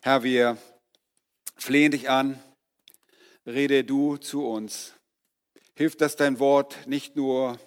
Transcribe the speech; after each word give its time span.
Herr, 0.00 0.22
wir 0.22 0.56
flehen 1.56 1.90
dich 1.90 2.08
an, 2.08 2.40
rede 3.44 3.82
du 3.82 4.16
zu 4.16 4.46
uns. 4.46 4.94
Hilf, 5.74 5.96
dass 5.96 6.14
dein 6.14 6.38
Wort 6.38 6.86
nicht 6.86 7.16
nur 7.16 7.58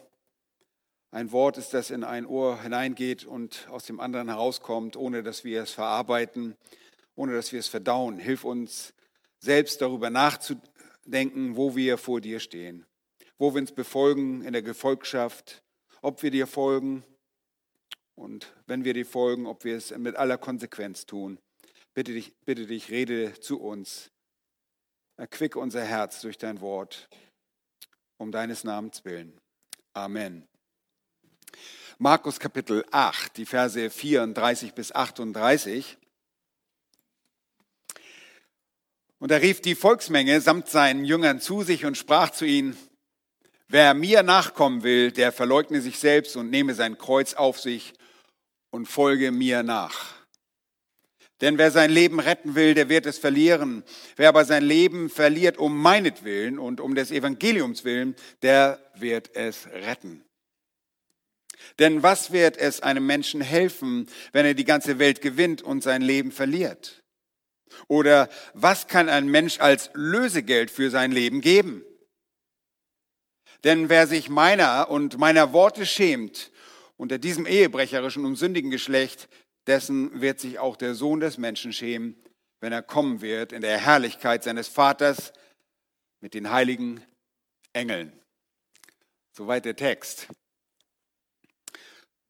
ein 1.12 1.34
Wort 1.34 1.58
ist, 1.58 1.74
das 1.74 1.90
in 1.90 2.06
ein 2.06 2.26
Ohr 2.26 2.62
hineingeht 2.62 3.26
und 3.26 3.68
aus 3.70 3.84
dem 3.84 4.00
anderen 4.00 4.30
herauskommt, 4.30 4.96
ohne 4.96 5.24
dass 5.24 5.44
wir 5.44 5.62
es 5.62 5.72
verarbeiten, 5.72 6.56
ohne 7.16 7.34
dass 7.34 7.52
wir 7.52 7.60
es 7.60 7.68
verdauen. 7.68 8.18
Hilf 8.18 8.46
uns 8.46 8.94
selbst 9.40 9.82
darüber 9.82 10.10
nachzudenken, 10.10 11.58
wo 11.58 11.76
wir 11.76 11.98
vor 11.98 12.22
dir 12.22 12.40
stehen, 12.40 12.86
wo 13.40 13.54
wir 13.54 13.60
uns 13.60 13.74
befolgen 13.74 14.42
in 14.42 14.54
der 14.54 14.62
Gefolgschaft, 14.62 15.62
ob 16.02 16.24
wir 16.24 16.32
dir 16.32 16.48
folgen 16.48 17.04
und 18.16 18.54
wenn 18.68 18.86
wir 18.86 18.94
dir 18.94 19.06
folgen, 19.06 19.48
ob 19.48 19.66
wir 19.66 19.76
es 19.76 19.92
mit 19.98 20.16
aller 20.16 20.38
Konsequenz 20.38 21.06
tun. 21.06 21.38
Bitte 21.94 22.14
dich, 22.14 22.34
bitte 22.46 22.68
dich, 22.68 22.90
rede 22.90 23.34
zu 23.40 23.60
uns. 23.60 24.12
Erquicke 25.18 25.60
unser 25.60 25.84
Herz 25.84 26.22
durch 26.22 26.38
dein 26.38 26.62
Wort, 26.62 27.10
um 28.18 28.32
deines 28.32 28.64
Namens 28.64 29.04
willen. 29.04 29.38
Amen. 29.94 30.48
Markus 31.98 32.40
Kapitel 32.40 32.86
8, 32.92 33.36
die 33.36 33.46
Verse 33.46 33.90
34 33.90 34.74
bis 34.74 34.94
38. 34.94 35.98
Und 39.20 39.30
er 39.30 39.42
rief 39.42 39.62
die 39.62 39.76
Volksmenge 39.76 40.40
samt 40.40 40.70
seinen 40.70 41.04
Jüngern 41.04 41.42
zu 41.42 41.62
sich 41.62 41.86
und 41.86 41.98
sprach 41.98 42.32
zu 42.32 42.46
ihnen, 42.46 42.76
wer 43.68 43.94
mir 43.94 44.24
nachkommen 44.24 44.82
will, 44.82 45.12
der 45.12 45.32
verleugne 45.32 45.82
sich 45.82 46.00
selbst 46.00 46.38
und 46.38 46.50
nehme 46.50 46.74
sein 46.74 46.98
Kreuz 46.98 47.34
auf 47.34 47.60
sich 47.60 47.94
und 48.72 48.88
folge 48.88 49.32
mir 49.32 49.62
nach. 49.62 50.21
Denn 51.42 51.58
wer 51.58 51.72
sein 51.72 51.90
Leben 51.90 52.20
retten 52.20 52.54
will, 52.54 52.76
der 52.76 52.88
wird 52.88 53.08
es 53.08 53.18
verlieren. 53.18 53.84
Wer 54.16 54.30
aber 54.30 54.46
sein 54.46 54.64
Leben 54.64 55.10
verliert 55.10 55.58
um 55.58 55.76
meinetwillen 55.82 56.60
und 56.60 56.80
um 56.80 56.94
des 56.94 57.12
Evangeliums 57.12 57.84
willen, 57.84 58.16
der 58.44 58.80
wird 58.96 59.36
es 59.36 59.68
retten. 59.68 60.24
Denn 61.80 62.04
was 62.04 62.32
wird 62.32 62.58
es 62.58 62.82
einem 62.82 63.06
Menschen 63.06 63.42
helfen, 63.42 64.08
wenn 64.34 64.46
er 64.46 64.54
die 64.54 64.66
ganze 64.66 65.00
Welt 65.00 65.22
gewinnt 65.22 65.62
und 65.62 65.82
sein 65.84 66.02
Leben 66.02 66.32
verliert? 66.32 67.04
Oder 67.88 68.30
was 68.54 68.88
kann 68.88 69.10
ein 69.10 69.28
Mensch 69.28 69.60
als 69.60 69.90
Lösegeld 69.94 70.70
für 70.70 70.90
sein 70.90 71.12
Leben 71.12 71.42
geben? 71.42 71.84
Denn 73.64 73.90
wer 73.90 74.08
sich 74.08 74.30
meiner 74.30 74.90
und 74.90 75.18
meiner 75.18 75.54
Worte 75.54 75.86
schämt, 75.86 76.52
unter 76.98 77.18
diesem 77.18 77.48
ehebrecherischen 77.48 78.26
und 78.26 78.36
sündigen 78.36 78.70
Geschlecht, 78.70 79.28
dessen 79.68 80.22
wird 80.22 80.40
sich 80.40 80.60
auch 80.60 80.76
der 80.76 80.96
Sohn 80.96 81.20
des 81.20 81.38
Menschen 81.38 81.74
schämen, 81.74 82.16
wenn 82.60 82.74
er 82.74 82.82
kommen 82.82 83.22
wird 83.22 83.52
in 83.52 83.62
der 83.62 83.78
Herrlichkeit 83.78 84.44
seines 84.44 84.68
Vaters 84.68 85.34
mit 86.20 86.34
den 86.34 86.52
heiligen 86.52 87.04
Engeln. 87.74 88.12
Soweit 89.34 89.66
der 89.66 89.76
Text. 89.76 90.28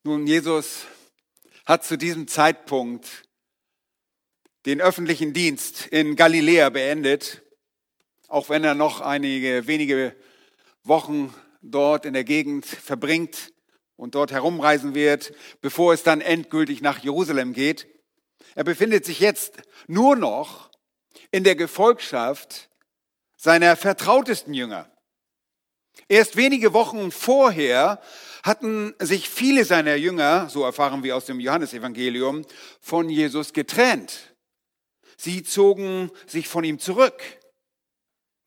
Nun, 0.04 0.28
Jesus 0.28 0.86
hat 1.66 1.84
zu 1.84 1.98
diesem 1.98 2.28
Zeitpunkt 2.28 3.24
den 4.66 4.82
öffentlichen 4.82 5.34
Dienst 5.34 5.88
in 5.88 6.16
Galiläa 6.16 6.70
beendet, 6.70 7.42
auch 8.28 8.50
wenn 8.50 8.64
er 8.64 8.76
noch 8.76 9.02
einige 9.02 9.68
wenige 9.68 10.16
Wochen 10.84 11.34
dort 11.62 12.06
in 12.06 12.14
der 12.14 12.24
Gegend 12.24 12.66
verbringt 12.66 13.51
und 14.02 14.16
dort 14.16 14.32
herumreisen 14.32 14.96
wird, 14.96 15.32
bevor 15.62 15.94
es 15.94 16.02
dann 16.02 16.22
endgültig 16.22 16.82
nach 16.82 16.98
Jerusalem 16.98 17.54
geht. 17.54 17.88
Er 18.56 18.64
befindet 18.64 19.06
sich 19.06 19.20
jetzt 19.20 19.62
nur 19.86 20.16
noch 20.16 20.72
in 21.30 21.44
der 21.44 21.56
Gefolgschaft 21.56 22.72
seiner 23.38 23.76
vertrautesten 23.76 24.56
Jünger. 24.56 24.90
Erst 26.10 26.36
wenige 26.36 26.74
Wochen 26.74 27.12
vorher 27.12 28.02
hatten 28.42 28.96
sich 28.98 29.30
viele 29.30 29.66
seiner 29.66 29.96
Jünger, 29.98 30.50
so 30.50 30.64
erfahren 30.64 31.04
wir 31.04 31.16
aus 31.16 31.25
dem 31.25 31.40
Johannesevangelium, 31.40 32.44
von 32.80 33.08
Jesus 33.08 33.54
getrennt. 33.54 34.34
Sie 35.16 35.44
zogen 35.44 36.09
sich 36.25 36.48
von 36.48 36.64
ihm 36.64 36.80
zurück. 36.80 37.22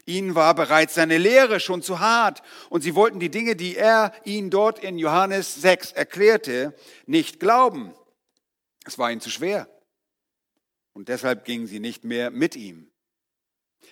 Ihnen 0.06 0.34
war 0.34 0.54
bereits 0.54 0.94
seine 0.94 1.16
Lehre 1.16 1.60
schon 1.60 1.82
zu 1.82 2.00
hart 2.00 2.42
und 2.68 2.82
sie 2.82 2.94
wollten 2.94 3.20
die 3.20 3.30
Dinge, 3.30 3.56
die 3.56 3.76
er 3.76 4.12
ihnen 4.24 4.50
dort 4.50 4.78
in 4.78 4.98
Johannes 4.98 5.54
6 5.54 5.92
erklärte, 5.92 6.74
nicht 7.06 7.40
glauben. 7.40 7.94
Es 8.84 8.98
war 8.98 9.10
ihnen 9.10 9.22
zu 9.22 9.30
schwer. 9.30 9.68
Und 10.92 11.08
deshalb 11.08 11.44
gingen 11.44 11.66
sie 11.66 11.80
nicht 11.80 12.04
mehr 12.04 12.30
mit 12.30 12.54
ihm. 12.54 12.90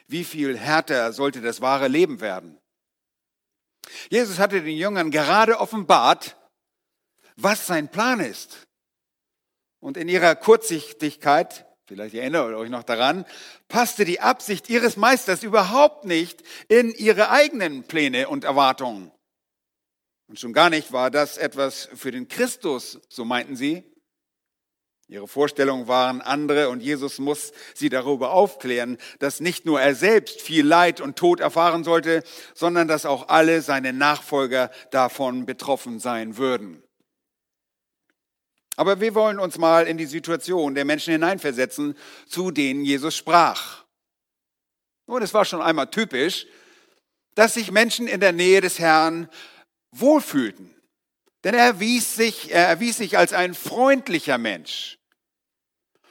Wie 0.06 0.24
viel 0.24 0.58
härter 0.58 1.12
sollte 1.12 1.40
das 1.40 1.60
wahre 1.60 1.88
Leben 1.88 2.20
werden? 2.20 2.58
Jesus 4.10 4.38
hatte 4.38 4.62
den 4.62 4.76
Jüngern 4.76 5.10
gerade 5.10 5.58
offenbart, 5.58 6.36
was 7.36 7.66
sein 7.66 7.90
Plan 7.90 8.20
ist. 8.20 8.66
Und 9.80 9.96
in 9.96 10.08
ihrer 10.08 10.36
Kurzsichtigkeit 10.36 11.66
vielleicht 11.92 12.14
erinnert 12.14 12.48
ihr 12.48 12.56
euch 12.56 12.70
noch 12.70 12.84
daran, 12.84 13.26
passte 13.68 14.06
die 14.06 14.20
Absicht 14.20 14.70
ihres 14.70 14.96
Meisters 14.96 15.42
überhaupt 15.42 16.06
nicht 16.06 16.42
in 16.68 16.90
ihre 16.90 17.28
eigenen 17.28 17.84
Pläne 17.84 18.28
und 18.28 18.44
Erwartungen. 18.44 19.12
Und 20.26 20.40
schon 20.40 20.54
gar 20.54 20.70
nicht 20.70 20.92
war 20.92 21.10
das 21.10 21.36
etwas 21.36 21.90
für 21.94 22.10
den 22.10 22.28
Christus, 22.28 22.98
so 23.10 23.26
meinten 23.26 23.56
sie. 23.56 23.84
Ihre 25.06 25.28
Vorstellungen 25.28 25.86
waren 25.86 26.22
andere 26.22 26.70
und 26.70 26.82
Jesus 26.82 27.18
muss 27.18 27.52
sie 27.74 27.90
darüber 27.90 28.32
aufklären, 28.32 28.96
dass 29.18 29.40
nicht 29.40 29.66
nur 29.66 29.78
er 29.78 29.94
selbst 29.94 30.40
viel 30.40 30.66
Leid 30.66 31.02
und 31.02 31.16
Tod 31.16 31.40
erfahren 31.40 31.84
sollte, 31.84 32.22
sondern 32.54 32.88
dass 32.88 33.04
auch 33.04 33.28
alle 33.28 33.60
seine 33.60 33.92
Nachfolger 33.92 34.70
davon 34.90 35.44
betroffen 35.44 36.00
sein 36.00 36.38
würden. 36.38 36.81
Aber 38.76 39.00
wir 39.00 39.14
wollen 39.14 39.38
uns 39.38 39.58
mal 39.58 39.86
in 39.86 39.98
die 39.98 40.06
Situation 40.06 40.74
der 40.74 40.84
Menschen 40.84 41.12
hineinversetzen, 41.12 41.96
zu 42.26 42.50
denen 42.50 42.84
Jesus 42.84 43.16
sprach. 43.16 43.84
Und 45.06 45.22
es 45.22 45.34
war 45.34 45.44
schon 45.44 45.60
einmal 45.60 45.90
typisch, 45.90 46.46
dass 47.34 47.54
sich 47.54 47.70
Menschen 47.70 48.06
in 48.06 48.20
der 48.20 48.32
Nähe 48.32 48.60
des 48.60 48.78
Herrn 48.78 49.28
wohlfühlten. 49.90 50.74
Denn 51.44 51.54
er 51.54 51.64
erwies 51.64 52.14
sich, 52.14 52.52
er 52.52 52.68
erwies 52.68 52.98
sich 52.98 53.18
als 53.18 53.32
ein 53.32 53.54
freundlicher 53.54 54.38
Mensch. 54.38 54.98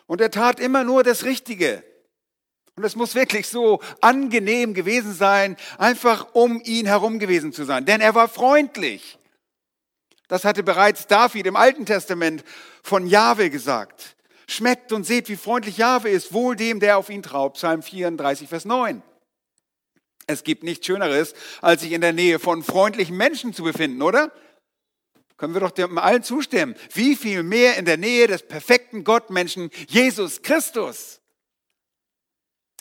Und 0.06 0.22
er 0.22 0.30
tat 0.30 0.60
immer 0.60 0.84
nur 0.84 1.04
das 1.04 1.24
Richtige. 1.24 1.84
Und 2.76 2.84
es 2.84 2.96
muss 2.96 3.16
wirklich 3.16 3.48
so 3.48 3.82
angenehm 4.02 4.74
gewesen 4.74 5.14
sein, 5.14 5.58
einfach 5.78 6.34
um 6.34 6.62
ihn 6.64 6.86
herum 6.86 7.20
gewesen 7.20 7.54
zu 7.54 7.64
sein. 7.64 7.86
Denn 7.86 8.02
er 8.02 8.16
war 8.16 8.28
freundlich. 8.28 9.18
Das 10.32 10.46
hatte 10.46 10.64
bereits 10.64 11.08
David 11.08 11.46
im 11.46 11.58
Alten 11.58 11.86
Testament 11.86 12.46
von 12.84 13.06
Jahwe 13.06 13.50
gesagt. 13.50 14.16
Schmeckt 14.48 14.94
und 14.94 15.04
seht, 15.04 15.28
wie 15.28 15.36
freundlich 15.36 15.76
Jahwe 15.76 16.10
ist, 16.10 16.32
wohl 16.32 16.56
dem, 16.56 16.80
der 16.80 16.98
auf 16.98 17.10
ihn 17.10 17.22
traut. 17.22 17.56
Psalm 17.56 17.84
34, 17.84 18.48
Vers 18.48 18.64
9. 18.64 19.04
Es 20.28 20.46
gibt 20.46 20.64
nichts 20.64 20.86
Schöneres, 20.86 21.34
als 21.60 21.82
sich 21.82 21.92
in 21.92 22.00
der 22.00 22.14
Nähe 22.14 22.40
von 22.40 22.64
freundlichen 22.64 23.18
Menschen 23.18 23.54
zu 23.54 23.64
befinden, 23.64 24.02
oder? 24.02 24.32
Können 25.36 25.54
wir 25.54 25.60
doch 25.60 25.72
dem 25.72 25.98
allen 25.98 26.24
zustimmen. 26.24 26.76
Wie 26.94 27.18
viel 27.18 27.44
mehr 27.44 27.76
in 27.76 27.84
der 27.84 27.98
Nähe 27.98 28.28
des 28.28 28.44
perfekten 28.44 29.04
Gottmenschen 29.04 29.70
Jesus 29.90 30.44
Christus. 30.44 31.20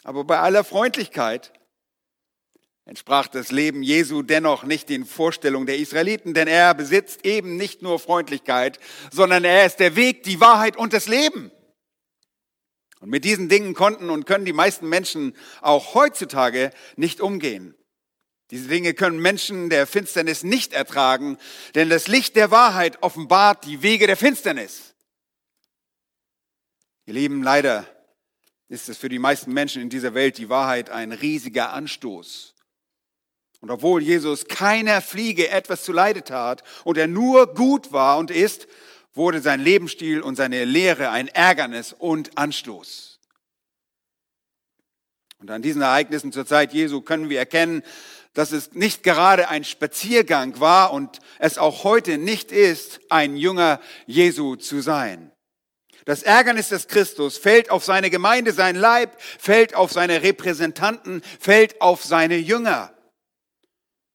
Aber 0.04 0.22
bei 0.22 0.38
aller 0.38 0.62
Freundlichkeit 0.62 1.52
entsprach 2.90 3.28
das 3.28 3.52
Leben 3.52 3.84
Jesu 3.84 4.22
dennoch 4.22 4.64
nicht 4.64 4.88
den 4.88 5.06
Vorstellungen 5.06 5.64
der 5.64 5.78
Israeliten, 5.78 6.34
denn 6.34 6.48
er 6.48 6.74
besitzt 6.74 7.24
eben 7.24 7.56
nicht 7.56 7.82
nur 7.82 8.00
Freundlichkeit, 8.00 8.80
sondern 9.12 9.44
er 9.44 9.64
ist 9.64 9.76
der 9.76 9.94
Weg, 9.94 10.24
die 10.24 10.40
Wahrheit 10.40 10.76
und 10.76 10.92
das 10.92 11.06
Leben. 11.06 11.52
Und 12.98 13.08
mit 13.10 13.24
diesen 13.24 13.48
Dingen 13.48 13.74
konnten 13.74 14.10
und 14.10 14.26
können 14.26 14.44
die 14.44 14.52
meisten 14.52 14.88
Menschen 14.88 15.36
auch 15.60 15.94
heutzutage 15.94 16.72
nicht 16.96 17.20
umgehen. 17.20 17.76
Diese 18.50 18.66
Dinge 18.66 18.92
können 18.92 19.20
Menschen 19.20 19.70
der 19.70 19.86
Finsternis 19.86 20.42
nicht 20.42 20.72
ertragen, 20.72 21.38
denn 21.76 21.90
das 21.90 22.08
Licht 22.08 22.34
der 22.34 22.50
Wahrheit 22.50 23.04
offenbart 23.04 23.66
die 23.66 23.82
Wege 23.82 24.08
der 24.08 24.16
Finsternis. 24.16 24.96
Ihr 27.06 27.14
Lieben, 27.14 27.44
leider 27.44 27.86
ist 28.66 28.88
es 28.88 28.98
für 28.98 29.08
die 29.08 29.20
meisten 29.20 29.52
Menschen 29.52 29.80
in 29.80 29.90
dieser 29.90 30.14
Welt 30.14 30.38
die 30.38 30.48
Wahrheit 30.48 30.90
ein 30.90 31.12
riesiger 31.12 31.72
Anstoß. 31.72 32.56
Und 33.60 33.70
obwohl 33.70 34.02
Jesus 34.02 34.46
keiner 34.46 35.02
Fliege 35.02 35.50
etwas 35.50 35.84
zu 35.84 35.92
Leide 35.92 36.24
tat 36.24 36.62
und 36.84 36.96
er 36.96 37.06
nur 37.06 37.54
gut 37.54 37.92
war 37.92 38.18
und 38.18 38.30
ist, 38.30 38.66
wurde 39.12 39.40
sein 39.40 39.60
Lebensstil 39.60 40.22
und 40.22 40.36
seine 40.36 40.64
Lehre 40.64 41.10
ein 41.10 41.28
Ärgernis 41.28 41.92
und 41.92 42.38
Anstoß. 42.38 43.20
Und 45.38 45.50
an 45.50 45.62
diesen 45.62 45.82
Ereignissen 45.82 46.32
zur 46.32 46.46
Zeit 46.46 46.72
Jesu 46.72 47.00
können 47.00 47.28
wir 47.28 47.38
erkennen, 47.38 47.82
dass 48.34 48.52
es 48.52 48.72
nicht 48.72 49.02
gerade 49.02 49.48
ein 49.48 49.64
Spaziergang 49.64 50.60
war 50.60 50.92
und 50.92 51.18
es 51.38 51.58
auch 51.58 51.84
heute 51.84 52.18
nicht 52.18 52.52
ist, 52.52 53.00
ein 53.10 53.36
Jünger 53.36 53.80
Jesu 54.06 54.56
zu 54.56 54.80
sein. 54.80 55.32
Das 56.04 56.22
Ärgernis 56.22 56.68
des 56.68 56.88
Christus 56.88 57.36
fällt 57.36 57.70
auf 57.70 57.84
seine 57.84 58.10
Gemeinde, 58.10 58.52
sein 58.52 58.76
Leib, 58.76 59.20
fällt 59.20 59.74
auf 59.74 59.92
seine 59.92 60.22
Repräsentanten, 60.22 61.22
fällt 61.38 61.80
auf 61.80 62.04
seine 62.04 62.36
Jünger. 62.36 62.92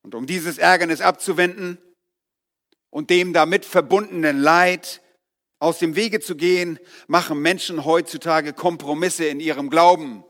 Und 0.06 0.14
um 0.14 0.28
dieses 0.28 0.60
Ärgernis 0.60 1.02
abzuwenden 1.02 1.80
und 2.92 3.10
dem 3.10 3.34
damit 3.34 3.66
verbundenen 3.66 4.40
Leid 4.40 5.02
aus 5.58 5.80
dem 5.80 5.96
Wege 5.96 6.20
zu 6.20 6.36
gehen, 6.36 6.78
machen 7.08 7.42
Menschen 7.42 7.86
heutzutage 7.86 8.54
Kompromisse 8.54 9.26
in 9.26 9.40
ihrem 9.40 9.72
Glauben. 9.72 10.24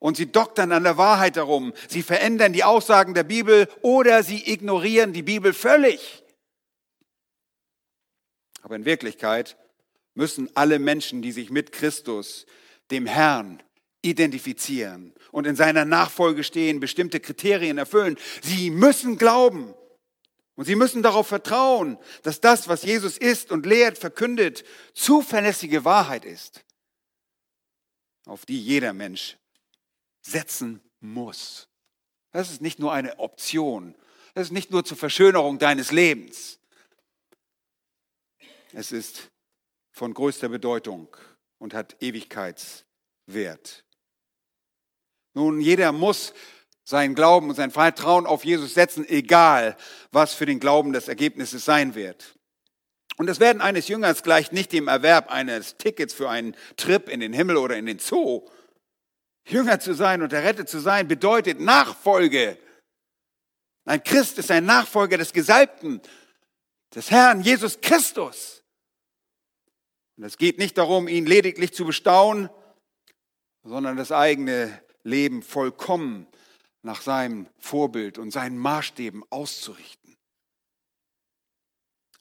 Und 0.00 0.16
sie 0.16 0.32
doktern 0.32 0.72
an 0.72 0.82
der 0.82 0.96
Wahrheit 0.96 1.36
herum. 1.36 1.72
Sie 1.88 2.02
verändern 2.02 2.52
die 2.52 2.64
Aussagen 2.64 3.14
der 3.14 3.22
Bibel 3.22 3.68
oder 3.80 4.24
sie 4.24 4.50
ignorieren 4.50 5.12
die 5.12 5.22
Bibel 5.22 5.52
völlig. 5.52 6.24
Aber 8.62 8.74
in 8.74 8.86
Wirklichkeit 8.86 9.56
müssen 10.14 10.50
alle 10.56 10.80
Menschen, 10.80 11.22
die 11.22 11.30
sich 11.30 11.50
mit 11.50 11.70
Christus, 11.70 12.44
dem 12.90 13.06
Herrn, 13.06 13.62
identifizieren 14.02 15.14
und 15.30 15.46
in 15.46 15.56
seiner 15.56 15.84
Nachfolge 15.84 16.44
stehen, 16.44 16.80
bestimmte 16.80 17.20
Kriterien 17.20 17.78
erfüllen. 17.78 18.16
Sie 18.42 18.70
müssen 18.70 19.18
glauben 19.18 19.74
und 20.54 20.64
sie 20.64 20.76
müssen 20.76 21.02
darauf 21.02 21.26
vertrauen, 21.26 21.98
dass 22.22 22.40
das, 22.40 22.68
was 22.68 22.82
Jesus 22.82 23.16
ist 23.18 23.50
und 23.50 23.66
lehrt, 23.66 23.98
verkündet, 23.98 24.64
zuverlässige 24.94 25.84
Wahrheit 25.84 26.24
ist, 26.24 26.64
auf 28.26 28.46
die 28.46 28.60
jeder 28.60 28.92
Mensch 28.92 29.36
setzen 30.22 30.80
muss. 31.00 31.68
Das 32.32 32.50
ist 32.50 32.60
nicht 32.60 32.78
nur 32.78 32.92
eine 32.92 33.18
Option. 33.18 33.94
Das 34.34 34.48
ist 34.48 34.52
nicht 34.52 34.70
nur 34.70 34.84
zur 34.84 34.96
Verschönerung 34.96 35.58
deines 35.58 35.90
Lebens. 35.90 36.58
Es 38.72 38.92
ist 38.92 39.30
von 39.90 40.14
größter 40.14 40.48
Bedeutung 40.48 41.08
und 41.58 41.74
hat 41.74 41.96
Ewigkeitswert. 42.00 43.84
Nun, 45.34 45.60
jeder 45.60 45.92
muss 45.92 46.32
seinen 46.84 47.14
Glauben 47.14 47.48
und 47.48 47.54
sein 47.54 47.70
Vertrauen 47.70 48.26
auf 48.26 48.44
Jesus 48.44 48.74
setzen, 48.74 49.08
egal 49.08 49.76
was 50.10 50.34
für 50.34 50.46
den 50.46 50.60
Glauben 50.60 50.92
das 50.92 51.08
Ergebnis 51.08 51.50
sein 51.50 51.94
wird. 51.94 52.34
Und 53.16 53.26
das 53.26 53.38
Werden 53.38 53.60
eines 53.60 53.88
Jüngers 53.88 54.22
gleicht 54.22 54.52
nicht 54.52 54.72
dem 54.72 54.88
Erwerb 54.88 55.30
eines 55.30 55.76
Tickets 55.76 56.14
für 56.14 56.28
einen 56.30 56.56
Trip 56.76 57.08
in 57.08 57.20
den 57.20 57.32
Himmel 57.32 57.58
oder 57.58 57.76
in 57.76 57.86
den 57.86 57.98
Zoo. 57.98 58.48
Jünger 59.46 59.78
zu 59.78 59.94
sein 59.94 60.22
und 60.22 60.32
errettet 60.32 60.68
zu 60.68 60.80
sein 60.80 61.06
bedeutet 61.06 61.60
Nachfolge. 61.60 62.58
Ein 63.84 64.02
Christ 64.02 64.38
ist 64.38 64.50
ein 64.50 64.64
Nachfolger 64.64 65.18
des 65.18 65.32
Gesalbten, 65.32 66.00
des 66.94 67.10
Herrn 67.10 67.40
Jesus 67.42 67.80
Christus. 67.80 68.62
Und 70.16 70.24
es 70.24 70.38
geht 70.38 70.58
nicht 70.58 70.76
darum, 70.78 71.08
ihn 71.08 71.26
lediglich 71.26 71.72
zu 71.72 71.84
bestaunen, 71.84 72.50
sondern 73.64 73.96
das 73.96 74.12
eigene 74.12 74.82
Leben 75.02 75.42
vollkommen 75.42 76.26
nach 76.82 77.02
seinem 77.02 77.46
Vorbild 77.58 78.18
und 78.18 78.30
seinen 78.30 78.58
Maßstäben 78.58 79.24
auszurichten. 79.30 80.16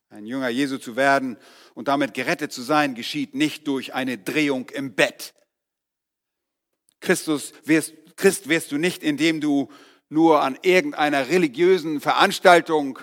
Ein 0.10 0.26
Jünger 0.26 0.50
Jesu 0.50 0.78
zu 0.78 0.96
werden 0.96 1.38
und 1.76 1.88
damit 1.88 2.14
gerettet 2.14 2.52
zu 2.52 2.62
sein, 2.62 2.96
geschieht 2.96 3.36
nicht 3.36 3.68
durch 3.68 3.94
eine 3.94 4.18
Drehung 4.18 4.70
im 4.70 4.96
Bett. 4.96 5.34
Christus 7.00 7.54
wirst, 7.64 7.94
Christ 8.18 8.50
wirst 8.50 8.72
du 8.72 8.78
nicht, 8.78 9.04
indem 9.04 9.40
du 9.40 9.70
nur 10.10 10.42
an 10.42 10.58
irgendeiner 10.64 11.30
religiösen 11.30 12.02
Veranstaltung 12.02 13.00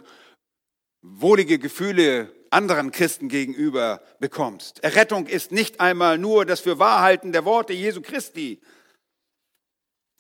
wohlige 1.00 1.58
Gefühle 1.58 2.34
anderen 2.50 2.90
Christen 2.90 3.28
gegenüber 3.28 4.02
bekommst. 4.18 4.82
Errettung 4.82 5.26
ist 5.26 5.52
nicht 5.52 5.80
einmal 5.80 6.18
nur 6.18 6.44
das 6.44 6.60
Fürwahrhalten 6.60 7.32
der 7.32 7.44
Worte 7.44 7.72
Jesu 7.72 8.00
Christi. 8.00 8.60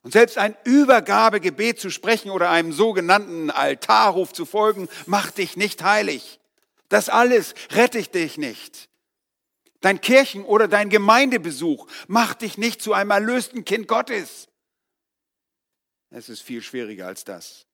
Und 0.06 0.12
selbst 0.12 0.38
ein 0.38 0.56
Übergabegebet 0.62 1.80
zu 1.80 1.90
sprechen 1.90 2.30
oder 2.30 2.48
einem 2.48 2.70
sogenannten 2.72 3.50
Altarruf 3.50 4.32
zu 4.32 4.46
folgen, 4.46 4.88
macht 5.06 5.38
dich 5.38 5.56
nicht 5.56 5.82
heilig. 5.82 6.38
Das 6.88 7.08
alles 7.08 7.56
rettet 7.72 8.14
dich 8.14 8.38
nicht. 8.38 8.88
Dein 9.80 10.00
Kirchen- 10.00 10.44
oder 10.44 10.68
dein 10.68 10.90
Gemeindebesuch 10.90 11.88
macht 12.06 12.42
dich 12.42 12.56
nicht 12.56 12.82
zu 12.82 12.92
einem 12.92 13.10
erlösten 13.10 13.64
Kind 13.64 13.88
Gottes. 13.88 14.46
Es 16.10 16.28
ist 16.28 16.40
viel 16.40 16.62
schwieriger 16.62 17.08
als 17.08 17.24
das. 17.24 17.66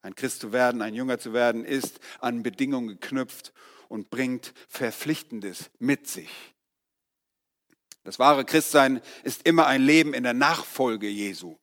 Ein 0.00 0.14
Christ 0.14 0.40
zu 0.40 0.54
werden, 0.54 0.80
ein 0.80 0.94
Jünger 0.94 1.18
zu 1.18 1.34
werden, 1.34 1.66
ist 1.66 2.00
an 2.20 2.42
Bedingungen 2.42 2.88
geknüpft 2.88 3.52
und 3.90 4.08
bringt 4.08 4.54
Verpflichtendes 4.68 5.70
mit 5.78 6.08
sich. 6.08 6.30
Das 8.04 8.18
wahre 8.18 8.44
Christsein 8.44 9.00
ist 9.24 9.46
immer 9.46 9.66
ein 9.66 9.82
Leben 9.82 10.14
in 10.14 10.22
der 10.22 10.34
Nachfolge 10.34 11.08
Jesu. 11.08 11.56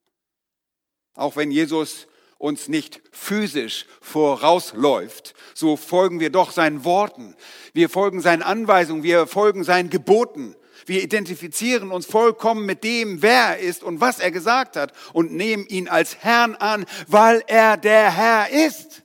Auch 1.16 1.36
wenn 1.36 1.51
Jesus 1.51 2.07
uns 2.38 2.68
nicht 2.68 3.01
physisch 3.12 3.88
vorausläuft, 4.01 5.34
so 5.56 5.75
folgen 5.75 6.19
wir 6.19 6.30
doch 6.30 6.51
seinen 6.51 6.86
Worten. 6.86 7.36
Wir 7.74 7.89
folgen 7.89 8.22
seinen 8.22 8.44
Anweisungen, 8.44 9.01
wir 9.01 9.25
folgen 9.25 9.63
seinen 9.63 9.89
Geboten. 9.89 10.56
Wir 10.86 11.04
identifizieren 11.04 11.92
uns 11.92 12.06
vollkommen 12.06 12.66
mit 12.66 12.84
dem, 12.84 13.22
wer 13.22 13.57
er 13.57 13.60
ist 13.60 13.84
und 13.84 14.00
was 14.00 14.19
er 14.19 14.31
gesagt 14.31 14.75
hat 14.75 14.94
und 15.13 15.34
nehmen 15.34 15.66
ihn 15.66 15.89
als 15.89 16.18
Herrn 16.18 16.56
an, 16.56 16.86
weil 17.07 17.44
er 17.48 17.78
der 17.78 18.16
Herr 18.16 18.68
ist. 18.68 19.04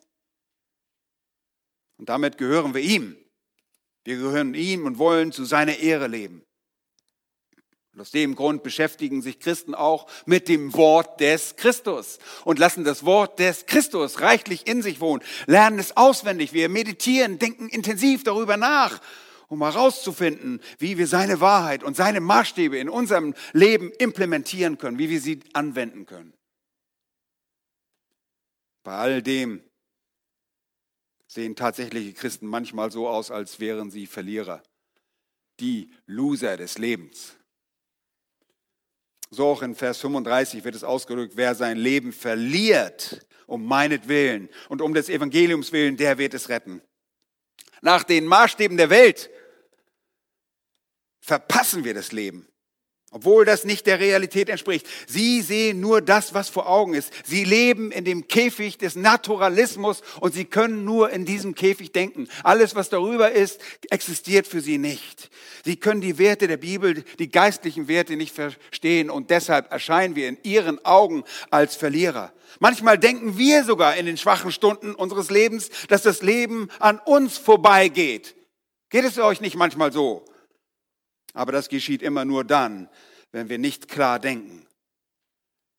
Und 1.96 2.08
damit 2.08 2.37
gehören 2.37 2.75
wir 2.75 2.82
ihm. 2.82 3.17
Wir 4.05 4.17
gehören 4.17 4.55
ihm 4.55 4.84
und 4.84 4.99
wollen 4.99 5.32
zu 5.32 5.44
seiner 5.44 5.79
Ehre 5.79 6.08
leben. 6.08 6.44
Und 7.92 8.00
aus 8.00 8.10
dem 8.10 8.34
Grund 8.36 8.62
beschäftigen 8.62 9.20
sich 9.20 9.38
Christen 9.38 9.74
auch 9.74 10.06
mit 10.24 10.48
dem 10.48 10.72
Wort 10.72 11.20
des 11.20 11.56
Christus 11.56 12.18
und 12.44 12.58
lassen 12.58 12.84
das 12.84 13.04
Wort 13.04 13.38
des 13.38 13.66
Christus 13.66 14.20
reichlich 14.20 14.66
in 14.66 14.80
sich 14.80 15.00
wohnen, 15.00 15.22
lernen 15.46 15.78
es 15.78 15.96
auswendig. 15.96 16.54
Wir 16.54 16.70
meditieren, 16.70 17.38
denken 17.38 17.68
intensiv 17.68 18.24
darüber 18.24 18.56
nach 18.56 19.00
um 19.48 19.62
herauszufinden, 19.62 20.62
wie 20.78 20.96
wir 20.96 21.06
seine 21.06 21.42
Wahrheit 21.42 21.84
und 21.84 21.94
seine 21.94 22.20
Maßstäbe 22.20 22.78
in 22.78 22.88
unserem 22.88 23.34
Leben 23.52 23.92
implementieren 23.92 24.78
können, 24.78 24.98
wie 24.98 25.10
wir 25.10 25.20
sie 25.20 25.40
anwenden 25.52 26.06
können. 26.06 26.32
Bei 28.82 28.96
all 28.96 29.22
dem 29.22 29.62
sehen 31.26 31.54
tatsächliche 31.54 32.14
Christen 32.14 32.46
manchmal 32.46 32.90
so 32.90 33.06
aus, 33.06 33.30
als 33.30 33.60
wären 33.60 33.90
sie 33.90 34.06
Verlierer, 34.06 34.62
die 35.60 35.92
Loser 36.06 36.56
des 36.56 36.78
Lebens. 36.78 37.36
So 39.34 39.46
auch 39.46 39.62
in 39.62 39.74
Vers 39.74 39.96
35 39.98 40.62
wird 40.62 40.74
es 40.74 40.84
ausgedrückt, 40.84 41.32
wer 41.36 41.55
sein 41.55 41.79
Leben 41.79 42.12
verliert, 42.12 43.27
um 43.46 43.65
meinetwillen 43.65 44.51
und 44.69 44.82
um 44.82 44.93
des 44.93 45.08
Evangeliums 45.08 45.72
willen, 45.72 45.96
der 45.96 46.19
wird 46.19 46.34
es 46.34 46.51
retten. 46.51 46.82
Nach 47.81 48.05
den 48.05 48.27
Maßstäben 48.27 48.77
der 48.77 48.91
Welt 48.91 49.31
verpassen 51.20 51.82
wir 51.82 51.94
das 51.94 52.12
Leben. 52.12 52.46
Obwohl 53.14 53.44
das 53.44 53.64
nicht 53.64 53.86
der 53.86 54.00
Realität 54.00 54.48
entspricht. 54.48 54.86
Sie 55.06 55.42
sehen 55.42 55.81
nur 55.81 56.00
das, 56.00 56.32
was 56.32 56.48
vor 56.48 56.66
Augen 56.66 56.94
ist. 56.94 57.12
Sie 57.26 57.44
leben 57.44 57.92
in 57.92 58.06
dem 58.06 58.26
Käfig 58.26 58.78
des 58.78 58.96
Naturalismus 58.96 60.00
und 60.20 60.32
sie 60.32 60.46
können 60.46 60.86
nur 60.86 61.10
in 61.10 61.26
diesem 61.26 61.54
Käfig 61.54 61.92
denken. 61.92 62.26
Alles, 62.42 62.74
was 62.74 62.88
darüber 62.88 63.31
ist, 63.31 63.60
existiert 63.90 64.46
für 64.46 64.62
sie 64.62 64.78
nicht. 64.78 65.31
Sie 65.62 65.76
können 65.76 66.00
die 66.00 66.16
Werte 66.16 66.48
der 66.48 66.56
Bibel, 66.56 67.04
die 67.19 67.31
geistlichen 67.31 67.86
Werte 67.86 68.16
nicht 68.16 68.34
verstehen 68.34 69.10
und 69.10 69.28
deshalb 69.28 69.70
erscheinen 69.70 70.16
wir 70.16 70.26
in 70.26 70.38
ihren 70.42 70.82
Augen 70.86 71.22
als 71.50 71.76
Verlierer. 71.76 72.32
Manchmal 72.60 72.98
denken 72.98 73.36
wir 73.36 73.64
sogar 73.64 73.94
in 73.96 74.06
den 74.06 74.16
schwachen 74.16 74.52
Stunden 74.52 74.94
unseres 74.94 75.28
Lebens, 75.28 75.69
dass 75.88 76.00
das 76.00 76.22
Leben 76.22 76.70
an 76.78 76.98
uns 76.98 77.36
vorbeigeht. 77.36 78.34
Geht 78.88 79.04
es 79.04 79.19
euch 79.19 79.42
nicht 79.42 79.56
manchmal 79.56 79.92
so? 79.92 80.24
Aber 81.32 81.53
das 81.53 81.69
geschieht 81.69 82.03
immer 82.03 82.24
nur 82.24 82.44
dann, 82.44 82.89
wenn 83.31 83.48
wir 83.48 83.58
nicht 83.58 83.89
klar 83.89 84.19
denken. 84.19 84.67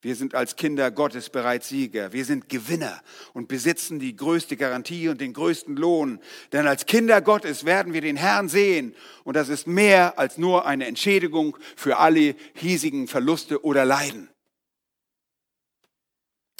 Wir 0.04 0.16
sind 0.16 0.34
als 0.34 0.56
Kinder 0.56 0.90
Gottes 0.90 1.30
bereits 1.30 1.70
Sieger. 1.70 2.12
Wir 2.12 2.26
sind 2.26 2.50
Gewinner 2.50 3.02
und 3.32 3.48
besitzen 3.48 3.98
die 3.98 4.14
größte 4.14 4.54
Garantie 4.58 5.08
und 5.08 5.18
den 5.18 5.32
größten 5.32 5.76
Lohn. 5.76 6.20
Denn 6.52 6.66
als 6.66 6.84
Kinder 6.84 7.22
Gottes 7.22 7.64
werden 7.64 7.94
wir 7.94 8.02
den 8.02 8.16
Herrn 8.18 8.50
sehen. 8.50 8.94
Und 9.22 9.34
das 9.34 9.48
ist 9.48 9.66
mehr 9.66 10.18
als 10.18 10.36
nur 10.36 10.66
eine 10.66 10.86
Entschädigung 10.86 11.56
für 11.74 11.96
alle 11.96 12.36
hiesigen 12.52 13.08
Verluste 13.08 13.64
oder 13.64 13.86
Leiden. 13.86 14.28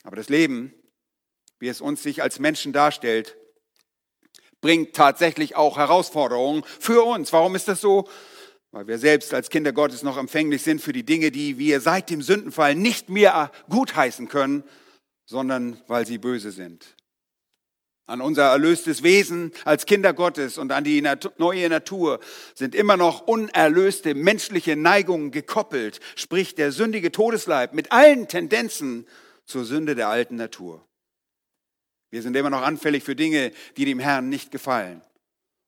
Aber 0.05 0.17
das 0.17 0.31
Leben, 0.31 0.73
wie 1.59 1.69
es 1.69 1.83
uns 1.83 2.03
sich 2.03 2.23
als 2.23 2.39
Menschen 2.39 2.73
darstellt, 2.73 3.37
bringt 4.63 4.97
tatsächlich 4.97 5.55
auch 5.55 5.77
Herausforderungen 5.77 6.65
für 6.81 7.03
uns. 7.05 7.31
Warum 7.35 7.55
ist 7.55 7.69
das 7.69 7.83
so? 7.83 8.09
Weil 8.75 8.89
wir 8.89 8.99
selbst 8.99 9.33
als 9.33 9.51
Kinder 9.51 9.73
Gottes 9.73 10.03
noch 10.03 10.19
empfänglich 10.19 10.63
sind 10.63 10.81
für 10.81 10.93
die 10.93 11.05
Dinge, 11.05 11.31
die 11.31 11.59
wir 11.59 11.81
seit 11.81 12.11
dem 12.11 12.23
Sündenfall 12.23 12.75
nicht 12.75 13.09
mehr 13.09 13.53
gutheißen 13.69 14.27
können, 14.27 14.65
sondern 15.27 15.81
weil 15.87 16.05
sie 16.07 16.19
böse 16.19 16.51
sind. 16.51 16.97
an 18.07 18.21
unser 18.21 18.51
erlöstes 18.51 19.05
Wesen 19.05 19.53
als 19.65 19.87
Kinder 19.87 20.13
Gottes 20.13 20.59
und 20.59 20.73
an 20.73 20.83
die 20.83 21.03
neue 21.39 21.69
Natur 21.69 22.19
sind 22.55 22.75
immer 22.75 22.97
noch 22.97 23.27
unerlöste 23.29 24.15
menschliche 24.15 24.75
Neigungen 24.77 25.31
gekoppelt, 25.31 26.01
sprich 26.17 26.57
der 26.57 26.73
sündige 26.73 27.13
Todesleib 27.13 27.75
mit 27.75 27.93
allen 27.93 28.27
Tendenzen 28.27 29.07
zur 29.47 29.65
Sünde 29.65 29.95
der 29.95 30.09
alten 30.09 30.35
Natur. 30.35 30.85
Wir 32.11 32.23
sind 32.23 32.37
immer 32.37 32.51
noch 32.51 32.63
anfällig 32.63 33.05
für 33.05 33.15
Dinge, 33.15 33.53
die 33.77 33.85
dem 33.85 34.01
Herrn 34.01 34.29
nicht 34.29 34.51
gefallen. 34.51 35.01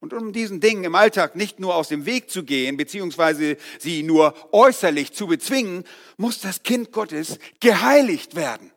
Und 0.01 0.13
um 0.13 0.33
diesen 0.33 0.61
Dingen 0.61 0.85
im 0.85 0.95
Alltag 0.95 1.37
nicht 1.37 1.59
nur 1.59 1.75
aus 1.75 1.89
dem 1.89 2.05
Weg 2.07 2.31
zu 2.31 2.45
gehen, 2.45 2.77
beziehungsweise 2.77 3.57
sie 3.79 4.03
nur 4.03 4.35
äußerlich 4.53 5.13
zu 5.13 5.27
bezwingen, 5.27 5.85
muss 6.17 6.41
das 6.41 6.63
Kind 6.63 6.93
Gottes 6.93 7.39
geheiligt 7.61 8.35
werden. 8.35 8.73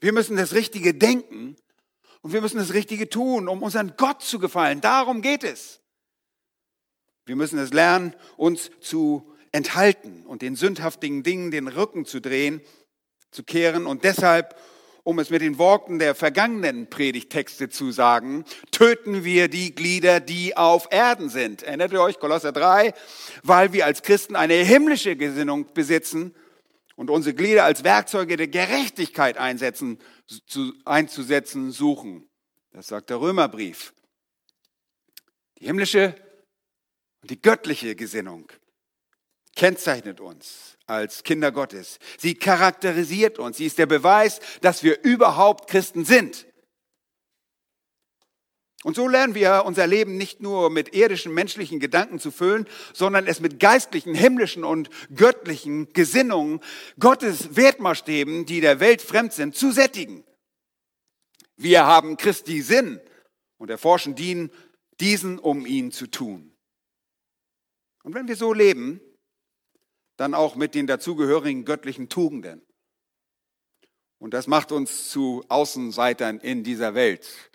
Wir 0.00 0.12
müssen 0.12 0.36
das 0.36 0.52
Richtige 0.54 0.92
denken 0.92 1.56
und 2.20 2.32
wir 2.32 2.40
müssen 2.40 2.58
das 2.58 2.74
Richtige 2.74 3.08
tun, 3.08 3.48
um 3.48 3.62
unseren 3.62 3.94
Gott 3.96 4.22
zu 4.22 4.38
gefallen. 4.38 4.80
Darum 4.80 5.22
geht 5.22 5.44
es. 5.44 5.80
Wir 7.24 7.36
müssen 7.36 7.58
es 7.58 7.72
lernen, 7.72 8.14
uns 8.36 8.70
zu 8.80 9.32
enthalten 9.52 10.26
und 10.26 10.42
den 10.42 10.54
sündhaftigen 10.54 11.22
Dingen 11.22 11.50
den 11.50 11.68
Rücken 11.68 12.04
zu 12.04 12.20
drehen, 12.20 12.60
zu 13.30 13.42
kehren 13.42 13.86
und 13.86 14.04
deshalb, 14.04 14.56
um 15.06 15.20
es 15.20 15.30
mit 15.30 15.40
den 15.40 15.56
Worten 15.56 16.00
der 16.00 16.16
vergangenen 16.16 16.90
Predigtexte 16.90 17.68
zu 17.68 17.92
sagen, 17.92 18.44
töten 18.72 19.22
wir 19.22 19.46
die 19.46 19.72
Glieder, 19.72 20.18
die 20.18 20.56
auf 20.56 20.88
Erden 20.90 21.28
sind. 21.28 21.62
Erinnert 21.62 21.92
ihr 21.92 22.02
euch, 22.02 22.18
Kolosser 22.18 22.50
3, 22.50 22.92
weil 23.44 23.72
wir 23.72 23.86
als 23.86 24.02
Christen 24.02 24.34
eine 24.34 24.54
himmlische 24.54 25.14
Gesinnung 25.14 25.72
besitzen 25.72 26.34
und 26.96 27.08
unsere 27.08 27.36
Glieder 27.36 27.62
als 27.62 27.84
Werkzeuge 27.84 28.36
der 28.36 28.48
Gerechtigkeit 28.48 29.38
einsetzen, 29.38 30.00
zu, 30.48 30.72
einzusetzen 30.84 31.70
suchen. 31.70 32.28
Das 32.72 32.88
sagt 32.88 33.08
der 33.10 33.20
Römerbrief. 33.20 33.94
Die 35.60 35.66
himmlische 35.66 36.16
und 37.22 37.30
die 37.30 37.40
göttliche 37.40 37.94
Gesinnung 37.94 38.50
kennzeichnet 39.54 40.20
uns 40.20 40.75
als 40.86 41.22
Kinder 41.22 41.52
Gottes. 41.52 41.98
Sie 42.18 42.34
charakterisiert 42.34 43.38
uns. 43.38 43.56
Sie 43.56 43.66
ist 43.66 43.78
der 43.78 43.86
Beweis, 43.86 44.40
dass 44.60 44.82
wir 44.82 45.02
überhaupt 45.02 45.68
Christen 45.68 46.04
sind. 46.04 46.46
Und 48.84 48.94
so 48.94 49.08
lernen 49.08 49.34
wir 49.34 49.64
unser 49.66 49.86
Leben 49.86 50.16
nicht 50.16 50.40
nur 50.40 50.70
mit 50.70 50.94
irdischen 50.94 51.34
menschlichen 51.34 51.80
Gedanken 51.80 52.20
zu 52.20 52.30
füllen, 52.30 52.68
sondern 52.92 53.26
es 53.26 53.40
mit 53.40 53.58
geistlichen, 53.58 54.14
himmlischen 54.14 54.62
und 54.62 54.90
göttlichen 55.12 55.92
Gesinnungen, 55.92 56.60
Gottes 57.00 57.56
Wertmaßstäben, 57.56 58.46
die 58.46 58.60
der 58.60 58.78
Welt 58.78 59.02
fremd 59.02 59.32
sind, 59.32 59.56
zu 59.56 59.72
sättigen. 59.72 60.22
Wir 61.56 61.84
haben 61.84 62.16
Christi 62.16 62.60
Sinn 62.60 63.00
und 63.58 63.70
erforschen 63.70 64.14
diesen, 65.00 65.38
um 65.40 65.66
ihn 65.66 65.90
zu 65.90 66.06
tun. 66.06 66.52
Und 68.04 68.14
wenn 68.14 68.28
wir 68.28 68.36
so 68.36 68.52
leben, 68.52 69.00
dann 70.16 70.34
auch 70.34 70.56
mit 70.56 70.74
den 70.74 70.86
dazugehörigen 70.86 71.64
göttlichen 71.64 72.08
Tugenden. 72.08 72.62
Und 74.18 74.32
das 74.32 74.46
macht 74.46 74.72
uns 74.72 75.10
zu 75.10 75.44
Außenseitern 75.48 76.38
in 76.40 76.64
dieser 76.64 76.94
Welt. 76.94 77.50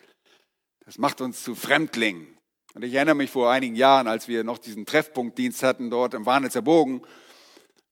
Das 0.86 0.98
macht 0.98 1.22
uns 1.22 1.44
zu 1.44 1.56
Fremdlingen. 1.56 2.38
Und 2.74 2.84
ich 2.84 2.94
erinnere 2.94 3.15
mich 3.15 3.32
vor 3.32 3.51
einigen 3.51 3.75
Jahren, 3.75 4.08
als 4.08 4.27
wir 4.27 4.44
noch 4.44 4.58
diesen 4.58 4.86
Treffpunktdienst 4.86 5.63
hatten 5.63 5.89
dort 5.89 6.13
im 6.13 6.25
Warnitzer 6.25 6.62
Bogen, 6.62 7.01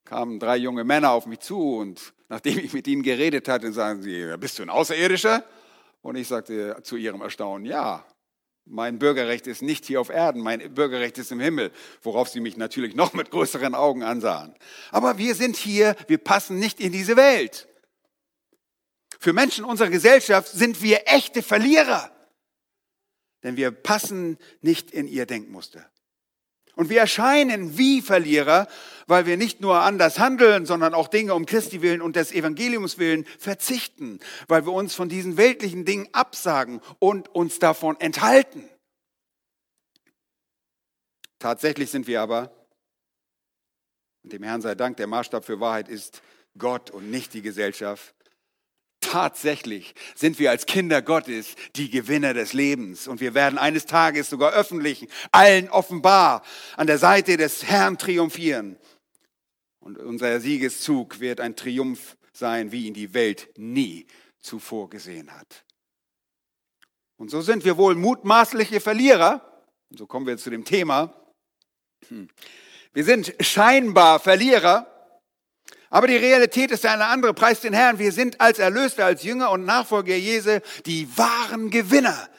kamen 0.06 0.40
drei 0.40 0.58
junge 0.58 0.84
Männer 0.84 1.12
auf 1.12 1.26
mich 1.26 1.40
zu 1.40 1.78
und 1.78 2.14
nachdem 2.30 2.60
ich 2.60 2.74
mit 2.74 2.88
ihnen 2.88 3.04
geredet 3.04 3.48
hatte, 3.48 3.74
sagen 3.74 4.02
sie, 4.02 4.34
bist 4.40 4.58
du 4.58 4.64
ein 4.64 4.70
Außerirdischer? 4.70 5.44
Und 6.02 6.16
ich 6.16 6.28
sagte 6.28 6.78
zu 6.84 6.96
ihrem 6.96 7.22
Erstaunen, 7.22 7.66
ja, 7.66 8.06
mein 8.70 9.00
Bürgerrecht 9.00 9.48
ist 9.48 9.62
nicht 9.62 9.86
hier 9.86 10.00
auf 10.00 10.10
Erden, 10.10 10.42
mein 10.42 10.74
Bürgerrecht 10.74 11.18
ist 11.18 11.32
im 11.32 11.40
Himmel, 11.40 11.72
worauf 12.02 12.30
sie 12.30 12.40
mich 12.40 12.56
natürlich 12.56 12.96
noch 12.96 13.14
mit 13.14 13.32
größeren 13.32 13.76
Augen 13.76 14.04
ansahen. 14.04 14.56
Aber 14.92 15.18
wir 15.18 15.36
sind 15.36 15.58
hier, 15.58 15.96
wir 16.08 16.20
passen 16.20 16.60
nicht 16.60 16.80
in 16.80 16.92
diese 16.92 17.18
Welt. 17.18 17.68
Für 19.20 19.34
Menschen 19.34 19.66
unserer 19.66 19.90
Gesellschaft 19.90 20.50
sind 20.50 20.82
wir 20.82 21.02
echte 21.08 21.42
Verlierer 21.42 22.12
denn 23.44 23.58
wir 23.58 23.72
passen 23.72 24.38
nicht 24.62 24.92
in 24.92 25.08
ihr 25.08 25.26
Denkmuster. 25.26 25.90
Und 26.80 26.90
wir 26.90 27.02
erscheinen 27.02 27.78
wie 27.78 28.02
Verlierer, 28.02 28.70
weil 29.06 29.26
wir 29.26 29.36
nicht 29.36 29.60
nur 29.60 29.82
anders 29.82 30.18
handeln, 30.18 30.66
sondern 30.66 30.94
auch 30.94 31.10
Dinge 31.10 31.34
um 31.34 31.46
Christi 31.46 31.82
willen 31.82 32.02
und 32.02 32.16
des 32.16 32.32
Evangeliums 32.32 32.98
willen 32.98 33.26
verzichten, 33.38 34.22
weil 34.48 34.66
wir 34.66 34.72
uns 34.72 34.96
von 34.96 35.10
diesen 35.10 35.36
weltlichen 35.36 35.84
Dingen 35.84 36.08
absagen 36.14 36.80
und 37.00 37.28
uns 37.36 37.60
davon 37.60 38.00
enthalten. 38.00 38.64
Tatsächlich 41.38 41.92
sind 41.92 42.08
wir 42.08 42.22
aber, 42.22 42.50
und 44.24 44.32
dem 44.32 44.44
Herrn 44.44 44.62
sei 44.62 44.74
Dank, 44.74 44.96
der 44.96 45.08
Maßstab 45.08 45.44
für 45.44 45.60
Wahrheit 45.60 45.90
ist 45.90 46.22
Gott 46.58 46.92
und 46.92 47.12
nicht 47.12 47.34
die 47.34 47.42
Gesellschaft, 47.42 48.16
Tatsächlich 49.02 49.96
sind 50.14 50.40
wir 50.40 50.52
als 50.52 50.66
Kinder 50.66 51.02
Gottes 51.02 51.56
die 51.76 51.90
Gewinner 51.90 52.34
des 52.34 52.54
Lebens 52.54 53.08
und 53.08 53.22
wir 53.22 53.34
werden 53.34 53.58
eines 53.58 53.86
Tages 53.86 54.30
sogar 54.30 54.52
öffentlich 54.52 55.08
allen 55.32 55.70
offenbar 55.70 56.44
an 56.76 56.88
der 56.88 56.98
Seite 56.98 57.38
des 57.38 57.64
Herrn 57.64 57.98
triumphieren. 57.98 58.78
Und 59.80 59.98
unser 59.98 60.40
Siegeszug 60.42 61.20
wird 61.22 61.40
ein 61.40 61.56
Triumph 61.56 62.18
sein, 62.34 62.72
wie 62.72 62.88
ihn 62.88 62.94
die 62.94 63.14
Welt 63.14 63.50
nie 63.58 64.06
zuvor 64.40 64.90
gesehen 64.90 65.32
hat. 65.32 65.66
Und 67.18 67.32
so 67.32 67.42
sind 67.42 67.66
wir 67.66 67.78
wohl 67.78 67.96
mutmaßliche 67.96 68.80
Verlierer. 68.80 69.64
Und 69.90 69.98
so 69.98 70.08
kommen 70.08 70.28
wir 70.28 70.38
zu 70.38 70.50
dem 70.50 70.66
Thema. 70.66 71.14
Wir 72.94 73.04
sind 73.04 73.36
scheinbar 73.40 74.20
Verlierer, 74.20 74.99
aber 75.90 76.08
die 76.08 76.18
Realität 76.18 76.72
ist 76.72 76.86
eine 76.86 77.06
andere. 77.06 77.34
Preis 77.34 77.62
den 77.62 77.74
Herrn. 77.74 78.00
Wir 78.00 78.12
sind 78.12 78.40
als 78.42 78.60
Erlöste, 78.60 79.04
als 79.04 79.24
Jünger 79.24 79.52
und 79.52 79.66
Nachfolger 79.66 80.16
Jesu 80.16 80.60
die 80.86 81.08
wahren 81.18 81.70
Gewinner. 81.72 82.30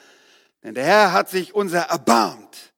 Denn 0.63 0.75
der 0.75 0.85
Herr 0.85 1.11
hat 1.11 1.29
sich 1.29 1.53
unser 1.53 1.81
erbarmt. 1.81 2.71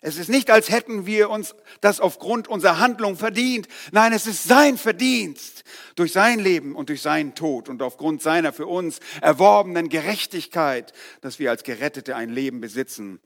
Es 0.00 0.16
ist 0.16 0.28
nicht, 0.28 0.50
als 0.50 0.70
hätten 0.70 1.06
wir 1.06 1.28
uns 1.28 1.56
das 1.80 1.98
aufgrund 1.98 2.46
unserer 2.46 2.78
Handlung 2.78 3.16
verdient. 3.16 3.66
Nein, 3.90 4.12
es 4.12 4.28
ist 4.28 4.44
sein 4.44 4.78
Verdienst 4.78 5.64
durch 5.96 6.12
sein 6.12 6.38
Leben 6.38 6.76
und 6.76 6.88
durch 6.88 7.02
seinen 7.02 7.34
Tod 7.34 7.68
und 7.68 7.82
aufgrund 7.82 8.22
seiner 8.22 8.52
für 8.52 8.68
uns 8.68 9.00
erworbenen 9.20 9.88
Gerechtigkeit, 9.88 10.92
dass 11.20 11.40
wir 11.40 11.50
als 11.50 11.64
Gerettete 11.64 12.14
ein 12.14 12.30
Leben 12.30 12.60
besitzen, 12.60 13.20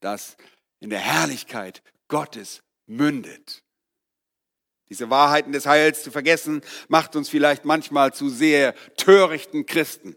das 0.00 0.36
in 0.80 0.90
der 0.90 0.98
Herrlichkeit 0.98 1.82
Gottes 2.08 2.62
mündet. 2.86 3.63
Diese 4.90 5.10
Wahrheiten 5.10 5.52
des 5.52 5.66
Heils 5.66 6.02
zu 6.02 6.10
vergessen, 6.10 6.62
macht 6.88 7.16
uns 7.16 7.28
vielleicht 7.28 7.64
manchmal 7.64 8.12
zu 8.12 8.28
sehr 8.28 8.74
törichten 8.96 9.66
Christen. 9.66 10.16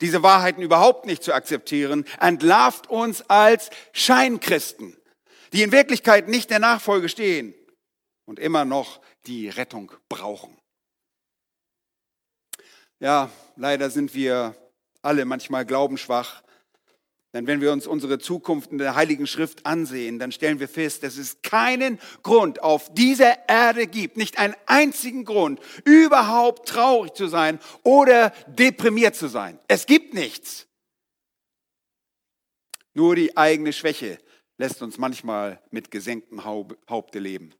Diese 0.00 0.22
Wahrheiten 0.22 0.62
überhaupt 0.62 1.06
nicht 1.06 1.22
zu 1.22 1.32
akzeptieren, 1.32 2.04
entlarvt 2.20 2.88
uns 2.88 3.22
als 3.30 3.70
Scheinchristen, 3.92 4.96
die 5.52 5.62
in 5.62 5.72
Wirklichkeit 5.72 6.28
nicht 6.28 6.50
der 6.50 6.58
Nachfolge 6.58 7.08
stehen 7.08 7.54
und 8.26 8.38
immer 8.38 8.64
noch 8.64 9.00
die 9.26 9.48
Rettung 9.48 9.92
brauchen. 10.08 10.56
Ja, 12.98 13.30
leider 13.56 13.90
sind 13.90 14.14
wir 14.14 14.54
alle 15.02 15.24
manchmal 15.24 15.64
glaubensschwach 15.64 16.42
denn 17.36 17.46
wenn 17.46 17.60
wir 17.60 17.70
uns 17.70 17.86
unsere 17.86 18.18
Zukunft 18.18 18.72
in 18.72 18.78
der 18.78 18.94
Heiligen 18.94 19.26
Schrift 19.26 19.66
ansehen, 19.66 20.18
dann 20.18 20.32
stellen 20.32 20.58
wir 20.58 20.68
fest, 20.68 21.02
dass 21.02 21.18
es 21.18 21.42
keinen 21.42 21.98
Grund 22.22 22.62
auf 22.62 22.94
dieser 22.94 23.46
Erde 23.46 23.86
gibt, 23.86 24.16
nicht 24.16 24.38
einen 24.38 24.54
einzigen 24.64 25.26
Grund, 25.26 25.60
überhaupt 25.84 26.66
traurig 26.66 27.12
zu 27.12 27.26
sein 27.26 27.60
oder 27.82 28.30
deprimiert 28.46 29.16
zu 29.16 29.28
sein. 29.28 29.58
Es 29.68 29.84
gibt 29.84 30.14
nichts. 30.14 30.66
Nur 32.94 33.16
die 33.16 33.36
eigene 33.36 33.74
Schwäche 33.74 34.16
lässt 34.56 34.80
uns 34.80 34.96
manchmal 34.96 35.60
mit 35.70 35.90
gesenktem 35.90 36.42
Haupte 36.42 37.18
leben. 37.18 37.54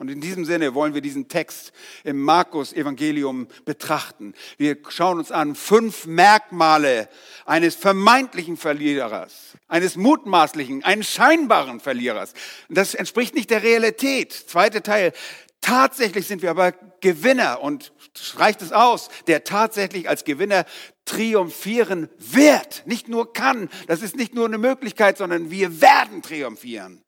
Und 0.00 0.10
in 0.12 0.20
diesem 0.20 0.44
Sinne 0.44 0.74
wollen 0.74 0.94
wir 0.94 1.00
diesen 1.00 1.26
Text 1.26 1.72
im 2.04 2.20
Markus 2.20 2.72
Evangelium 2.72 3.48
betrachten. 3.64 4.32
Wir 4.56 4.76
schauen 4.88 5.18
uns 5.18 5.32
an 5.32 5.56
fünf 5.56 6.06
Merkmale 6.06 7.08
eines 7.46 7.74
vermeintlichen 7.74 8.56
Verlierers, 8.56 9.56
eines 9.66 9.96
mutmaßlichen, 9.96 10.84
eines 10.84 11.10
scheinbaren 11.10 11.80
Verlierers. 11.80 12.32
Das 12.68 12.94
entspricht 12.94 13.34
nicht 13.34 13.50
der 13.50 13.64
Realität. 13.64 14.32
Zweiter 14.32 14.84
Teil. 14.84 15.12
Tatsächlich 15.60 16.28
sind 16.28 16.42
wir 16.42 16.50
aber 16.50 16.70
Gewinner 17.00 17.60
und 17.60 17.92
reicht 18.36 18.62
es 18.62 18.70
aus, 18.70 19.08
der 19.26 19.42
tatsächlich 19.42 20.08
als 20.08 20.22
Gewinner 20.22 20.64
triumphieren 21.06 22.08
wird, 22.18 22.84
nicht 22.86 23.08
nur 23.08 23.32
kann. 23.32 23.68
Das 23.88 24.02
ist 24.02 24.14
nicht 24.14 24.32
nur 24.32 24.46
eine 24.46 24.58
Möglichkeit, 24.58 25.18
sondern 25.18 25.50
wir 25.50 25.80
werden 25.80 26.22
triumphieren. 26.22 27.02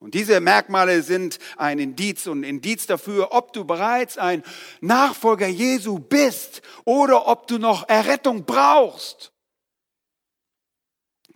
Und 0.00 0.14
diese 0.14 0.40
Merkmale 0.40 1.02
sind 1.02 1.38
ein 1.58 1.78
Indiz 1.78 2.26
und 2.26 2.40
ein 2.40 2.44
Indiz 2.44 2.86
dafür, 2.86 3.32
ob 3.32 3.52
du 3.52 3.66
bereits 3.66 4.16
ein 4.16 4.42
Nachfolger 4.80 5.46
Jesu 5.46 5.98
bist 5.98 6.62
oder 6.86 7.28
ob 7.28 7.46
du 7.46 7.58
noch 7.58 7.86
Errettung 7.86 8.46
brauchst. 8.46 9.30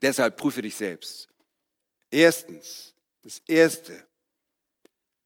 Deshalb 0.00 0.38
prüfe 0.38 0.62
dich 0.62 0.74
selbst. 0.76 1.28
Erstens, 2.10 2.94
das 3.22 3.42
Erste, 3.46 4.06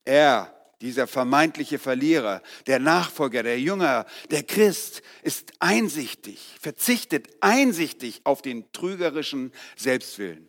er, 0.05 0.55
dieser 0.81 1.07
vermeintliche 1.07 1.79
Verlierer, 1.79 2.43
der 2.67 2.81
Nachfolger, 2.81 3.45
der 3.45 3.61
Jünger, 3.61 4.05
der 4.31 4.43
Christ, 4.43 5.03
ist 5.23 5.53
einsichtig, 5.61 6.57
verzichtet 6.61 7.29
einsichtig 7.41 8.21
auf 8.25 8.43
den 8.43 8.71
trügerischen 8.73 9.53
Selbstwillen. 9.77 10.48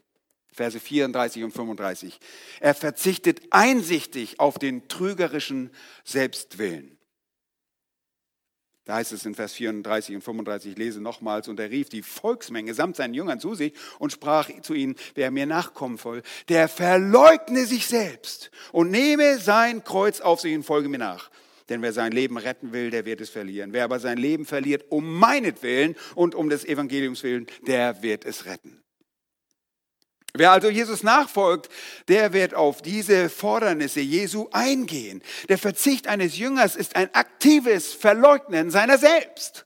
Verse 0.60 0.78
34 0.78 1.46
und 1.46 1.51
35. 1.51 2.20
Er 2.60 2.75
verzichtet 2.75 3.39
einsichtig 3.50 4.42
auf 4.42 4.60
den 4.60 4.89
trügerischen 4.89 5.70
Selbstwillen. 6.04 6.98
Da 8.84 8.96
heißt 8.96 9.13
es 9.13 9.25
in 9.25 9.36
Vers 9.36 9.54
34 9.54 10.16
und 10.16 10.22
35, 10.22 10.74
ich 10.74 10.78
lese 10.78 11.00
nochmals, 11.00 11.48
und 11.48 11.62
er 11.62 11.70
rief 11.70 11.88
die 11.88 12.01
Volksmenge 12.01 12.74
samt 12.74 12.98
seinen 12.98 13.13
Jüngern 13.13 13.39
zu 13.39 13.56
sich 13.56 13.72
und 14.00 14.12
sprach 14.12 14.50
zu 14.62 14.74
ihnen, 14.74 14.98
wer 15.16 15.32
mir 15.32 15.46
nachkommen 15.46 15.98
soll, 15.98 16.24
der 16.50 16.68
verleugne 16.68 17.66
sich 17.66 17.88
selbst 17.88 18.51
und 18.74 18.92
nehme 18.92 19.39
sein 19.39 19.86
Kreuz 19.86 20.20
auf 20.20 20.42
sich 20.42 20.54
und 20.54 20.63
folge 20.63 20.89
mir 20.89 20.98
nach. 20.98 21.30
Denn 21.70 21.82
wer 21.82 21.94
sein 21.94 22.12
Leben 22.12 22.36
retten 22.38 22.74
will, 22.74 22.89
der 22.89 23.06
wird 23.06 23.22
es 23.22 23.30
verlieren. 23.30 23.72
Wer 23.72 23.86
aber 23.86 24.01
sein 24.01 24.18
Leben 24.18 24.46
verliert 24.46 24.88
um 24.89 25.20
meinetwillen 25.20 25.96
und 26.16 26.36
um 26.36 26.50
des 26.50 26.66
Evangeliums 26.66 27.24
willen, 27.24 27.48
der 27.66 28.04
wird 28.04 28.25
es 28.25 28.46
retten. 28.46 28.78
Wer 30.39 30.51
also 30.51 30.69
Jesus 30.69 31.03
nachfolgt, 31.03 31.69
der 32.08 32.31
wird 32.31 32.53
auf 32.53 32.81
diese 32.81 33.29
Fordernisse 33.29 34.00
Jesu 34.00 34.48
eingehen. 34.53 35.22
Der 35.50 35.58
Verzicht 35.58 36.08
eines 36.08 36.38
Jüngers 36.38 36.77
ist 36.77 36.96
ein 36.96 37.13
aktives 37.13 37.93
Verleugnen 37.93 38.72
seiner 38.72 38.98
selbst. 38.98 39.65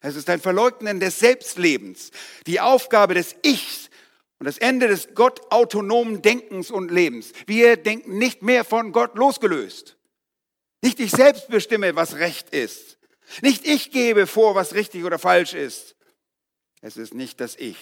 Es 0.00 0.16
ist 0.16 0.28
ein 0.28 0.40
Verleugnen 0.40 0.98
des 0.98 1.20
Selbstlebens, 1.20 2.10
die 2.48 2.58
Aufgabe 2.58 3.14
des 3.14 3.36
Ichs 3.42 3.90
und 4.40 4.46
das 4.46 4.58
Ende 4.58 4.88
des 4.88 5.14
gottautonomen 5.14 6.20
Denkens 6.20 6.72
und 6.72 6.90
Lebens. 6.90 7.30
Wir 7.46 7.76
denken 7.76 8.18
nicht 8.18 8.42
mehr 8.42 8.64
von 8.64 8.90
Gott 8.90 9.14
losgelöst. 9.14 9.96
Nicht 10.82 10.98
ich 10.98 11.12
selbst 11.12 11.46
bestimme, 11.46 11.94
was 11.94 12.16
recht 12.16 12.50
ist. 12.50 12.98
Nicht 13.40 13.64
ich 13.64 13.92
gebe 13.92 14.26
vor, 14.26 14.56
was 14.56 14.74
richtig 14.74 15.04
oder 15.04 15.20
falsch 15.20 15.54
ist. 15.54 15.94
Es 16.80 16.96
ist 16.96 17.14
nicht 17.14 17.40
das 17.40 17.54
Ich, 17.54 17.76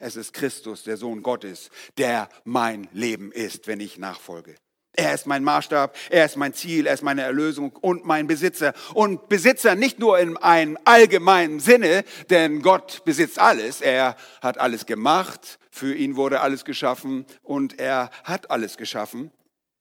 es 0.00 0.16
ist 0.16 0.32
Christus, 0.32 0.82
der 0.82 0.96
Sohn 0.96 1.22
Gottes, 1.22 1.70
der 1.98 2.28
mein 2.44 2.88
Leben 2.92 3.30
ist, 3.30 3.68
wenn 3.68 3.80
ich 3.80 3.98
nachfolge. 3.98 4.56
Er 4.92 5.14
ist 5.14 5.26
mein 5.26 5.44
Maßstab, 5.44 5.96
er 6.08 6.24
ist 6.24 6.36
mein 6.36 6.52
Ziel, 6.52 6.86
er 6.86 6.94
ist 6.94 7.02
meine 7.02 7.22
Erlösung 7.22 7.70
und 7.80 8.04
mein 8.04 8.26
Besitzer. 8.26 8.74
Und 8.92 9.28
Besitzer 9.28 9.76
nicht 9.76 10.00
nur 10.00 10.18
in 10.18 10.36
einem 10.36 10.78
allgemeinen 10.84 11.60
Sinne, 11.60 12.02
denn 12.28 12.60
Gott 12.60 13.02
besitzt 13.04 13.38
alles. 13.38 13.80
Er 13.80 14.16
hat 14.42 14.58
alles 14.58 14.86
gemacht, 14.86 15.60
für 15.70 15.94
ihn 15.94 16.16
wurde 16.16 16.40
alles 16.40 16.64
geschaffen 16.64 17.24
und 17.42 17.78
er 17.78 18.10
hat 18.24 18.50
alles 18.50 18.76
geschaffen. 18.76 19.30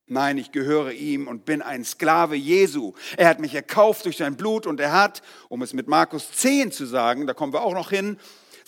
Nein, 0.06 0.38
ich 0.38 0.52
gehöre 0.52 0.92
ihm 0.92 1.28
und 1.28 1.46
bin 1.46 1.62
ein 1.62 1.86
Sklave 1.86 2.36
Jesu. 2.36 2.94
Er 3.16 3.28
hat 3.28 3.40
mich 3.40 3.56
erkauft 3.56 4.06
durch 4.06 4.18
sein 4.18 4.36
Blut 4.36 4.68
und 4.68 4.80
er 4.80 4.92
hat, 4.92 5.22
um 5.50 5.62
es 5.62 5.74
mit 5.74 5.88
Markus 5.88 6.32
10 6.32 6.72
zu 6.72 6.86
sagen, 6.86 7.26
da 7.26 7.34
kommen 7.34 7.54
wir 7.54 7.62
auch 7.62 7.74
noch 7.74 7.90
hin, 7.90 8.18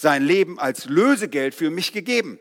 sein 0.02 0.24
Leben 0.24 0.60
als 0.60 0.86
Lösegeld 0.86 1.54
für 1.56 1.70
mich 1.70 1.94
gegeben. 1.94 2.40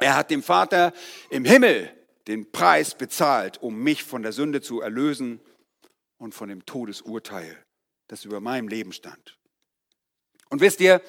Er 0.00 0.16
hat 0.16 0.30
dem 0.30 0.42
Vater 0.42 0.92
im 1.30 1.44
Himmel 1.44 1.92
den 2.26 2.50
Preis 2.50 2.94
bezahlt, 2.94 3.62
um 3.62 3.82
mich 3.82 4.04
von 4.04 4.22
der 4.22 4.32
Sünde 4.32 4.62
zu 4.62 4.80
erlösen 4.80 5.40
und 6.18 6.34
von 6.34 6.48
dem 6.48 6.64
Todesurteil, 6.64 7.56
das 8.08 8.24
über 8.24 8.40
meinem 8.40 8.68
Leben 8.68 8.92
stand. 8.92 9.38
Und 10.48 10.60
wisst 10.60 10.80
ihr, 10.80 11.02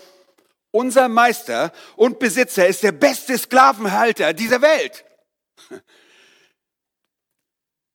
unser 0.71 1.07
Meister 1.07 1.71
und 1.95 2.19
Besitzer 2.19 2.67
ist 2.67 2.83
der 2.83 2.91
beste 2.91 3.37
Sklavenhalter 3.37 4.33
dieser 4.33 4.61
Welt. 4.61 5.05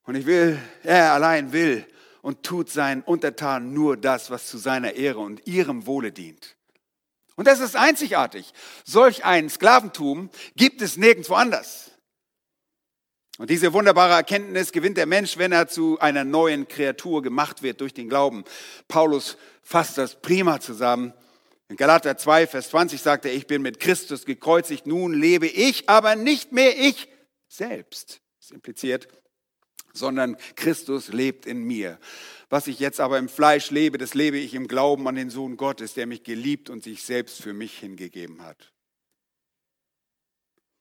Und 0.05 0.15
ich 0.15 0.27
will, 0.27 0.59
er 0.85 1.13
allein 1.13 1.53
will 1.53 1.87
und 2.23 2.43
tut 2.45 2.71
seinen 2.71 3.03
Untertanen 3.03 3.75
nur 3.75 3.97
das, 3.97 4.31
was 4.31 4.47
zu 4.47 4.57
seiner 4.57 4.95
Ehre 4.95 5.19
und 5.19 5.47
ihrem 5.47 5.87
Wohle 5.87 6.13
dient. 6.13 6.58
Und 7.39 7.47
das 7.47 7.61
ist 7.61 7.77
einzigartig. 7.77 8.53
Solch 8.85 9.25
ein 9.25 9.49
Sklaventum 9.49 10.29
gibt 10.57 10.83
es 10.83 10.97
nirgendwo 10.97 11.35
anders. 11.35 11.93
Und 13.39 13.49
diese 13.49 13.73
wunderbare 13.73 14.15
Erkenntnis 14.15 14.73
gewinnt 14.73 14.97
der 14.97 15.07
Mensch, 15.07 15.39
wenn 15.39 15.53
er 15.53 15.69
zu 15.69 16.01
einer 16.01 16.25
neuen 16.25 16.67
Kreatur 16.67 17.23
gemacht 17.23 17.63
wird 17.63 17.81
durch 17.81 17.95
den 17.95 18.09
Glauben. 18.09 18.43
Paulus 18.89 19.37
fasst 19.63 19.99
das 19.99 20.21
prima 20.21 20.59
zusammen. 20.59 21.15
In 21.69 21.77
Galater 21.77 22.17
2, 22.17 22.49
Vers 22.49 22.71
20 22.71 23.01
sagt 23.01 23.25
er, 23.25 23.33
ich 23.33 23.47
bin 23.47 23.63
mit 23.63 23.79
Christus 23.79 24.25
gekreuzigt, 24.25 24.89
nun 24.89 25.13
lebe 25.13 25.47
ich, 25.47 25.89
aber 25.89 26.17
nicht 26.17 26.51
mehr 26.51 26.77
ich 26.77 27.09
selbst. 27.47 28.21
Das 28.41 28.51
impliziert, 28.51 29.07
sondern 29.93 30.37
Christus 30.57 31.13
lebt 31.13 31.47
in 31.47 31.63
mir. 31.63 32.01
Was 32.51 32.67
ich 32.67 32.79
jetzt 32.79 33.01
aber 33.01 33.19
im 33.19 33.29
Fleisch 33.29 33.71
lebe, 33.71 33.99
das 33.99 34.15
lebe 34.15 34.39
ich 34.39 34.55
im 34.55 34.69
Glauben 34.69 35.07
an 35.07 35.17
den 35.17 35.31
Sohn 35.31 35.57
Gottes, 35.57 35.95
der 35.95 36.07
mich 36.07 36.23
geliebt 36.23 36.71
und 36.71 36.83
sich 36.83 37.03
selbst 37.03 37.43
für 37.43 37.53
mich 37.53 37.79
hingegeben 37.79 38.43
hat. 38.43 38.73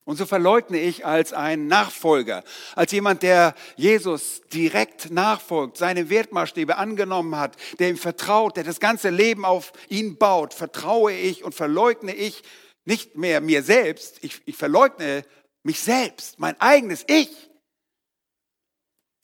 Und 0.06 0.16
so 0.16 0.26
verleugne 0.26 0.80
ich 0.80 1.06
als 1.06 1.34
ein 1.34 1.68
Nachfolger, 1.68 2.46
als 2.76 2.94
jemand, 2.94 3.24
der 3.24 3.54
Jesus 3.76 4.42
direkt 4.54 5.12
nachfolgt, 5.12 5.76
seine 5.76 6.10
Wertmaßstäbe 6.10 6.78
angenommen 6.78 7.36
hat, 7.36 7.58
der 7.80 7.90
ihm 7.90 7.98
vertraut, 7.98 8.56
der 8.56 8.64
das 8.64 8.80
ganze 8.80 9.10
Leben 9.10 9.44
auf 9.44 9.74
ihn 9.90 10.18
baut, 10.18 10.54
vertraue 10.54 11.12
ich 11.12 11.44
und 11.44 11.56
verleugne 11.56 12.16
ich 12.16 12.44
nicht 12.86 13.18
mehr 13.18 13.42
mir 13.42 13.64
selbst, 13.64 14.24
ich, 14.24 14.42
ich 14.46 14.56
verleugne 14.56 15.24
mich 15.64 15.82
selbst, 15.82 16.40
mein 16.40 16.60
eigenes 16.62 17.04
Ich 17.08 17.47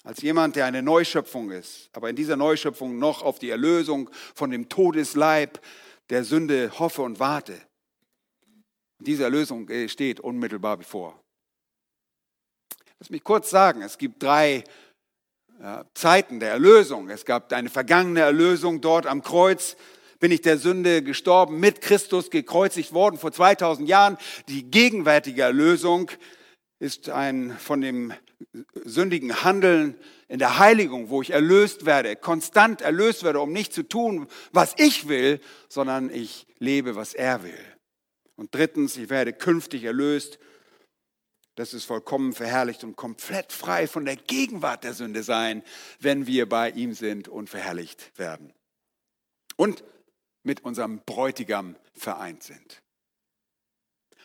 als 0.03 0.21
jemand, 0.21 0.55
der 0.55 0.65
eine 0.65 0.81
Neuschöpfung 0.81 1.51
ist, 1.51 1.89
aber 1.93 2.09
in 2.09 2.15
dieser 2.15 2.35
Neuschöpfung 2.35 2.99
noch 2.99 3.21
auf 3.21 3.39
die 3.39 3.49
Erlösung 3.49 4.09
von 4.35 4.51
dem 4.51 4.69
Todesleib 4.69 5.61
der 6.09 6.25
Sünde 6.25 6.77
hoffe 6.77 7.01
und 7.01 7.19
warte. 7.19 7.59
Diese 8.99 9.23
Erlösung 9.23 9.69
äh, 9.69 9.87
steht 9.87 10.19
unmittelbar 10.19 10.77
bevor. 10.77 11.19
Lass 12.99 13.09
mich 13.09 13.23
kurz 13.23 13.49
sagen, 13.49 13.81
es 13.81 13.97
gibt 13.97 14.21
drei 14.23 14.63
ja, 15.59 15.85
Zeiten 15.93 16.39
der 16.39 16.51
Erlösung. 16.51 17.09
Es 17.09 17.25
gab 17.25 17.51
eine 17.53 17.69
vergangene 17.69 18.21
Erlösung 18.21 18.81
dort 18.81 19.05
am 19.07 19.23
Kreuz, 19.23 19.75
bin 20.19 20.31
ich 20.31 20.41
der 20.41 20.57
Sünde 20.57 21.03
gestorben, 21.03 21.59
mit 21.59 21.81
Christus 21.81 22.29
gekreuzigt 22.29 22.93
worden 22.93 23.17
vor 23.17 23.31
2000 23.31 23.89
Jahren. 23.89 24.17
Die 24.47 24.69
gegenwärtige 24.69 25.41
Erlösung 25.41 26.11
ist 26.79 27.09
ein 27.09 27.57
von 27.57 27.81
dem 27.81 28.13
sündigen 28.83 29.43
Handeln 29.43 29.95
in 30.27 30.39
der 30.39 30.59
Heiligung, 30.59 31.09
wo 31.09 31.21
ich 31.21 31.31
erlöst 31.31 31.85
werde, 31.85 32.15
konstant 32.15 32.81
erlöst 32.81 33.23
werde, 33.23 33.39
um 33.39 33.51
nicht 33.51 33.73
zu 33.73 33.83
tun, 33.83 34.27
was 34.51 34.73
ich 34.77 35.07
will, 35.07 35.39
sondern 35.69 36.09
ich 36.09 36.47
lebe, 36.59 36.95
was 36.95 37.13
er 37.13 37.43
will. 37.43 37.57
Und 38.35 38.53
drittens, 38.53 38.97
ich 38.97 39.09
werde 39.09 39.33
künftig 39.33 39.83
erlöst. 39.83 40.39
Das 41.55 41.73
ist 41.73 41.85
vollkommen 41.85 42.33
verherrlicht 42.33 42.83
und 42.83 42.95
komplett 42.95 43.53
frei 43.53 43.87
von 43.87 44.05
der 44.05 44.15
Gegenwart 44.15 44.83
der 44.83 44.93
Sünde 44.93 45.23
sein, 45.23 45.63
wenn 45.99 46.25
wir 46.25 46.49
bei 46.49 46.71
ihm 46.71 46.93
sind 46.93 47.27
und 47.27 47.49
verherrlicht 47.49 48.17
werden. 48.17 48.53
Und 49.55 49.83
mit 50.43 50.65
unserem 50.65 51.01
Bräutigam 51.05 51.75
vereint 51.93 52.43
sind. 52.43 52.82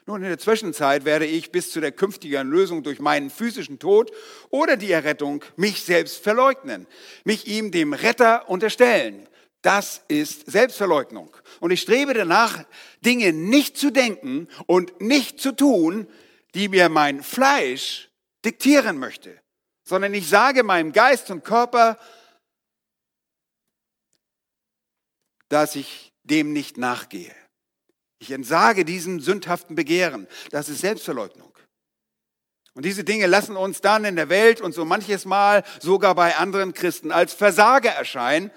Nun, 0.09 0.23
in 0.23 0.31
der 0.31 0.39
Zwischenzeit 0.39 1.05
werde 1.05 1.27
ich 1.27 1.53
bis 1.53 1.71
zu 1.71 1.83
der 1.83 1.93
künftigen 1.93 2.49
Lösung 2.49 2.83
durch 2.83 2.99
meinen 2.99 3.29
physischen 3.29 3.79
Tod 3.79 4.11
oder 4.49 4.79
die 4.79 4.91
Errettung 4.91 5.45
mich 5.57 5.83
selbst 5.83 6.23
verleugnen, 6.23 6.87
mich 7.25 7.47
ihm, 7.47 7.73
dem 7.73 7.93
Retter, 7.93 8.49
unterstellen. 8.49 9.29
Das 9.61 10.03
ist 10.09 10.51
Selbstverleugnung. 10.51 11.37
Und 11.61 11.73
ich 11.73 11.83
strebe 11.83 12.15
danach, 12.15 12.65
Dinge 13.05 13.35
nicht 13.35 13.77
zu 13.77 13.91
denken 13.91 14.49
und 14.65 14.99
nicht 14.99 15.41
zu 15.41 15.53
tun, 15.53 16.09
die 16.55 16.71
mir 16.71 16.89
mein 16.89 17.23
Fleisch 17.23 18.09
diktieren 18.47 18.97
möchte, 18.97 19.39
sondern 19.85 20.15
ich 20.15 20.27
sage 20.27 20.63
meinem 20.63 20.93
Geist 20.93 21.31
und 21.31 21.45
Körper, 21.45 21.99
dass 25.51 25.77
ich 25.77 26.15
dem 26.23 26.55
nicht 26.55 26.79
nachgehe. 26.79 27.35
Ich 28.19 28.31
entsage 28.31 28.85
diesem 28.85 29.21
sündhaften 29.21 29.77
Begehren. 29.77 30.27
Das 30.51 30.69
ist 30.69 30.81
Selbstverleugnung. 30.81 31.53
Und 32.75 32.85
diese 32.85 33.05
Dinge 33.05 33.27
lassen 33.27 33.57
uns 33.57 33.81
dann 33.81 34.05
in 34.05 34.17
der 34.17 34.29
Welt 34.29 34.61
und 34.61 34.73
so 34.73 34.85
manches 34.85 35.25
Mal 35.25 35.65
sogar 35.81 36.15
bei 36.15 36.37
anderen 36.37 36.75
Christen 36.75 37.11
als 37.11 37.33
Versager 37.33 37.91
erscheinen. 37.91 38.51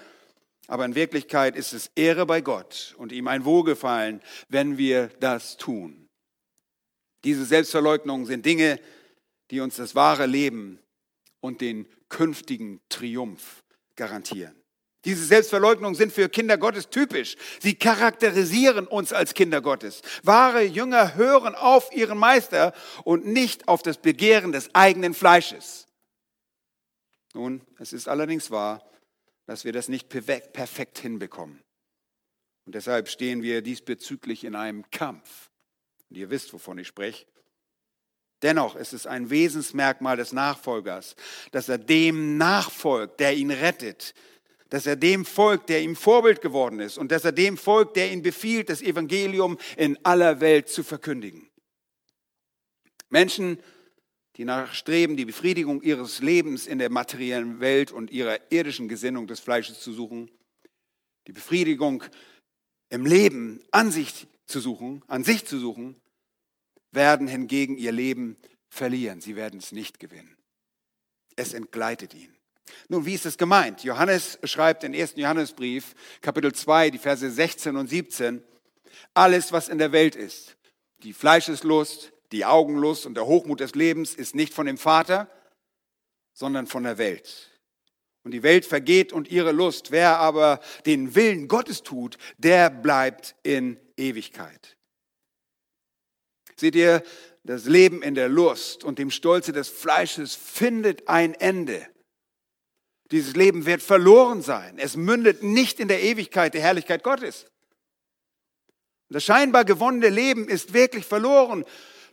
Aber 0.68 0.84
in 0.84 0.94
Wirklichkeit 0.94 1.56
ist 1.56 1.72
es 1.72 1.90
Ehre 1.96 2.24
bei 2.24 2.40
Gott 2.40 2.94
und 2.98 3.10
ihm 3.10 3.26
ein 3.26 3.44
Wohlgefallen, 3.44 4.22
wenn 4.48 4.78
wir 4.78 5.08
das 5.18 5.56
tun. 5.56 6.08
Diese 7.24 7.44
Selbstverleugnungen 7.44 8.26
sind 8.26 8.46
Dinge, 8.46 8.80
die 9.50 9.60
uns 9.60 9.76
das 9.76 9.94
wahre 9.94 10.26
Leben 10.26 10.78
und 11.40 11.60
den 11.60 11.86
künftigen 12.08 12.80
Triumph 12.88 13.62
garantieren. 13.96 14.61
Diese 15.04 15.24
Selbstverleugnungen 15.24 15.96
sind 15.96 16.12
für 16.12 16.28
Kinder 16.28 16.58
Gottes 16.58 16.88
typisch. 16.88 17.36
Sie 17.60 17.74
charakterisieren 17.74 18.86
uns 18.86 19.12
als 19.12 19.34
Kinder 19.34 19.60
Gottes. 19.60 20.02
Wahre 20.22 20.62
Jünger 20.62 21.16
hören 21.16 21.54
auf 21.54 21.92
ihren 21.92 22.18
Meister 22.18 22.72
und 23.04 23.26
nicht 23.26 23.66
auf 23.66 23.82
das 23.82 23.98
Begehren 23.98 24.52
des 24.52 24.74
eigenen 24.74 25.14
Fleisches. 25.14 25.86
Nun, 27.34 27.62
es 27.78 27.92
ist 27.92 28.08
allerdings 28.08 28.50
wahr, 28.50 28.88
dass 29.46 29.64
wir 29.64 29.72
das 29.72 29.88
nicht 29.88 30.08
perfekt 30.08 30.98
hinbekommen. 30.98 31.60
Und 32.64 32.74
deshalb 32.74 33.08
stehen 33.08 33.42
wir 33.42 33.62
diesbezüglich 33.62 34.44
in 34.44 34.54
einem 34.54 34.88
Kampf. 34.90 35.50
Und 36.08 36.16
ihr 36.16 36.30
wisst, 36.30 36.52
wovon 36.52 36.78
ich 36.78 36.86
spreche. 36.86 37.26
Dennoch 38.42 38.76
ist 38.76 38.92
es 38.92 39.06
ein 39.06 39.30
Wesensmerkmal 39.30 40.16
des 40.16 40.32
Nachfolgers, 40.32 41.16
dass 41.52 41.68
er 41.68 41.78
dem 41.78 42.36
nachfolgt, 42.36 43.20
der 43.20 43.34
ihn 43.34 43.50
rettet, 43.50 44.14
dass 44.72 44.86
er 44.86 44.96
dem 44.96 45.26
folgt, 45.26 45.68
der 45.68 45.82
ihm 45.82 45.94
Vorbild 45.94 46.40
geworden 46.40 46.80
ist 46.80 46.96
und 46.96 47.12
dass 47.12 47.26
er 47.26 47.32
dem 47.32 47.58
folgt, 47.58 47.94
der 47.94 48.10
ihn 48.10 48.22
befiehlt, 48.22 48.70
das 48.70 48.80
Evangelium 48.80 49.58
in 49.76 50.02
aller 50.02 50.40
Welt 50.40 50.70
zu 50.70 50.82
verkündigen. 50.82 51.46
Menschen, 53.10 53.58
die 54.36 54.46
nachstreben, 54.46 55.18
die 55.18 55.26
Befriedigung 55.26 55.82
ihres 55.82 56.22
Lebens 56.22 56.66
in 56.66 56.78
der 56.78 56.88
materiellen 56.88 57.60
Welt 57.60 57.92
und 57.92 58.10
ihrer 58.10 58.50
irdischen 58.50 58.88
Gesinnung 58.88 59.26
des 59.26 59.40
Fleisches 59.40 59.80
zu 59.80 59.92
suchen, 59.92 60.30
die 61.26 61.32
Befriedigung 61.32 62.02
im 62.88 63.04
Leben 63.04 63.62
an 63.72 63.90
sich 63.90 64.26
zu 64.46 64.58
suchen, 64.58 65.04
an 65.06 65.22
sich 65.22 65.44
zu 65.44 65.58
suchen, 65.58 66.00
werden 66.92 67.28
hingegen 67.28 67.76
ihr 67.76 67.92
Leben 67.92 68.38
verlieren. 68.70 69.20
Sie 69.20 69.36
werden 69.36 69.58
es 69.58 69.70
nicht 69.72 70.00
gewinnen. 70.00 70.34
Es 71.36 71.52
entgleitet 71.52 72.14
ihnen. 72.14 72.41
Nun, 72.88 73.06
wie 73.06 73.14
ist 73.14 73.26
es 73.26 73.38
gemeint? 73.38 73.84
Johannes 73.84 74.38
schreibt 74.44 74.84
im 74.84 74.94
1. 74.94 75.14
Johannesbrief, 75.16 75.94
Kapitel 76.20 76.52
2, 76.52 76.90
die 76.90 76.98
Verse 76.98 77.28
16 77.28 77.76
und 77.76 77.88
17, 77.88 78.42
alles, 79.14 79.52
was 79.52 79.68
in 79.68 79.78
der 79.78 79.92
Welt 79.92 80.16
ist, 80.16 80.56
die 81.02 81.12
Fleischeslust, 81.12 82.12
die 82.30 82.44
Augenlust 82.44 83.06
und 83.06 83.14
der 83.14 83.26
Hochmut 83.26 83.60
des 83.60 83.74
Lebens 83.74 84.14
ist 84.14 84.34
nicht 84.34 84.54
von 84.54 84.66
dem 84.66 84.78
Vater, 84.78 85.30
sondern 86.32 86.66
von 86.66 86.84
der 86.84 86.98
Welt. 86.98 87.50
Und 88.24 88.30
die 88.32 88.42
Welt 88.42 88.64
vergeht 88.64 89.12
und 89.12 89.30
ihre 89.30 89.52
Lust. 89.52 89.90
Wer 89.90 90.18
aber 90.18 90.60
den 90.86 91.14
Willen 91.14 91.48
Gottes 91.48 91.82
tut, 91.82 92.18
der 92.38 92.70
bleibt 92.70 93.34
in 93.42 93.78
Ewigkeit. 93.96 94.76
Seht 96.56 96.76
ihr, 96.76 97.02
das 97.44 97.64
Leben 97.64 98.02
in 98.02 98.14
der 98.14 98.28
Lust 98.28 98.84
und 98.84 99.00
dem 99.00 99.10
Stolze 99.10 99.52
des 99.52 99.68
Fleisches 99.68 100.36
findet 100.36 101.08
ein 101.08 101.34
Ende. 101.34 101.84
Dieses 103.12 103.36
Leben 103.36 103.66
wird 103.66 103.82
verloren 103.82 104.40
sein. 104.42 104.78
Es 104.78 104.96
mündet 104.96 105.42
nicht 105.42 105.78
in 105.80 105.88
der 105.88 106.02
Ewigkeit 106.02 106.54
der 106.54 106.62
Herrlichkeit 106.62 107.02
Gottes. 107.02 107.46
Das 109.10 109.22
scheinbar 109.22 109.66
gewonnene 109.66 110.08
Leben 110.08 110.48
ist 110.48 110.72
wirklich 110.72 111.04
verloren, 111.04 111.66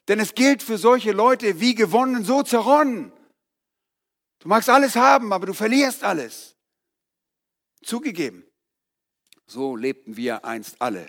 denn 0.09 0.19
es 0.19 0.35
gilt 0.35 0.62
für 0.62 0.77
solche 0.77 1.13
Leute 1.13 1.62
wie 1.62 1.73
gewonnen, 1.73 2.25
so 2.25 2.43
zerronnen. 2.43 3.13
Du 4.39 4.49
magst 4.49 4.69
alles 4.69 4.97
haben, 4.97 5.31
aber 5.31 5.45
du 5.45 5.53
verlierst 5.53 6.03
alles. 6.03 6.57
Zugegeben, 7.81 8.45
so 9.47 9.77
lebten 9.77 10.17
wir 10.17 10.43
einst 10.43 10.81
alle. 10.81 11.03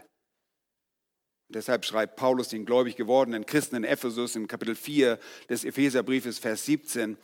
Und 1.49 1.57
deshalb 1.57 1.85
schreibt 1.85 2.15
Paulus 2.15 2.49
den 2.49 2.65
gläubig 2.65 2.95
gewordenen 2.95 3.45
Christen 3.45 3.75
in 3.75 3.85
Ephesus 3.85 4.37
im 4.37 4.47
Kapitel 4.47 4.77
4 4.77 5.19
des 5.49 5.65
Epheserbriefes, 5.65 6.39
Vers 6.39 6.65
17, 6.67 7.17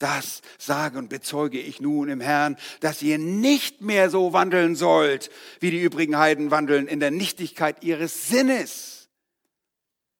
das 0.00 0.42
sage 0.58 0.98
und 0.98 1.08
bezeuge 1.08 1.60
ich 1.60 1.80
nun 1.80 2.08
im 2.08 2.20
Herrn, 2.20 2.56
dass 2.80 3.02
ihr 3.02 3.18
nicht 3.18 3.80
mehr 3.80 4.10
so 4.10 4.32
wandeln 4.32 4.74
sollt, 4.74 5.30
wie 5.60 5.70
die 5.70 5.80
übrigen 5.80 6.18
Heiden 6.18 6.50
wandeln, 6.50 6.88
in 6.88 6.98
der 6.98 7.10
Nichtigkeit 7.12 7.84
ihres 7.84 8.28
Sinnes, 8.28 9.08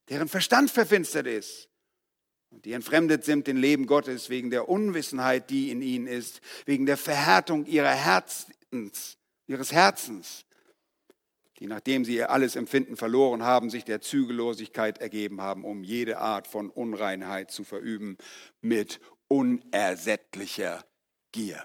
deren 0.09 0.29
Verstand 0.29 0.71
verfinstert 0.71 1.27
ist 1.27 1.67
und 2.51 2.65
die 2.65 2.73
entfremdet 2.73 3.23
sind 3.23 3.47
dem 3.47 3.57
Leben 3.57 3.87
Gottes 3.87 4.29
wegen 4.29 4.49
der 4.49 4.69
Unwissenheit, 4.69 5.49
die 5.49 5.71
in 5.71 5.81
ihnen 5.81 6.07
ist, 6.07 6.41
wegen 6.65 6.85
der 6.85 6.97
Verhärtung 6.97 7.65
Herzens, 7.65 9.17
ihres 9.47 9.71
Herzens, 9.71 10.45
die 11.59 11.67
nachdem 11.67 12.03
sie 12.03 12.15
ihr 12.15 12.29
alles 12.29 12.55
Empfinden 12.55 12.97
verloren 12.97 13.43
haben, 13.43 13.69
sich 13.69 13.85
der 13.85 14.01
Zügellosigkeit 14.01 14.97
ergeben 14.99 15.41
haben, 15.41 15.63
um 15.63 15.83
jede 15.83 16.17
Art 16.17 16.47
von 16.47 16.69
Unreinheit 16.69 17.51
zu 17.51 17.63
verüben 17.63 18.17
mit 18.59 18.99
unersättlicher 19.31 20.83
Gier. 21.31 21.63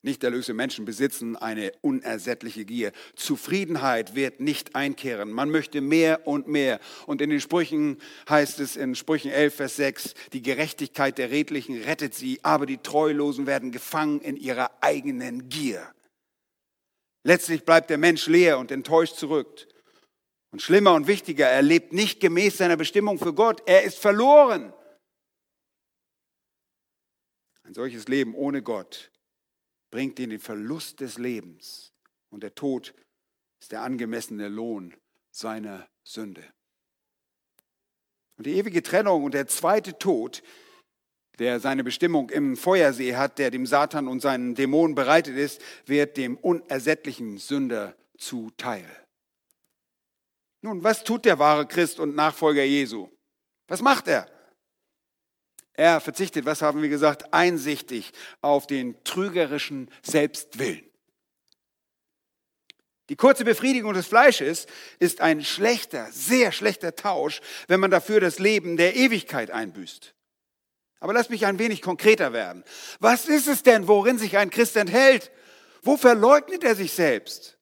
Nicht 0.00 0.24
erlöste 0.24 0.54
Menschen 0.54 0.86
besitzen 0.86 1.36
eine 1.36 1.72
unersättliche 1.82 2.64
Gier. 2.64 2.92
Zufriedenheit 3.14 4.14
wird 4.14 4.40
nicht 4.40 4.74
einkehren. 4.74 5.30
Man 5.30 5.50
möchte 5.50 5.82
mehr 5.82 6.26
und 6.26 6.48
mehr. 6.48 6.80
Und 7.04 7.20
in 7.20 7.28
den 7.28 7.42
Sprüchen 7.42 7.98
heißt 8.30 8.58
es 8.60 8.76
in 8.76 8.94
Sprüchen 8.94 9.30
11, 9.30 9.54
Vers 9.54 9.76
6, 9.76 10.14
die 10.32 10.40
Gerechtigkeit 10.40 11.18
der 11.18 11.30
Redlichen 11.30 11.82
rettet 11.82 12.14
sie, 12.14 12.40
aber 12.42 12.64
die 12.64 12.78
Treulosen 12.78 13.46
werden 13.46 13.70
gefangen 13.70 14.22
in 14.22 14.38
ihrer 14.38 14.70
eigenen 14.80 15.50
Gier. 15.50 15.92
Letztlich 17.22 17.66
bleibt 17.66 17.90
der 17.90 17.98
Mensch 17.98 18.26
leer 18.28 18.58
und 18.58 18.70
enttäuscht 18.70 19.16
zurück. 19.16 19.68
Und 20.52 20.62
schlimmer 20.62 20.94
und 20.94 21.06
wichtiger, 21.06 21.48
er 21.48 21.60
lebt 21.60 21.92
nicht 21.92 22.18
gemäß 22.20 22.56
seiner 22.56 22.78
Bestimmung 22.78 23.18
für 23.18 23.34
Gott. 23.34 23.62
Er 23.66 23.82
ist 23.82 23.98
verloren. 23.98 24.72
Ein 27.70 27.74
solches 27.74 28.08
Leben 28.08 28.34
ohne 28.34 28.62
Gott 28.62 29.12
bringt 29.92 30.18
ihn 30.18 30.30
den 30.30 30.40
Verlust 30.40 30.98
des 30.98 31.18
Lebens 31.18 31.92
und 32.28 32.42
der 32.42 32.56
Tod 32.56 32.92
ist 33.60 33.70
der 33.70 33.82
angemessene 33.82 34.48
Lohn 34.48 34.96
seiner 35.30 35.88
Sünde. 36.02 36.42
Und 38.36 38.48
die 38.48 38.54
ewige 38.54 38.82
Trennung 38.82 39.22
und 39.22 39.34
der 39.34 39.46
zweite 39.46 39.96
Tod, 39.96 40.42
der 41.38 41.60
seine 41.60 41.84
Bestimmung 41.84 42.30
im 42.30 42.56
Feuersee 42.56 43.14
hat, 43.14 43.38
der 43.38 43.52
dem 43.52 43.66
Satan 43.66 44.08
und 44.08 44.18
seinen 44.18 44.56
Dämonen 44.56 44.96
bereitet 44.96 45.36
ist, 45.36 45.62
wird 45.86 46.16
dem 46.16 46.38
unersättlichen 46.38 47.38
Sünder 47.38 47.94
zuteil. 48.18 48.90
Nun, 50.60 50.82
was 50.82 51.04
tut 51.04 51.24
der 51.24 51.38
wahre 51.38 51.68
Christ 51.68 52.00
und 52.00 52.16
Nachfolger 52.16 52.64
Jesu? 52.64 53.08
Was 53.68 53.80
macht 53.80 54.08
er? 54.08 54.28
Er 55.74 56.00
verzichtet, 56.00 56.44
was 56.44 56.62
haben 56.62 56.82
wir 56.82 56.88
gesagt, 56.88 57.32
einsichtig 57.32 58.12
auf 58.40 58.66
den 58.66 59.02
trügerischen 59.04 59.90
Selbstwillen. 60.02 60.90
Die 63.08 63.16
kurze 63.16 63.44
Befriedigung 63.44 63.92
des 63.92 64.06
Fleisches 64.06 64.66
ist 65.00 65.20
ein 65.20 65.44
schlechter, 65.44 66.06
sehr 66.12 66.52
schlechter 66.52 66.94
Tausch, 66.94 67.40
wenn 67.66 67.80
man 67.80 67.90
dafür 67.90 68.20
das 68.20 68.38
Leben 68.38 68.76
der 68.76 68.94
Ewigkeit 68.94 69.50
einbüßt. 69.50 70.14
Aber 71.00 71.12
lass 71.12 71.28
mich 71.28 71.44
ein 71.46 71.58
wenig 71.58 71.82
konkreter 71.82 72.32
werden. 72.32 72.62
Was 73.00 73.26
ist 73.26 73.48
es 73.48 73.64
denn, 73.64 73.88
worin 73.88 74.18
sich 74.18 74.36
ein 74.36 74.50
Christ 74.50 74.76
enthält? 74.76 75.32
Wo 75.82 75.96
verleugnet 75.96 76.62
er 76.62 76.76
sich 76.76 76.92
selbst? 76.92 77.58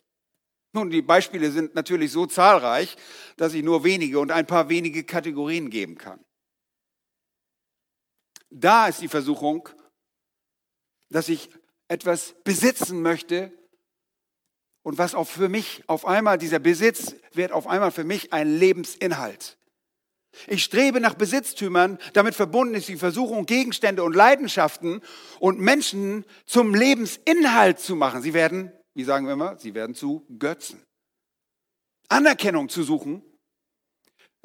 Nun, 0.73 0.91
die 0.91 1.03
Beispiele 1.03 1.51
sind 1.51 1.75
natürlich 1.75 2.13
so 2.13 2.27
zahlreich, 2.27 2.97
dass 3.37 3.55
ich 3.55 3.63
nur 3.63 3.85
wenige 3.85 4.19
und 4.19 4.31
ein 4.33 4.47
paar 4.47 4.69
wenige 4.69 5.05
Kategorien 5.05 5.71
geben 5.71 5.97
kann. 5.97 6.23
Da 8.51 8.89
ist 8.89 9.01
die 9.01 9.09
Versuchung, 9.09 9.69
dass 11.11 11.29
ich 11.29 11.51
etwas 11.89 12.35
besitzen 12.45 13.03
möchte 13.03 13.53
und 14.83 14.99
was 14.99 15.15
auch 15.15 15.29
für 15.29 15.49
mich 15.49 15.83
auf 15.87 16.07
einmal, 16.07 16.39
dieser 16.39 16.59
Besitz 16.59 17.15
wird 17.33 17.53
auf 17.53 17.67
einmal 17.67 17.91
für 17.91 18.05
mich 18.05 18.33
ein 18.33 18.49
Lebensinhalt. 18.49 19.59
Ich 20.47 20.63
strebe 20.63 21.01
nach 21.01 21.15
Besitztümern, 21.15 21.99
damit 22.13 22.35
verbunden 22.35 22.75
ist 22.75 22.89
die 22.89 22.97
Versuchung, 22.97 23.47
Gegenstände 23.47 24.05
und 24.05 24.15
Leidenschaften 24.15 25.01
und 25.41 25.59
Menschen 25.59 26.25
zum 26.47 26.75
Lebensinhalt 26.75 27.81
zu 27.81 27.97
machen. 27.97 28.23
Sie 28.23 28.35
werden, 28.35 28.73
wie 28.95 29.05
sagen 29.05 29.27
wir 29.27 29.33
immer, 29.33 29.59
sie 29.59 29.75
werden 29.75 29.95
zu 29.95 30.27
Götzen. 30.39 30.85
Anerkennung 32.09 32.69
zu 32.69 32.83
suchen 32.83 33.23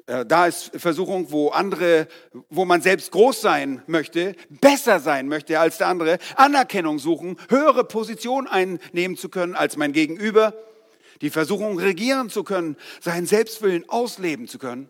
da 0.05 0.47
ist 0.47 0.71
Versuchung, 0.75 1.31
wo 1.31 1.49
andere, 1.49 2.07
wo 2.49 2.65
man 2.65 2.81
selbst 2.81 3.11
groß 3.11 3.39
sein 3.39 3.81
möchte, 3.87 4.35
besser 4.49 4.99
sein 4.99 5.27
möchte 5.27 5.59
als 5.59 5.77
der 5.77 5.87
andere, 5.87 6.19
Anerkennung 6.35 6.99
suchen, 6.99 7.37
höhere 7.49 7.85
Position 7.85 8.47
einnehmen 8.47 9.15
zu 9.15 9.29
können 9.29 9.55
als 9.55 9.77
mein 9.77 9.93
Gegenüber, 9.93 10.53
die 11.21 11.29
Versuchung 11.29 11.79
regieren 11.79 12.29
zu 12.29 12.43
können, 12.43 12.75
seinen 12.99 13.25
Selbstwillen 13.25 13.87
ausleben 13.87 14.47
zu 14.47 14.59
können. 14.59 14.89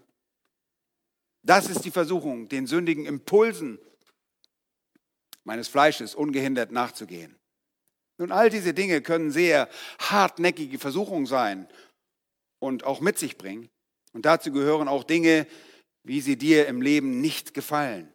Das 1.43 1.69
ist 1.69 1.85
die 1.85 1.91
Versuchung, 1.91 2.49
den 2.49 2.65
sündigen 2.67 3.05
Impulsen 3.05 3.77
meines 5.43 5.67
Fleisches 5.67 6.15
ungehindert 6.15 6.71
nachzugehen. 6.71 7.35
Nun, 8.17 8.31
all 8.31 8.49
diese 8.49 8.73
Dinge 8.73 9.01
können 9.01 9.31
sehr 9.31 9.67
hartnäckige 9.99 10.79
Versuchungen 10.79 11.25
sein 11.25 11.67
und 12.59 12.85
auch 12.85 13.01
mit 13.01 13.19
sich 13.19 13.37
bringen. 13.37 13.69
Und 14.13 14.25
dazu 14.25 14.51
gehören 14.51 14.87
auch 14.87 15.03
Dinge, 15.03 15.47
wie 16.03 16.21
sie 16.21 16.37
dir 16.37 16.67
im 16.67 16.81
Leben 16.81 17.21
nicht 17.21 17.53
gefallen 17.53 18.13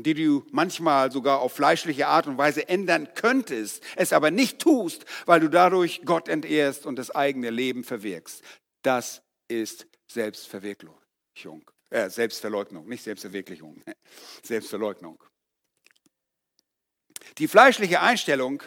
und 0.00 0.06
die 0.06 0.14
du 0.14 0.46
manchmal 0.50 1.12
sogar 1.12 1.40
auf 1.40 1.52
fleischliche 1.52 2.06
Art 2.06 2.26
und 2.26 2.38
Weise 2.38 2.68
ändern 2.68 3.12
könntest, 3.14 3.82
es 3.96 4.12
aber 4.12 4.30
nicht 4.30 4.58
tust, 4.58 5.04
weil 5.26 5.40
du 5.40 5.48
dadurch 5.48 6.02
Gott 6.06 6.28
entehrst 6.28 6.86
und 6.86 6.96
das 6.96 7.10
eigene 7.10 7.50
Leben 7.50 7.84
verwirkst. 7.84 8.42
Das 8.82 9.22
ist 9.48 9.86
Selbstverwirklichung. 10.10 11.70
Äh, 11.90 12.08
Selbstverleugnung, 12.08 12.88
nicht 12.88 13.02
Selbstverwirklichung, 13.02 13.82
Selbstverleugnung. 14.42 15.22
Die 17.38 17.48
fleischliche 17.48 18.00
Einstellung 18.00 18.62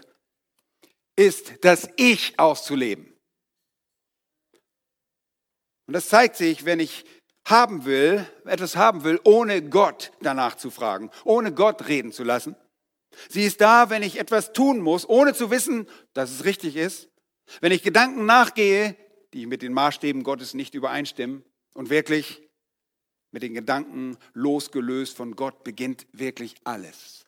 ist, 1.16 1.54
das 1.62 1.90
Ich 1.96 2.38
auszuleben. 2.38 3.13
Und 5.88 5.94
das 5.94 6.10
zeigt 6.10 6.36
sich, 6.36 6.66
wenn 6.66 6.80
ich 6.80 7.06
haben 7.46 7.86
will, 7.86 8.26
etwas 8.46 8.76
haben 8.76 9.04
will, 9.04 9.20
ohne 9.24 9.62
Gott 9.62 10.12
danach 10.22 10.56
zu 10.56 10.72
fragen, 10.72 11.10
ohne 11.26 11.54
Gott 11.54 11.88
reden 11.88 12.12
zu 12.12 12.24
lassen. 12.24 12.56
Sie 13.30 13.44
ist 13.44 13.62
da, 13.62 13.90
wenn 13.90 14.02
ich 14.02 14.20
etwas 14.20 14.54
tun 14.54 14.80
muss, 14.80 15.08
ohne 15.08 15.34
zu 15.34 15.52
wissen, 15.52 15.88
dass 16.14 16.32
es 16.32 16.46
richtig 16.46 16.76
ist. 16.76 17.10
Wenn 17.60 17.72
ich 17.72 17.84
Gedanken 17.84 18.26
nachgehe, 18.26 18.96
die 19.34 19.46
mit 19.46 19.62
den 19.62 19.74
Maßstäben 19.74 20.24
Gottes 20.24 20.54
nicht 20.54 20.74
übereinstimmen 20.74 21.44
und 21.74 21.90
wirklich 21.90 22.42
mit 23.32 23.44
den 23.44 23.54
Gedanken 23.54 24.18
losgelöst 24.34 25.18
von 25.18 25.36
Gott 25.36 25.64
beginnt 25.64 26.08
wirklich 26.12 26.56
alles. 26.64 27.26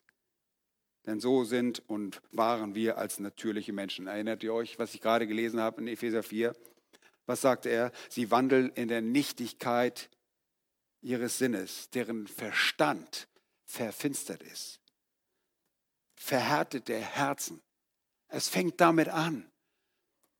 Denn 1.06 1.20
so 1.20 1.44
sind 1.44 1.88
und 1.88 2.22
waren 2.32 2.74
wir 2.74 2.98
als 2.98 3.20
natürliche 3.20 3.74
Menschen. 3.74 4.08
Erinnert 4.08 4.44
ihr 4.44 4.54
euch, 4.54 4.80
was 4.80 4.94
ich 4.94 5.02
gerade 5.02 5.28
gelesen 5.28 5.60
habe 5.60 5.82
in 5.82 5.88
Epheser 5.88 6.24
4? 6.24 6.56
Was 7.26 7.42
sagte 7.42 7.70
er? 7.70 7.92
Sie 8.10 8.32
wandeln 8.32 8.70
in 8.72 8.88
der 8.88 9.02
Nichtigkeit 9.02 10.10
ihres 11.02 11.38
Sinnes, 11.38 11.90
deren 11.92 12.28
Verstand 12.28 13.28
verfinstert 13.66 14.44
ist. 14.44 14.80
Verhärtet 16.16 16.88
der 16.88 17.02
Herzen. 17.02 17.62
Es 18.28 18.48
fängt 18.50 18.82
damit 18.82 19.10
an, 19.10 19.50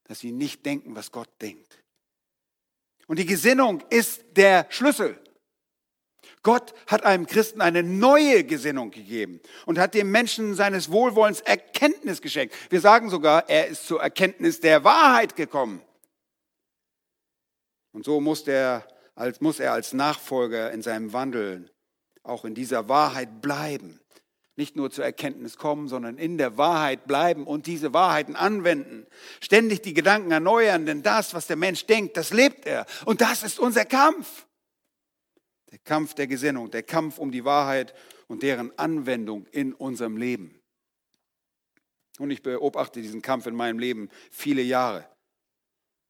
dass 0.06 0.20
sie 0.20 0.32
nicht 0.32 0.66
denken, 0.66 0.96
was 0.96 1.12
Gott 1.12 1.30
denkt. 1.42 1.84
Und 3.08 3.20
die 3.20 3.26
Gesinnung 3.26 3.84
ist 3.90 4.24
der 4.32 4.66
Schlüssel. 4.70 5.20
Gott 6.42 6.74
hat 6.88 7.04
einem 7.04 7.28
Christen 7.28 7.62
eine 7.62 7.84
neue 7.84 8.44
Gesinnung 8.44 8.92
gegeben 8.92 9.40
und 9.66 9.78
hat 9.78 9.94
dem 9.94 10.12
Menschen 10.12 10.56
seines 10.56 10.92
Wohlwollens 10.92 11.42
Erkenntnis 11.42 12.22
geschenkt. 12.22 12.56
Wir 12.72 12.82
sagen 12.82 13.10
sogar, 13.10 13.50
er 13.50 13.68
ist 13.68 13.88
zur 13.88 14.02
Erkenntnis 14.02 14.60
der 14.60 14.84
Wahrheit 14.84 15.36
gekommen. 15.36 15.82
Und 17.96 18.04
so 18.04 18.20
muss 18.20 18.46
er, 18.46 18.86
als, 19.16 19.40
muss 19.40 19.62
er 19.62 19.72
als 19.72 19.94
Nachfolger 19.94 20.70
in 20.74 20.82
seinem 20.82 21.14
Wandeln 21.14 21.70
auch 22.24 22.44
in 22.44 22.54
dieser 22.54 22.90
Wahrheit 22.90 23.42
bleiben. 23.42 24.02
Nicht 24.58 24.76
nur 24.76 24.92
zur 24.92 25.06
Erkenntnis 25.06 25.56
kommen, 25.56 25.88
sondern 25.88 26.18
in 26.18 26.38
der 26.38 26.58
Wahrheit 26.58 27.08
bleiben 27.08 27.48
und 27.48 27.68
diese 27.68 27.94
Wahrheiten 27.94 28.36
anwenden. 28.36 29.08
Ständig 29.40 29.82
die 29.82 29.94
Gedanken 29.94 30.32
erneuern, 30.32 30.86
denn 30.86 31.04
das, 31.04 31.34
was 31.34 31.48
der 31.48 31.56
Mensch 31.56 31.86
denkt, 31.86 32.18
das 32.18 32.34
lebt 32.34 32.66
er. 32.66 32.86
Und 33.06 33.22
das 33.22 33.44
ist 33.44 33.60
unser 33.60 33.86
Kampf. 33.86 34.46
Der 35.72 35.80
Kampf 35.80 36.16
der 36.16 36.28
Gesinnung, 36.28 36.70
der 36.72 36.84
Kampf 36.84 37.18
um 37.18 37.32
die 37.32 37.46
Wahrheit 37.46 37.94
und 38.28 38.44
deren 38.44 38.78
Anwendung 38.78 39.46
in 39.54 39.74
unserem 39.74 40.18
Leben. 40.18 40.60
Und 42.20 42.30
ich 42.30 42.44
beobachte 42.44 43.02
diesen 43.02 43.22
Kampf 43.22 43.46
in 43.46 43.56
meinem 43.56 43.80
Leben 43.80 44.10
viele 44.32 44.64
Jahre. 44.64 45.08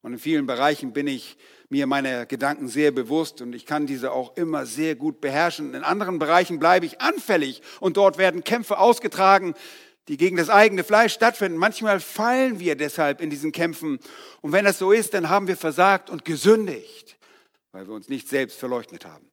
Und 0.02 0.14
in 0.14 0.18
vielen 0.18 0.46
Bereichen 0.46 0.92
bin 0.92 1.06
ich 1.06 1.36
mir 1.68 1.86
meiner 1.86 2.26
Gedanken 2.26 2.68
sehr 2.68 2.92
bewusst 2.92 3.40
und 3.40 3.54
ich 3.54 3.66
kann 3.66 3.86
diese 3.86 4.12
auch 4.12 4.36
immer 4.36 4.66
sehr 4.66 4.94
gut 4.94 5.20
beherrschen. 5.20 5.74
In 5.74 5.82
anderen 5.82 6.18
Bereichen 6.18 6.58
bleibe 6.58 6.86
ich 6.86 7.00
anfällig 7.00 7.62
und 7.80 7.96
dort 7.96 8.18
werden 8.18 8.44
Kämpfe 8.44 8.78
ausgetragen, 8.78 9.54
die 10.08 10.16
gegen 10.16 10.36
das 10.36 10.50
eigene 10.50 10.84
Fleisch 10.84 11.12
stattfinden. 11.12 11.58
Manchmal 11.58 12.00
fallen 12.00 12.60
wir 12.60 12.76
deshalb 12.76 13.20
in 13.20 13.30
diesen 13.30 13.52
Kämpfen. 13.52 13.98
Und 14.40 14.52
wenn 14.52 14.64
das 14.64 14.78
so 14.78 14.92
ist, 14.92 15.14
dann 15.14 15.28
haben 15.28 15.48
wir 15.48 15.56
versagt 15.56 16.10
und 16.10 16.24
gesündigt, 16.24 17.18
weil 17.72 17.86
wir 17.88 17.94
uns 17.94 18.08
nicht 18.08 18.28
selbst 18.28 18.58
verleugnet 18.58 19.04
haben. 19.04 19.28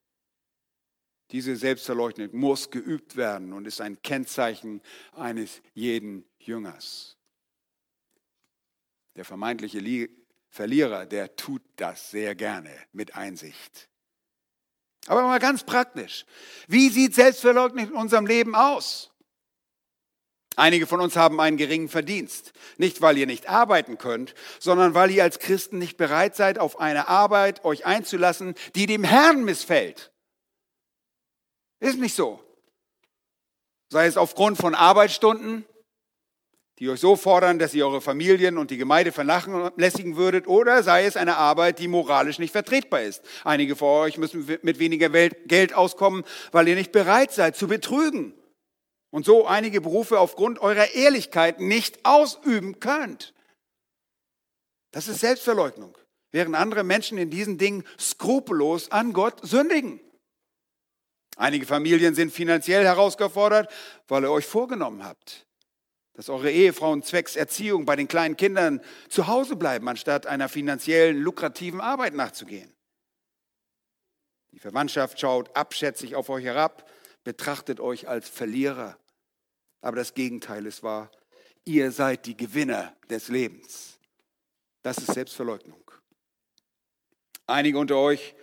Diese 1.32 1.56
Selbstverleugnung 1.56 2.30
muss 2.32 2.70
geübt 2.70 3.16
werden 3.16 3.54
und 3.54 3.66
ist 3.66 3.82
ein 3.82 4.02
Kennzeichen 4.04 4.82
eines 5.14 5.62
jeden 5.74 6.26
Jüngers. 6.38 7.18
Der 9.16 9.26
vermeintliche 9.26 9.80
Verlierer, 10.54 11.08
der 11.08 11.36
tut 11.36 11.64
das 11.78 12.12
sehr 12.12 12.36
gerne 12.36 12.70
mit 12.92 13.16
Einsicht. 13.16 13.90
Aber 15.08 15.24
mal 15.24 15.40
ganz 15.40 15.64
praktisch. 15.64 16.28
Wie 16.68 16.90
sieht 16.90 17.16
Selbstverleugnung 17.16 17.88
in 17.88 17.94
unserem 17.94 18.28
Leben 18.28 18.54
aus? 18.54 19.10
Einige 20.56 20.86
von 20.86 21.02
uns 21.02 21.16
haben 21.16 21.42
einen 21.42 21.58
geringen 21.58 21.90
Verdienst. 21.90 22.54
Nicht, 22.78 23.02
weil 23.02 23.18
ihr 23.18 23.26
nicht 23.26 23.50
arbeiten 23.50 23.98
könnt, 23.98 24.36
sondern 24.60 24.94
weil 24.94 25.10
ihr 25.10 25.24
als 25.24 25.40
Christen 25.40 25.80
nicht 25.80 25.98
bereit 25.98 26.36
seid, 26.36 26.60
auf 26.60 26.80
eine 26.80 27.08
Arbeit 27.08 27.66
euch 27.66 27.88
einzulassen, 27.88 28.54
die 28.76 28.86
dem 28.86 29.04
Herrn 29.04 29.44
missfällt. 29.46 30.12
Ist 31.80 31.98
nicht 31.98 32.16
so. 32.16 32.40
Sei 33.90 34.06
es 34.06 34.18
aufgrund 34.18 34.60
von 34.60 34.76
Arbeitsstunden, 34.76 35.66
die 36.80 36.90
euch 36.90 37.00
so 37.00 37.16
fordern, 37.16 37.60
dass 37.60 37.74
ihr 37.74 37.86
eure 37.86 38.02
Familien 38.02 38.58
und 38.58 38.72
die 38.72 38.78
Gemeinde 38.78 39.12
vernachlässigen 39.12 40.16
würdet, 40.16 40.48
oder 40.48 40.84
sei 40.84 41.06
es 41.06 41.16
eine 41.16 41.38
Arbeit, 41.38 41.80
die 41.80 41.88
moralisch 41.88 42.40
nicht 42.40 42.52
vertretbar 42.52 43.02
ist. 43.02 43.22
Einige 43.44 43.76
von 43.76 43.90
euch 44.02 44.18
müssen 44.18 44.46
mit 44.62 44.80
weniger 44.80 45.10
Geld 45.10 45.74
auskommen, 45.74 46.24
weil 46.52 46.68
ihr 46.68 46.76
nicht 46.76 46.92
bereit 46.92 47.32
seid 47.32 47.56
zu 47.56 47.68
betrügen 47.68 48.34
und 49.12 49.26
so 49.26 49.46
einige 49.46 49.80
Berufe 49.80 50.20
aufgrund 50.20 50.60
eurer 50.60 50.96
Ehrlichkeit 50.96 51.60
nicht 51.60 52.04
ausüben 52.04 52.80
könnt. 52.80 53.36
Das 54.92 55.08
ist 55.08 55.20
Selbstverleugnung, 55.20 55.96
während 56.32 56.56
andere 56.56 56.84
Menschen 56.84 57.20
in 57.20 57.30
diesen 57.30 57.60
Dingen 57.60 57.84
skrupellos 58.00 58.90
an 58.90 59.14
Gott 59.14 59.40
sündigen. 59.44 60.00
Einige 61.36 61.68
Familien 61.68 62.16
sind 62.16 62.32
finanziell 62.32 62.84
herausgefordert, 62.84 63.72
weil 64.08 64.24
ihr 64.24 64.32
euch 64.32 64.46
vorgenommen 64.48 65.04
habt, 65.04 65.46
dass 66.14 66.30
eure 66.30 66.52
Ehefrauen 66.52 67.02
zwecks 67.02 67.36
Erziehung 67.36 67.86
bei 67.86 67.96
den 67.96 68.08
kleinen 68.08 68.38
Kindern 68.38 68.82
zu 69.10 69.28
Hause 69.28 69.56
bleiben, 69.56 69.88
anstatt 69.90 70.28
einer 70.28 70.48
finanziellen, 70.48 71.20
lukrativen 71.20 71.82
Arbeit 71.82 72.14
nachzugehen. 72.14 72.72
Die 74.52 74.60
Verwandtschaft 74.60 75.20
schaut 75.20 75.56
abschätzig 75.56 76.16
auf 76.16 76.30
euch 76.30 76.46
herab, 76.46 76.90
betrachtet 77.24 77.80
euch 77.80 78.08
als 78.08 78.30
Verlierer. 78.30 78.98
Aber 79.82 79.98
das 79.98 80.14
Gegenteil 80.14 80.66
ist 80.68 80.84
wahr. 80.84 81.12
Ihr 81.66 81.92
seid 81.92 82.26
die 82.28 82.38
Gewinner 82.38 82.96
des 83.10 83.30
Lebens. 83.30 84.00
Das 84.84 84.98
ist 84.98 85.14
Selbstverleugnung. 85.14 85.84
Einige 87.48 87.80
unter 87.80 87.98
euch, 87.98 88.36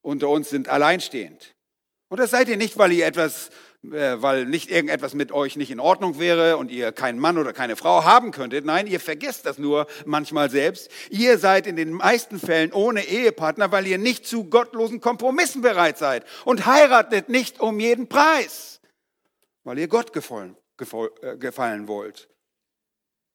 unter 0.00 0.28
uns 0.28 0.48
sind 0.48 0.68
alleinstehend. 0.68 1.54
Und 2.08 2.18
das 2.18 2.30
seid 2.30 2.48
ihr 2.48 2.56
nicht, 2.56 2.78
weil 2.78 2.92
ihr 2.92 3.06
etwas 3.06 3.50
weil 3.82 4.44
nicht 4.44 4.70
irgendetwas 4.70 5.14
mit 5.14 5.32
euch 5.32 5.56
nicht 5.56 5.70
in 5.70 5.80
Ordnung 5.80 6.18
wäre 6.18 6.58
und 6.58 6.70
ihr 6.70 6.92
keinen 6.92 7.18
Mann 7.18 7.38
oder 7.38 7.52
keine 7.52 7.76
Frau 7.76 8.04
haben 8.04 8.30
könntet. 8.30 8.64
Nein, 8.66 8.86
ihr 8.86 9.00
vergesst 9.00 9.46
das 9.46 9.58
nur 9.58 9.86
manchmal 10.04 10.50
selbst. 10.50 10.90
Ihr 11.08 11.38
seid 11.38 11.66
in 11.66 11.76
den 11.76 11.92
meisten 11.92 12.38
Fällen 12.38 12.72
ohne 12.72 13.06
Ehepartner, 13.06 13.72
weil 13.72 13.86
ihr 13.86 13.98
nicht 13.98 14.26
zu 14.26 14.44
gottlosen 14.44 15.00
Kompromissen 15.00 15.62
bereit 15.62 15.96
seid 15.96 16.26
und 16.44 16.66
heiratet 16.66 17.30
nicht 17.30 17.60
um 17.60 17.80
jeden 17.80 18.08
Preis, 18.08 18.80
weil 19.64 19.78
ihr 19.78 19.88
Gott 19.88 20.12
gefallen, 20.12 20.56
äh, 21.22 21.36
gefallen 21.38 21.88
wollt 21.88 22.28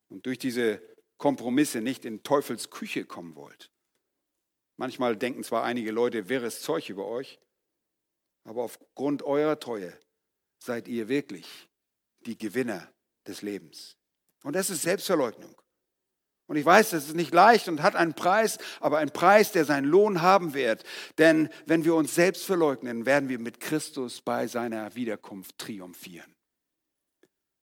und 0.09 0.27
durch 0.27 0.37
diese 0.37 0.79
Kompromisse 1.17 1.81
nicht 1.81 2.05
in 2.05 2.21
Teufels 2.21 2.69
Küche 2.69 3.05
kommen 3.05 3.35
wollt. 3.35 3.71
Manchmal 4.77 5.15
denken 5.15 5.43
zwar 5.43 5.63
einige 5.63 5.91
Leute 5.91 6.29
wirres 6.29 6.61
Zeug 6.61 6.89
über 6.89 7.07
euch, 7.07 7.39
aber 8.43 8.63
aufgrund 8.63 9.23
eurer 9.23 9.59
Treue 9.59 9.97
seid 10.59 10.87
ihr 10.87 11.07
wirklich 11.07 11.69
die 12.25 12.37
Gewinner 12.37 12.91
des 13.27 13.41
Lebens. 13.41 13.97
Und 14.43 14.55
das 14.55 14.69
ist 14.69 14.83
Selbstverleugnung. 14.83 15.55
Und 16.47 16.57
ich 16.57 16.65
weiß, 16.65 16.91
das 16.91 17.07
ist 17.07 17.15
nicht 17.15 17.33
leicht 17.33 17.67
und 17.67 17.81
hat 17.81 17.95
einen 17.95 18.13
Preis, 18.13 18.59
aber 18.79 18.99
einen 18.99 19.11
Preis, 19.11 19.51
der 19.51 19.65
seinen 19.65 19.85
Lohn 19.85 20.21
haben 20.21 20.53
wird. 20.53 20.83
Denn 21.17 21.49
wenn 21.65 21.85
wir 21.85 21.95
uns 21.95 22.13
selbst 22.13 22.45
verleugnen, 22.45 23.05
werden 23.05 23.29
wir 23.29 23.39
mit 23.39 23.59
Christus 23.59 24.21
bei 24.21 24.45
seiner 24.47 24.93
Wiederkunft 24.95 25.57
triumphieren. 25.57 26.31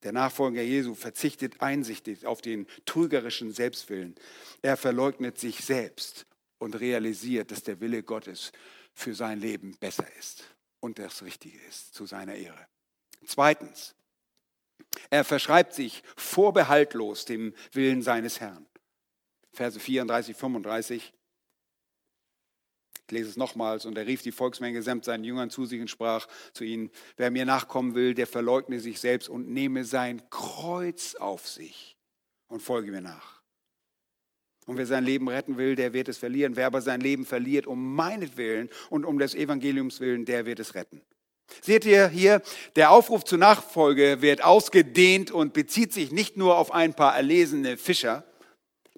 Der 0.04 0.12
Nachfolger 0.12 0.62
Jesu 0.62 0.96
verzichtet 0.96 1.62
einsichtig 1.62 2.26
auf 2.26 2.42
den 2.42 2.68
trügerischen 2.86 3.54
Selbstwillen. 3.54 4.16
Er 4.62 4.76
verleugnet 4.76 5.40
sich 5.40 5.64
selbst 5.64 6.26
und 6.58 6.78
realisiert, 6.80 7.52
dass 7.52 7.64
der 7.64 7.80
Wille 7.80 8.04
Gottes 8.04 8.52
für 8.94 9.16
sein 9.16 9.40
Leben 9.40 9.78
besser 9.80 10.06
ist 10.20 10.44
und 10.82 11.00
das 11.00 11.24
Richtige 11.24 11.60
ist, 11.70 11.94
zu 11.94 12.06
seiner 12.06 12.36
Ehre. 12.36 12.68
Zweitens, 13.26 13.96
er 15.10 15.24
verschreibt 15.24 15.74
sich 15.74 16.04
vorbehaltlos 16.16 17.26
dem 17.26 17.54
Willen 17.72 18.02
seines 18.02 18.40
Herrn. 18.40 18.66
Verse 19.52 19.80
34, 19.80 20.36
35. 20.36 21.14
Ich 23.06 23.12
lese 23.12 23.30
es 23.30 23.38
nochmals. 23.38 23.86
Und 23.86 23.98
er 23.98 24.08
rief 24.08 24.22
die 24.22 24.32
Volksmenge 24.32 24.82
samt 24.82 25.06
seinen 25.06 25.24
Jüngern 25.24 25.50
zu 25.50 25.66
sich 25.66 25.82
und 25.82 25.90
sprach 25.90 26.28
zu 26.54 26.64
ihnen, 26.64 26.90
wer 27.18 27.32
mir 27.32 27.46
nachkommen 27.46 27.96
will, 27.96 28.14
der 28.14 28.28
verleugne 28.28 28.80
sich 28.80 29.00
selbst 29.00 29.30
und 29.30 29.50
nehme 29.50 29.86
sein 29.86 30.22
Kreuz 30.30 31.16
auf 31.16 31.48
sich 31.48 31.98
und 32.48 32.62
folge 32.62 32.92
mir 32.92 33.02
nach. 33.02 33.42
Und 34.66 34.78
wer 34.78 34.86
sein 34.86 35.04
Leben 35.04 35.28
retten 35.28 35.58
will, 35.58 35.76
der 35.76 35.92
wird 35.92 36.08
es 36.08 36.18
verlieren. 36.18 36.56
Wer 36.56 36.68
aber 36.68 36.82
sein 36.82 37.02
Leben 37.02 37.26
verliert 37.26 37.68
um 37.68 37.96
meinetwillen 37.96 38.70
und 38.90 39.04
um 39.04 39.20
des 39.20 39.36
Evangeliums 39.36 40.00
willen, 40.00 40.24
der 40.26 40.46
wird 40.46 40.60
es 40.60 40.74
retten. 40.74 41.02
Seht 41.62 41.86
ihr 41.86 42.08
hier, 42.08 42.42
der 42.76 42.92
Aufruf 42.92 43.24
zur 43.24 43.38
Nachfolge 43.38 44.22
wird 44.22 44.44
ausgedehnt 44.44 45.32
und 45.32 45.54
bezieht 45.54 45.94
sich 45.94 46.12
nicht 46.12 46.38
nur 46.38 46.58
auf 46.58 46.72
ein 46.72 46.94
paar 46.94 47.16
erlesene 47.16 47.78
Fischer, 47.78 48.24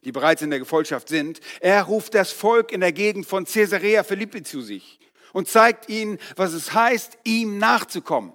die 0.03 0.11
bereits 0.11 0.41
in 0.41 0.51
der 0.51 0.59
Gefolgschaft 0.59 1.09
sind. 1.09 1.39
Er 1.59 1.83
ruft 1.83 2.13
das 2.13 2.31
Volk 2.31 2.71
in 2.71 2.81
der 2.81 2.91
Gegend 2.91 3.25
von 3.25 3.45
Caesarea 3.45 4.03
Philippi 4.03 4.43
zu 4.43 4.61
sich 4.61 4.99
und 5.33 5.47
zeigt 5.47 5.89
ihnen, 5.89 6.17
was 6.35 6.53
es 6.53 6.73
heißt, 6.73 7.17
ihm 7.23 7.57
nachzukommen. 7.57 8.33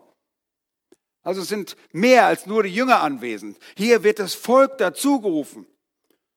Also 1.23 1.43
sind 1.43 1.77
mehr 1.93 2.27
als 2.27 2.47
nur 2.47 2.63
die 2.63 2.75
Jünger 2.75 3.03
anwesend. 3.03 3.59
Hier 3.77 4.03
wird 4.03 4.19
das 4.19 4.35
Volk 4.35 4.79
dazugerufen. 4.79 5.67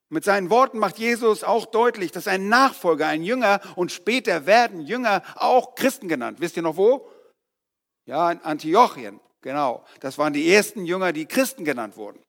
Mit 0.09 0.23
seinen 0.23 0.49
Worten 0.49 0.77
macht 0.77 0.99
Jesus 0.99 1.43
auch 1.43 1.65
deutlich, 1.65 2.11
dass 2.11 2.27
ein 2.27 2.47
Nachfolger, 2.47 3.07
ein 3.07 3.23
Jünger 3.23 3.61
und 3.75 3.91
später 3.91 4.45
werden 4.45 4.81
Jünger 4.81 5.23
auch 5.35 5.75
Christen 5.75 6.07
genannt. 6.07 6.39
Wisst 6.39 6.55
ihr 6.57 6.63
noch 6.63 6.77
wo? 6.77 7.09
Ja, 8.05 8.31
in 8.31 8.39
Antiochien, 8.41 9.19
genau. 9.41 9.85
Das 9.99 10.17
waren 10.17 10.33
die 10.33 10.51
ersten 10.53 10.85
Jünger, 10.85 11.13
die 11.13 11.25
Christen 11.25 11.63
genannt 11.65 11.97
wurden 11.97 12.23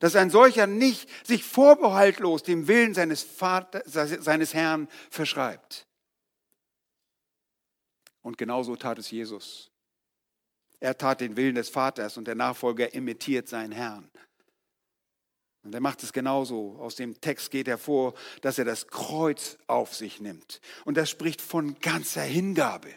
dass 0.00 0.16
ein 0.16 0.30
solcher 0.30 0.66
nicht 0.66 1.08
sich 1.26 1.44
vorbehaltlos 1.44 2.42
dem 2.42 2.68
Willen 2.68 2.94
seines, 2.94 3.22
Vaters, 3.22 3.82
seines 3.86 4.54
Herrn 4.54 4.88
verschreibt. 5.10 5.86
Und 8.22 8.38
genauso 8.38 8.76
tat 8.76 8.98
es 8.98 9.10
Jesus. 9.10 9.70
Er 10.80 10.96
tat 10.96 11.20
den 11.20 11.36
Willen 11.36 11.54
des 11.54 11.68
Vaters 11.68 12.16
und 12.16 12.26
der 12.26 12.34
Nachfolger 12.34 12.92
imitiert 12.94 13.48
seinen 13.48 13.72
Herrn. 13.72 14.10
Und 15.64 15.74
er 15.74 15.80
macht 15.80 16.02
es 16.02 16.12
genauso. 16.12 16.76
Aus 16.80 16.96
dem 16.96 17.20
Text 17.20 17.52
geht 17.52 17.68
hervor, 17.68 18.14
dass 18.40 18.58
er 18.58 18.64
das 18.64 18.88
Kreuz 18.88 19.58
auf 19.68 19.94
sich 19.94 20.20
nimmt. 20.20 20.60
Und 20.84 20.96
das 20.96 21.08
spricht 21.08 21.40
von 21.40 21.78
ganzer 21.78 22.22
Hingabe. 22.22 22.90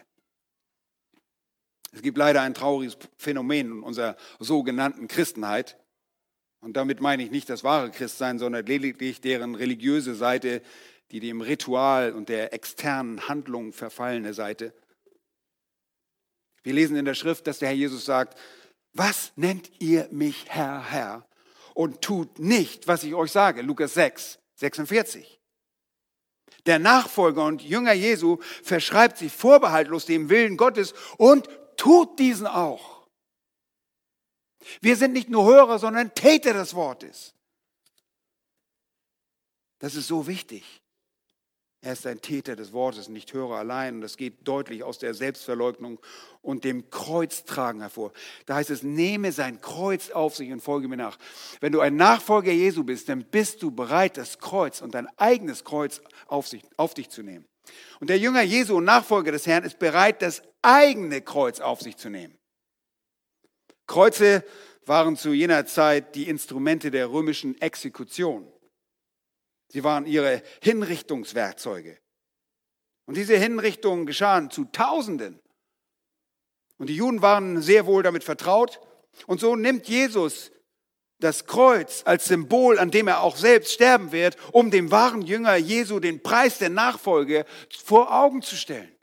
Es 1.92 2.02
gibt 2.02 2.18
leider 2.18 2.42
ein 2.42 2.54
trauriges 2.54 2.96
Phänomen 3.16 3.78
in 3.78 3.82
unserer 3.82 4.16
sogenannten 4.38 5.08
Christenheit. 5.08 5.78
Und 6.60 6.76
damit 6.76 7.00
meine 7.00 7.22
ich 7.22 7.30
nicht 7.30 7.48
das 7.48 7.64
wahre 7.64 7.90
Christsein, 7.90 8.38
sondern 8.38 8.66
lediglich 8.66 9.20
deren 9.20 9.54
religiöse 9.54 10.14
Seite, 10.14 10.62
die 11.10 11.20
dem 11.20 11.40
Ritual 11.40 12.12
und 12.12 12.28
der 12.28 12.52
externen 12.52 13.28
Handlung 13.28 13.72
verfallene 13.72 14.34
Seite. 14.34 14.74
Wir 16.62 16.72
lesen 16.72 16.96
in 16.96 17.04
der 17.04 17.14
Schrift, 17.14 17.46
dass 17.46 17.60
der 17.60 17.68
Herr 17.68 17.76
Jesus 17.76 18.04
sagt, 18.04 18.36
was 18.92 19.32
nennt 19.36 19.70
ihr 19.78 20.08
mich 20.10 20.46
Herr, 20.48 20.90
Herr 20.90 21.28
und 21.74 22.02
tut 22.02 22.38
nicht, 22.38 22.88
was 22.88 23.04
ich 23.04 23.14
euch 23.14 23.30
sage? 23.30 23.62
Lukas 23.62 23.94
6, 23.94 24.40
46. 24.56 25.38
Der 26.64 26.78
Nachfolger 26.78 27.44
und 27.44 27.62
Jünger 27.62 27.92
Jesu 27.92 28.38
verschreibt 28.62 29.18
sich 29.18 29.32
vorbehaltlos 29.32 30.06
dem 30.06 30.28
Willen 30.28 30.56
Gottes 30.56 30.94
und 31.18 31.48
tut 31.76 32.18
diesen 32.18 32.46
auch. 32.46 33.06
Wir 34.80 34.96
sind 34.96 35.12
nicht 35.12 35.28
nur 35.28 35.44
Hörer, 35.44 35.78
sondern 35.78 36.14
Täter 36.14 36.52
des 36.52 36.74
Wortes. 36.74 37.34
Das 39.78 39.94
ist 39.94 40.08
so 40.08 40.26
wichtig. 40.26 40.82
Er 41.82 41.92
ist 41.92 42.06
ein 42.06 42.20
Täter 42.20 42.56
des 42.56 42.72
Wortes, 42.72 43.08
nicht 43.08 43.32
Hörer 43.32 43.58
allein. 43.58 43.96
Und 43.96 44.00
das 44.00 44.16
geht 44.16 44.48
deutlich 44.48 44.82
aus 44.82 44.98
der 44.98 45.14
Selbstverleugnung 45.14 46.00
und 46.42 46.64
dem 46.64 46.90
Kreuztragen 46.90 47.80
hervor. 47.80 48.12
Da 48.46 48.56
heißt 48.56 48.70
es, 48.70 48.82
nehme 48.82 49.30
sein 49.30 49.60
Kreuz 49.60 50.10
auf 50.10 50.34
sich 50.34 50.50
und 50.50 50.60
folge 50.60 50.88
mir 50.88 50.96
nach. 50.96 51.16
Wenn 51.60 51.72
du 51.72 51.80
ein 51.80 51.94
Nachfolger 51.94 52.50
Jesu 52.50 52.82
bist, 52.82 53.08
dann 53.08 53.24
bist 53.24 53.62
du 53.62 53.70
bereit, 53.70 54.16
das 54.16 54.38
Kreuz 54.40 54.80
und 54.80 54.94
dein 54.94 55.06
eigenes 55.16 55.62
Kreuz 55.62 56.00
auf, 56.26 56.48
sich, 56.48 56.64
auf 56.76 56.94
dich 56.94 57.08
zu 57.08 57.22
nehmen. 57.22 57.46
Und 58.00 58.10
der 58.10 58.18
Jünger 58.18 58.42
Jesu 58.42 58.76
und 58.76 58.84
Nachfolger 58.84 59.32
des 59.32 59.46
Herrn 59.46 59.64
ist 59.64 59.78
bereit, 59.78 60.22
das 60.22 60.42
eigene 60.66 61.22
Kreuz 61.22 61.60
auf 61.60 61.80
sich 61.80 61.96
zu 61.96 62.10
nehmen. 62.10 62.36
Kreuze 63.86 64.44
waren 64.84 65.16
zu 65.16 65.32
jener 65.32 65.64
Zeit 65.66 66.14
die 66.14 66.28
Instrumente 66.28 66.90
der 66.90 67.10
römischen 67.10 67.60
Exekution. 67.60 68.52
Sie 69.68 69.84
waren 69.84 70.06
ihre 70.06 70.42
Hinrichtungswerkzeuge. 70.62 71.98
Und 73.06 73.16
diese 73.16 73.36
Hinrichtungen 73.36 74.06
geschahen 74.06 74.50
zu 74.50 74.64
Tausenden. 74.66 75.40
Und 76.78 76.88
die 76.88 76.96
Juden 76.96 77.22
waren 77.22 77.62
sehr 77.62 77.86
wohl 77.86 78.02
damit 78.02 78.24
vertraut. 78.24 78.80
Und 79.26 79.40
so 79.40 79.54
nimmt 79.56 79.88
Jesus 79.88 80.50
das 81.18 81.46
Kreuz 81.46 82.02
als 82.04 82.26
Symbol, 82.26 82.78
an 82.78 82.90
dem 82.90 83.08
er 83.08 83.22
auch 83.22 83.36
selbst 83.36 83.72
sterben 83.72 84.12
wird, 84.12 84.36
um 84.52 84.70
dem 84.70 84.90
wahren 84.90 85.22
Jünger 85.22 85.56
Jesu 85.56 86.00
den 86.00 86.22
Preis 86.22 86.58
der 86.58 86.68
Nachfolge 86.68 87.46
vor 87.84 88.12
Augen 88.12 88.42
zu 88.42 88.56
stellen. 88.56 88.95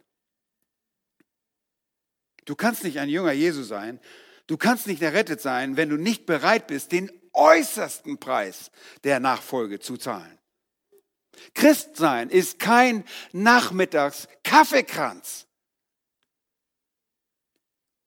Du 2.45 2.55
kannst 2.55 2.83
nicht 2.83 2.99
ein 2.99 3.09
Jünger 3.09 3.31
Jesu 3.31 3.63
sein, 3.63 3.99
Du 4.47 4.57
kannst 4.57 4.87
nicht 4.87 5.01
errettet 5.01 5.39
sein, 5.41 5.77
wenn 5.77 5.89
du 5.89 5.97
nicht 5.97 6.25
bereit 6.25 6.67
bist, 6.67 6.91
den 6.91 7.11
äußersten 7.31 8.17
Preis 8.19 8.71
der 9.03 9.19
Nachfolge 9.19 9.79
zu 9.79 9.97
zahlen. 9.97 10.39
Christsein 11.55 12.29
ist 12.29 12.59
kein 12.59 13.03
Nachmittags-Kaffeekranz. 13.31 15.47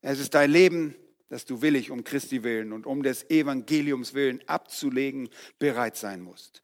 Es 0.03 0.21
ist 0.21 0.35
dein 0.35 0.51
Leben, 0.51 0.95
das 1.29 1.47
du 1.47 1.63
willig 1.63 1.91
um 1.91 2.05
Christi 2.05 2.45
willen 2.45 2.73
und 2.73 2.87
um 2.87 3.03
des 3.03 3.29
Evangeliums 3.31 4.15
willen 4.15 4.41
abzulegen 4.47 5.29
bereit 5.59 5.97
sein 5.97 6.21
musst. 6.21 6.63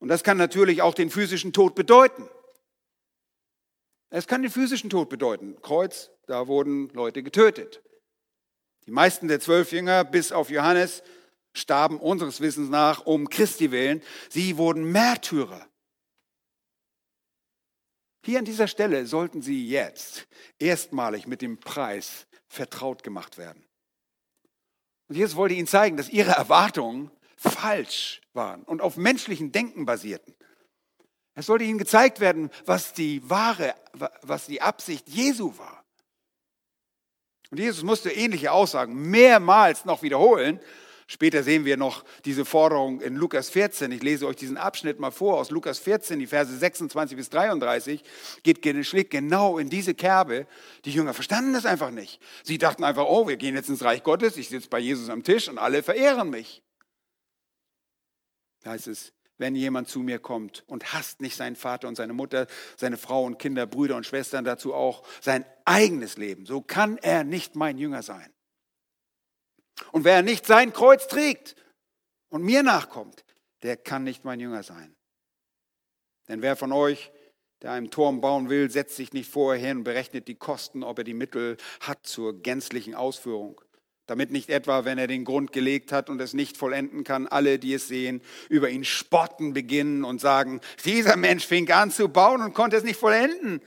Und 0.00 0.08
das 0.08 0.24
kann 0.24 0.38
natürlich 0.38 0.82
auch 0.82 0.94
den 0.94 1.10
physischen 1.10 1.52
Tod 1.52 1.76
bedeuten. 1.76 2.28
Es 4.08 4.26
kann 4.26 4.42
den 4.42 4.50
physischen 4.50 4.90
Tod 4.90 5.08
bedeuten. 5.08 5.54
Kreuz, 5.62 6.10
da 6.30 6.46
wurden 6.46 6.88
Leute 6.90 7.24
getötet. 7.24 7.82
Die 8.86 8.92
meisten 8.92 9.26
der 9.26 9.40
zwölf 9.40 9.72
Jünger, 9.72 10.04
bis 10.04 10.30
auf 10.30 10.48
Johannes, 10.48 11.02
starben 11.52 11.98
unseres 11.98 12.40
Wissens 12.40 12.70
nach 12.70 13.04
um 13.04 13.28
Christi 13.28 13.72
willen. 13.72 14.00
Sie 14.28 14.56
wurden 14.56 14.92
Märtyrer. 14.92 15.66
Hier 18.24 18.38
an 18.38 18.44
dieser 18.44 18.68
Stelle 18.68 19.06
sollten 19.06 19.42
Sie 19.42 19.66
jetzt 19.66 20.28
erstmalig 20.58 21.26
mit 21.26 21.42
dem 21.42 21.58
Preis 21.58 22.26
vertraut 22.46 23.02
gemacht 23.02 23.36
werden. 23.36 23.64
Und 25.08 25.16
jetzt 25.16 25.34
wollte 25.34 25.54
Ihnen 25.54 25.66
zeigen, 25.66 25.96
dass 25.96 26.08
Ihre 26.08 26.32
Erwartungen 26.32 27.10
falsch 27.36 28.20
waren 28.34 28.62
und 28.62 28.82
auf 28.82 28.96
menschlichen 28.96 29.50
Denken 29.50 29.84
basierten. 29.84 30.36
Es 31.34 31.46
sollte 31.46 31.64
Ihnen 31.64 31.78
gezeigt 31.78 32.20
werden, 32.20 32.50
was 32.66 32.92
die 32.92 33.28
wahre, 33.28 33.74
was 34.22 34.46
die 34.46 34.62
Absicht 34.62 35.08
Jesu 35.08 35.58
war. 35.58 35.79
Und 37.50 37.58
Jesus 37.58 37.82
musste 37.82 38.10
ähnliche 38.10 38.52
Aussagen 38.52 39.10
mehrmals 39.10 39.84
noch 39.84 40.02
wiederholen. 40.02 40.60
Später 41.08 41.42
sehen 41.42 41.64
wir 41.64 41.76
noch 41.76 42.04
diese 42.24 42.44
Forderung 42.44 43.00
in 43.00 43.16
Lukas 43.16 43.50
14. 43.50 43.90
Ich 43.90 44.00
lese 44.00 44.28
euch 44.28 44.36
diesen 44.36 44.56
Abschnitt 44.56 45.00
mal 45.00 45.10
vor 45.10 45.38
aus 45.38 45.50
Lukas 45.50 45.80
14, 45.80 46.20
die 46.20 46.28
Verse 46.28 46.56
26 46.56 47.16
bis 47.16 47.30
33. 47.30 48.04
Geht, 48.44 48.86
schlägt 48.86 49.10
genau 49.10 49.58
in 49.58 49.68
diese 49.68 49.94
Kerbe. 49.94 50.46
Die 50.84 50.92
Jünger 50.92 51.12
verstanden 51.12 51.52
das 51.52 51.66
einfach 51.66 51.90
nicht. 51.90 52.20
Sie 52.44 52.58
dachten 52.58 52.84
einfach, 52.84 53.06
oh, 53.06 53.26
wir 53.26 53.36
gehen 53.36 53.56
jetzt 53.56 53.68
ins 53.68 53.82
Reich 53.82 54.04
Gottes. 54.04 54.36
Ich 54.36 54.50
sitze 54.50 54.68
bei 54.68 54.78
Jesus 54.78 55.10
am 55.10 55.24
Tisch 55.24 55.48
und 55.48 55.58
alle 55.58 55.82
verehren 55.82 56.30
mich. 56.30 56.62
Da 58.62 58.70
heißt 58.70 58.86
es, 58.86 59.12
wenn 59.40 59.54
jemand 59.54 59.88
zu 59.88 60.00
mir 60.00 60.18
kommt 60.18 60.64
und 60.66 60.92
hasst 60.92 61.22
nicht 61.22 61.34
seinen 61.34 61.56
Vater 61.56 61.88
und 61.88 61.96
seine 61.96 62.12
Mutter, 62.12 62.46
seine 62.76 62.98
Frau 62.98 63.24
und 63.24 63.38
Kinder, 63.38 63.66
Brüder 63.66 63.96
und 63.96 64.04
Schwestern, 64.04 64.44
dazu 64.44 64.74
auch 64.74 65.02
sein 65.22 65.46
eigenes 65.64 66.18
Leben, 66.18 66.44
so 66.44 66.60
kann 66.60 66.98
er 66.98 67.24
nicht 67.24 67.56
mein 67.56 67.78
Jünger 67.78 68.02
sein. 68.02 68.30
Und 69.92 70.04
wer 70.04 70.20
nicht 70.20 70.46
sein 70.46 70.74
Kreuz 70.74 71.08
trägt 71.08 71.56
und 72.28 72.42
mir 72.42 72.62
nachkommt, 72.62 73.24
der 73.62 73.78
kann 73.78 74.04
nicht 74.04 74.26
mein 74.26 74.40
Jünger 74.40 74.62
sein. 74.62 74.94
Denn 76.28 76.42
wer 76.42 76.54
von 76.54 76.70
euch, 76.70 77.10
der 77.62 77.72
einen 77.72 77.90
Turm 77.90 78.20
bauen 78.20 78.50
will, 78.50 78.70
setzt 78.70 78.96
sich 78.96 79.14
nicht 79.14 79.30
vorher 79.30 79.66
hin 79.66 79.78
und 79.78 79.84
berechnet 79.84 80.28
die 80.28 80.34
Kosten, 80.34 80.82
ob 80.82 80.98
er 80.98 81.04
die 81.04 81.14
Mittel 81.14 81.56
hat 81.80 82.06
zur 82.06 82.42
gänzlichen 82.42 82.94
Ausführung 82.94 83.58
damit 84.10 84.32
nicht 84.32 84.50
etwa, 84.50 84.84
wenn 84.84 84.98
er 84.98 85.06
den 85.06 85.24
Grund 85.24 85.52
gelegt 85.52 85.92
hat 85.92 86.10
und 86.10 86.20
es 86.20 86.34
nicht 86.34 86.56
vollenden 86.56 87.04
kann, 87.04 87.28
alle, 87.28 87.60
die 87.60 87.74
es 87.74 87.86
sehen, 87.86 88.22
über 88.48 88.68
ihn 88.68 88.82
spotten 88.84 89.52
beginnen 89.52 90.02
und 90.02 90.20
sagen, 90.20 90.60
dieser 90.84 91.16
Mensch 91.16 91.46
fing 91.46 91.70
an 91.70 91.92
zu 91.92 92.08
bauen 92.08 92.42
und 92.42 92.52
konnte 92.52 92.76
es 92.76 92.82
nicht 92.82 92.98
vollenden. 92.98 93.60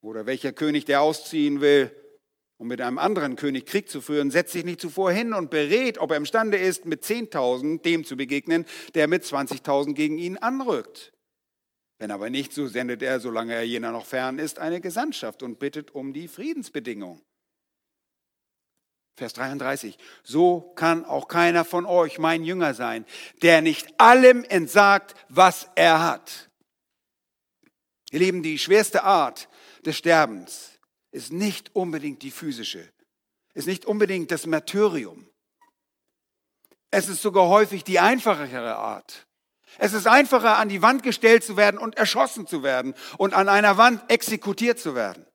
Oder 0.00 0.26
welcher 0.26 0.52
König, 0.52 0.84
der 0.84 1.02
ausziehen 1.02 1.60
will, 1.60 1.90
um 2.56 2.68
mit 2.68 2.80
einem 2.80 2.98
anderen 2.98 3.34
König 3.34 3.66
Krieg 3.66 3.88
zu 3.88 4.00
führen, 4.00 4.30
setzt 4.30 4.52
sich 4.52 4.64
nicht 4.64 4.80
zuvor 4.80 5.10
hin 5.10 5.32
und 5.32 5.50
berät, 5.50 5.98
ob 5.98 6.12
er 6.12 6.18
imstande 6.18 6.56
ist, 6.56 6.86
mit 6.86 7.02
10.000 7.02 7.82
dem 7.82 8.04
zu 8.04 8.16
begegnen, 8.16 8.66
der 8.94 9.08
mit 9.08 9.24
20.000 9.24 9.94
gegen 9.94 10.18
ihn 10.18 10.36
anrückt. 10.36 11.12
Wenn 11.98 12.12
aber 12.12 12.30
nicht, 12.30 12.52
so 12.52 12.68
sendet 12.68 13.02
er, 13.02 13.18
solange 13.18 13.54
er 13.54 13.64
jener 13.64 13.90
noch 13.90 14.06
fern 14.06 14.38
ist, 14.38 14.60
eine 14.60 14.80
Gesandtschaft 14.80 15.42
und 15.42 15.58
bittet 15.58 15.96
um 15.96 16.12
die 16.12 16.28
Friedensbedingungen. 16.28 17.20
Vers 19.16 19.32
33. 19.34 19.96
So 20.24 20.72
kann 20.74 21.04
auch 21.04 21.28
keiner 21.28 21.64
von 21.64 21.86
euch 21.86 22.18
mein 22.18 22.44
Jünger 22.44 22.74
sein, 22.74 23.06
der 23.42 23.62
nicht 23.62 24.00
allem 24.00 24.44
entsagt, 24.44 25.14
was 25.28 25.68
er 25.76 26.02
hat. 26.02 26.50
Ihr 28.10 28.20
Lieben, 28.20 28.42
die 28.42 28.58
schwerste 28.58 29.04
Art 29.04 29.48
des 29.84 29.96
Sterbens 29.96 30.78
ist 31.12 31.32
nicht 31.32 31.74
unbedingt 31.74 32.22
die 32.22 32.32
physische, 32.32 32.88
ist 33.54 33.66
nicht 33.66 33.86
unbedingt 33.86 34.30
das 34.32 34.46
Martyrium. 34.46 35.28
Es 36.90 37.08
ist 37.08 37.22
sogar 37.22 37.48
häufig 37.48 37.84
die 37.84 38.00
einfachere 38.00 38.76
Art. 38.76 39.26
Es 39.78 39.92
ist 39.92 40.06
einfacher, 40.06 40.58
an 40.58 40.68
die 40.68 40.82
Wand 40.82 41.02
gestellt 41.02 41.42
zu 41.42 41.56
werden 41.56 41.78
und 41.78 41.96
erschossen 41.96 42.46
zu 42.46 42.62
werden 42.62 42.94
und 43.18 43.34
an 43.34 43.48
einer 43.48 43.76
Wand 43.76 44.08
exekutiert 44.10 44.78
zu 44.78 44.94
werden. 44.94 45.26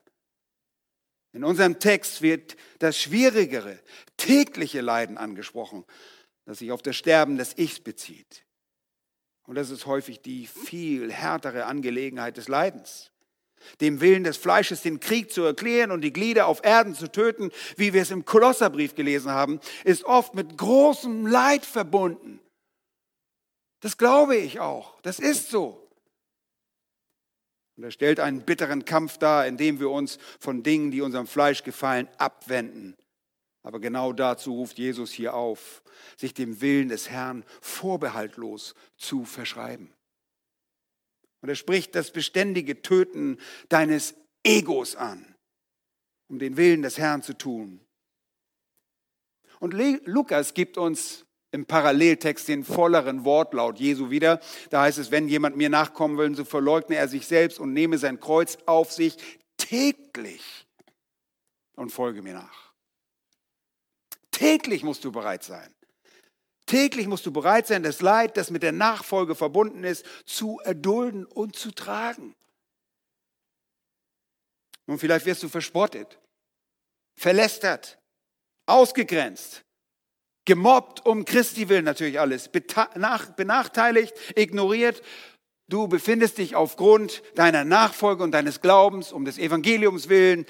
In 1.32 1.44
unserem 1.44 1.80
Text 1.80 2.22
wird 2.22 2.58
das 2.80 2.98
schwierigere, 2.98 3.80
tägliche 4.18 4.82
Leiden 4.82 5.18
angesprochen, 5.18 5.86
das 6.46 6.60
sich 6.60 6.72
auf 6.72 6.82
das 6.82 6.96
Sterben 6.96 7.38
des 7.38 7.58
Ichs 7.58 7.80
bezieht. 7.80 8.46
Und 9.46 9.56
das 9.56 9.70
ist 9.70 9.86
häufig 9.86 10.22
die 10.22 10.48
viel 10.48 11.12
härtere 11.12 11.66
Angelegenheit 11.66 12.38
des 12.38 12.48
Leidens. 12.48 13.12
Dem 13.82 14.00
Willen 14.00 14.24
des 14.24 14.38
Fleisches 14.38 14.82
den 14.82 15.00
Krieg 15.00 15.32
zu 15.32 15.44
erklären 15.44 15.92
und 15.92 16.02
die 16.02 16.14
Glieder 16.14 16.48
auf 16.48 16.64
Erden 16.64 16.96
zu 16.96 17.12
töten, 17.12 17.52
wie 17.76 17.94
wir 17.94 18.02
es 18.02 18.12
im 18.12 18.26
Kolosserbrief 18.26 18.96
gelesen 18.96 19.32
haben, 19.32 19.60
ist 19.84 20.06
oft 20.06 20.34
mit 20.34 20.58
großem 20.58 21.28
Leid 21.28 21.66
verbunden. 21.66 22.40
Das 23.82 23.98
glaube 23.98 24.36
ich 24.36 24.60
auch. 24.60 25.00
Das 25.02 25.20
ist 25.20 25.50
so. 25.50 25.89
Und 27.80 27.86
er 27.86 27.92
stellt 27.92 28.20
einen 28.20 28.42
bitteren 28.42 28.84
Kampf 28.84 29.20
dar, 29.20 29.48
indem 29.48 29.80
wir 29.80 29.90
uns 29.90 30.20
von 30.42 30.64
Dingen, 30.64 30.92
die 30.92 31.00
unserem 31.00 31.28
Fleisch 31.28 31.64
gefallen, 31.64 32.10
abwenden. 32.18 32.98
Aber 33.64 33.80
genau 33.80 34.12
dazu 34.12 34.54
ruft 34.54 34.78
Jesus 34.78 35.14
hier 35.14 35.34
auf, 35.34 35.82
sich 36.18 36.34
dem 36.34 36.60
Willen 36.60 36.90
des 36.90 37.10
Herrn 37.10 37.46
vorbehaltlos 37.62 38.76
zu 38.98 39.24
verschreiben. 39.24 39.94
Und 41.40 41.48
er 41.48 41.56
spricht 41.56 41.96
das 41.96 42.12
beständige 42.12 42.82
Töten 42.82 43.38
deines 43.70 44.14
Egos 44.44 44.98
an, 44.98 45.34
um 46.28 46.38
den 46.38 46.58
Willen 46.58 46.82
des 46.82 46.98
Herrn 46.98 47.24
zu 47.24 47.32
tun. 47.32 47.80
Und 49.62 49.74
Lukas 50.04 50.54
gibt 50.54 50.78
uns 50.78 51.26
im 51.52 51.66
Paralleltext 51.66 52.48
den 52.48 52.64
volleren 52.64 53.26
Wortlaut 53.26 53.80
Jesu 53.80 54.10
wieder. 54.10 54.40
Da 54.70 54.82
heißt 54.82 54.98
es, 54.98 55.12
wenn 55.12 55.28
jemand 55.28 55.58
mir 55.58 55.70
nachkommen 55.70 56.18
will, 56.18 56.36
so 56.36 56.46
verleugne 56.46 56.96
er 56.96 57.08
sich 57.08 57.28
selbst 57.28 57.60
und 57.60 57.74
nehme 57.74 57.98
sein 57.98 58.20
Kreuz 58.20 58.58
auf 58.66 58.92
sich 58.92 59.18
täglich 59.58 60.68
und 61.76 61.92
folge 61.92 62.22
mir 62.22 62.34
nach. 62.34 62.74
Täglich 64.32 64.84
musst 64.84 65.04
du 65.04 65.12
bereit 65.12 65.44
sein. 65.44 65.74
Täglich 66.66 67.08
musst 67.08 67.26
du 67.26 67.32
bereit 67.32 67.66
sein, 67.66 67.82
das 67.82 68.00
Leid, 68.00 68.38
das 68.38 68.52
mit 68.52 68.62
der 68.62 68.72
Nachfolge 68.72 69.34
verbunden 69.34 69.84
ist, 69.84 70.06
zu 70.26 70.60
erdulden 70.64 71.26
und 71.26 71.56
zu 71.56 71.72
tragen. 71.72 72.36
Und 74.86 75.00
vielleicht 75.00 75.26
wirst 75.26 75.42
du 75.42 75.50
verspottet, 75.50 76.20
verlästert, 77.16 78.00
ausgegrenzt, 78.68 79.64
gemobbt 80.50 81.06
um 81.06 81.26
Christi 81.26 81.70
willen 81.70 81.86
natürlich 81.86 82.20
alles, 82.20 82.50
benachteiligt, 82.50 84.16
ignoriert. 84.36 85.04
Du 85.68 85.88
befindest 85.88 86.40
dich 86.40 86.56
aufgrund 86.56 87.22
deiner 87.36 87.64
Nachfolge 87.64 88.24
und 88.24 88.32
deines 88.32 88.60
Glaubens 88.60 89.12
um 89.12 89.26
des 89.26 89.38
Evangeliums 89.38 90.10
willen 90.10 90.48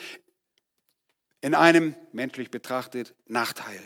in 1.41 1.53
einem, 1.53 1.95
menschlich 2.13 2.49
betrachtet, 2.49 3.13
Nachteil. 3.25 3.81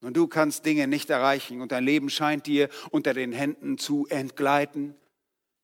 Und 0.00 0.16
du 0.16 0.26
kannst 0.26 0.66
Dinge 0.66 0.88
nicht 0.88 1.08
erreichen 1.08 1.60
und 1.60 1.70
dein 1.70 1.84
Leben 1.84 2.10
scheint 2.10 2.48
dir 2.48 2.68
unter 2.90 3.14
den 3.14 3.30
Händen 3.30 3.78
zu 3.78 4.08
entgleiten. 4.08 4.96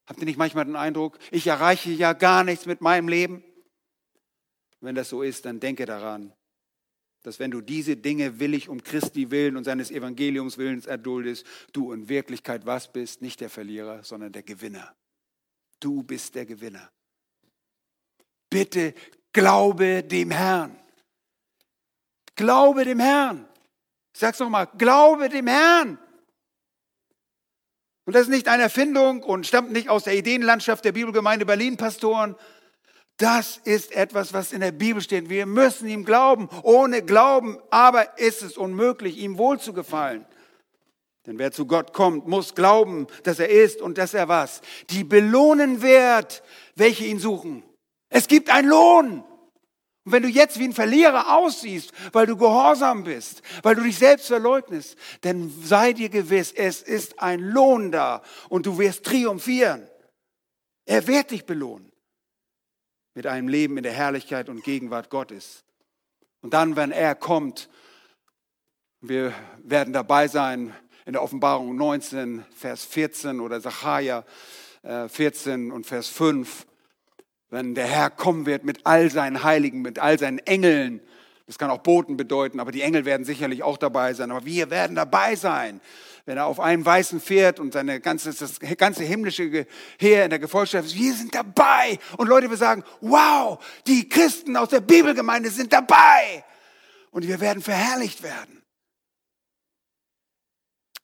Habt 0.06 0.20
ihr 0.20 0.26
nicht 0.26 0.38
manchmal 0.38 0.66
den 0.66 0.76
Eindruck, 0.76 1.18
ich 1.32 1.48
erreiche 1.48 1.90
ja 1.90 2.12
gar 2.12 2.44
nichts 2.44 2.66
mit 2.66 2.80
meinem 2.80 3.08
Leben? 3.08 3.42
Wenn 4.80 4.94
das 4.94 5.08
so 5.08 5.22
ist, 5.22 5.46
dann 5.46 5.58
denke 5.58 5.84
daran, 5.84 6.32
dass 7.22 7.38
wenn 7.38 7.50
du 7.50 7.60
diese 7.60 7.96
Dinge 7.96 8.40
willig 8.40 8.68
um 8.68 8.82
Christi 8.82 9.30
willen 9.30 9.56
und 9.56 9.64
seines 9.64 9.90
Evangeliums 9.90 10.58
willens 10.58 10.86
erduldest, 10.86 11.46
du 11.72 11.92
in 11.92 12.08
Wirklichkeit 12.08 12.66
was 12.66 12.92
bist? 12.92 13.22
Nicht 13.22 13.40
der 13.40 13.50
Verlierer, 13.50 14.02
sondern 14.02 14.32
der 14.32 14.42
Gewinner. 14.42 14.94
Du 15.80 16.02
bist 16.02 16.34
der 16.34 16.46
Gewinner. 16.46 16.90
Bitte 18.50 18.94
glaube 19.32 20.02
dem 20.02 20.30
Herrn. 20.30 20.78
Glaube 22.34 22.84
dem 22.84 23.00
Herrn. 23.00 23.48
Ich 24.12 24.20
sag's 24.20 24.38
nochmal, 24.38 24.68
glaube 24.78 25.28
dem 25.28 25.46
Herrn. 25.46 25.98
Und 28.04 28.14
das 28.14 28.22
ist 28.22 28.28
nicht 28.28 28.48
eine 28.48 28.64
Erfindung 28.64 29.22
und 29.22 29.46
stammt 29.46 29.70
nicht 29.70 29.88
aus 29.88 30.04
der 30.04 30.16
Ideenlandschaft 30.16 30.84
der 30.84 30.92
Bibelgemeinde 30.92 31.46
Berlin-Pastoren, 31.46 32.34
das 33.18 33.58
ist 33.64 33.92
etwas, 33.92 34.32
was 34.32 34.52
in 34.52 34.60
der 34.60 34.72
Bibel 34.72 35.00
steht. 35.00 35.28
Wir 35.28 35.46
müssen 35.46 35.88
ihm 35.88 36.04
glauben. 36.04 36.48
Ohne 36.62 37.02
Glauben 37.02 37.58
aber 37.70 38.18
ist 38.18 38.42
es 38.42 38.56
unmöglich, 38.56 39.18
ihm 39.18 39.38
wohl 39.38 39.60
zu 39.60 39.72
gefallen. 39.72 40.26
Denn 41.26 41.38
wer 41.38 41.52
zu 41.52 41.66
Gott 41.66 41.92
kommt, 41.92 42.26
muss 42.26 42.54
glauben, 42.54 43.06
dass 43.22 43.38
er 43.38 43.48
ist 43.48 43.80
und 43.80 43.96
dass 43.96 44.12
er 44.12 44.28
was? 44.28 44.60
Die 44.90 45.04
belohnen 45.04 45.82
wird, 45.82 46.42
welche 46.74 47.04
ihn 47.04 47.20
suchen. 47.20 47.62
Es 48.08 48.26
gibt 48.26 48.50
einen 48.50 48.68
Lohn. 48.68 49.22
Und 50.04 50.12
wenn 50.12 50.24
du 50.24 50.28
jetzt 50.28 50.58
wie 50.58 50.64
ein 50.64 50.72
Verlierer 50.72 51.36
aussiehst, 51.36 51.92
weil 52.12 52.26
du 52.26 52.36
gehorsam 52.36 53.04
bist, 53.04 53.42
weil 53.62 53.76
du 53.76 53.84
dich 53.84 53.98
selbst 53.98 54.26
verleugnest, 54.26 54.96
dann 55.20 55.52
sei 55.62 55.92
dir 55.92 56.08
gewiss, 56.08 56.52
es 56.52 56.82
ist 56.82 57.20
ein 57.20 57.38
Lohn 57.38 57.92
da 57.92 58.22
und 58.48 58.66
du 58.66 58.78
wirst 58.78 59.04
triumphieren. 59.04 59.88
Er 60.86 61.06
wird 61.06 61.30
dich 61.30 61.46
belohnen 61.46 61.91
mit 63.14 63.26
einem 63.26 63.48
Leben 63.48 63.76
in 63.76 63.82
der 63.82 63.92
Herrlichkeit 63.92 64.48
und 64.48 64.64
Gegenwart 64.64 65.10
Gottes. 65.10 65.64
Und 66.40 66.54
dann, 66.54 66.76
wenn 66.76 66.90
er 66.90 67.14
kommt, 67.14 67.68
wir 69.00 69.34
werden 69.62 69.92
dabei 69.92 70.28
sein 70.28 70.74
in 71.04 71.12
der 71.12 71.22
Offenbarung 71.22 71.76
19, 71.76 72.44
Vers 72.54 72.84
14 72.84 73.40
oder 73.40 73.60
Sacharja 73.60 74.24
14 75.08 75.68
äh, 75.68 75.72
und 75.72 75.86
Vers 75.86 76.08
5, 76.08 76.66
wenn 77.50 77.74
der 77.74 77.86
Herr 77.86 78.10
kommen 78.10 78.46
wird 78.46 78.64
mit 78.64 78.86
all 78.86 79.10
seinen 79.10 79.42
Heiligen, 79.42 79.82
mit 79.82 79.98
all 79.98 80.18
seinen 80.18 80.38
Engeln. 80.38 81.00
Das 81.46 81.58
kann 81.58 81.70
auch 81.70 81.78
Boten 81.78 82.16
bedeuten, 82.16 82.60
aber 82.60 82.72
die 82.72 82.82
Engel 82.82 83.04
werden 83.04 83.24
sicherlich 83.24 83.62
auch 83.62 83.76
dabei 83.76 84.14
sein. 84.14 84.30
Aber 84.30 84.44
wir 84.44 84.70
werden 84.70 84.96
dabei 84.96 85.36
sein 85.36 85.80
wenn 86.24 86.36
er 86.36 86.46
auf 86.46 86.60
einem 86.60 86.84
weißen 86.84 87.20
Pferd 87.20 87.58
und 87.58 87.72
seine 87.72 88.00
ganze, 88.00 88.32
das 88.32 88.60
ganze 88.76 89.02
himmlische 89.02 89.66
Heer 89.98 90.24
in 90.24 90.30
der 90.30 90.38
Gefolgschaft 90.38 90.86
ist, 90.86 90.96
wir 90.96 91.14
sind 91.14 91.34
dabei. 91.34 91.98
Und 92.16 92.28
Leute, 92.28 92.48
wir 92.48 92.56
sagen, 92.56 92.84
wow, 93.00 93.62
die 93.86 94.08
Christen 94.08 94.56
aus 94.56 94.68
der 94.68 94.80
Bibelgemeinde 94.80 95.50
sind 95.50 95.72
dabei. 95.72 96.44
Und 97.10 97.26
wir 97.26 97.40
werden 97.40 97.62
verherrlicht 97.62 98.22
werden. 98.22 98.62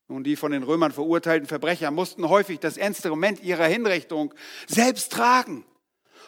Nun, 0.06 0.24
die 0.24 0.36
von 0.36 0.52
den 0.52 0.62
Römern 0.62 0.92
verurteilten 0.92 1.48
Verbrecher 1.48 1.90
mussten 1.90 2.28
häufig 2.28 2.60
das 2.60 2.78
Instrument 2.78 3.42
ihrer 3.42 3.66
Hinrichtung 3.66 4.32
selbst 4.66 5.12
tragen. 5.12 5.66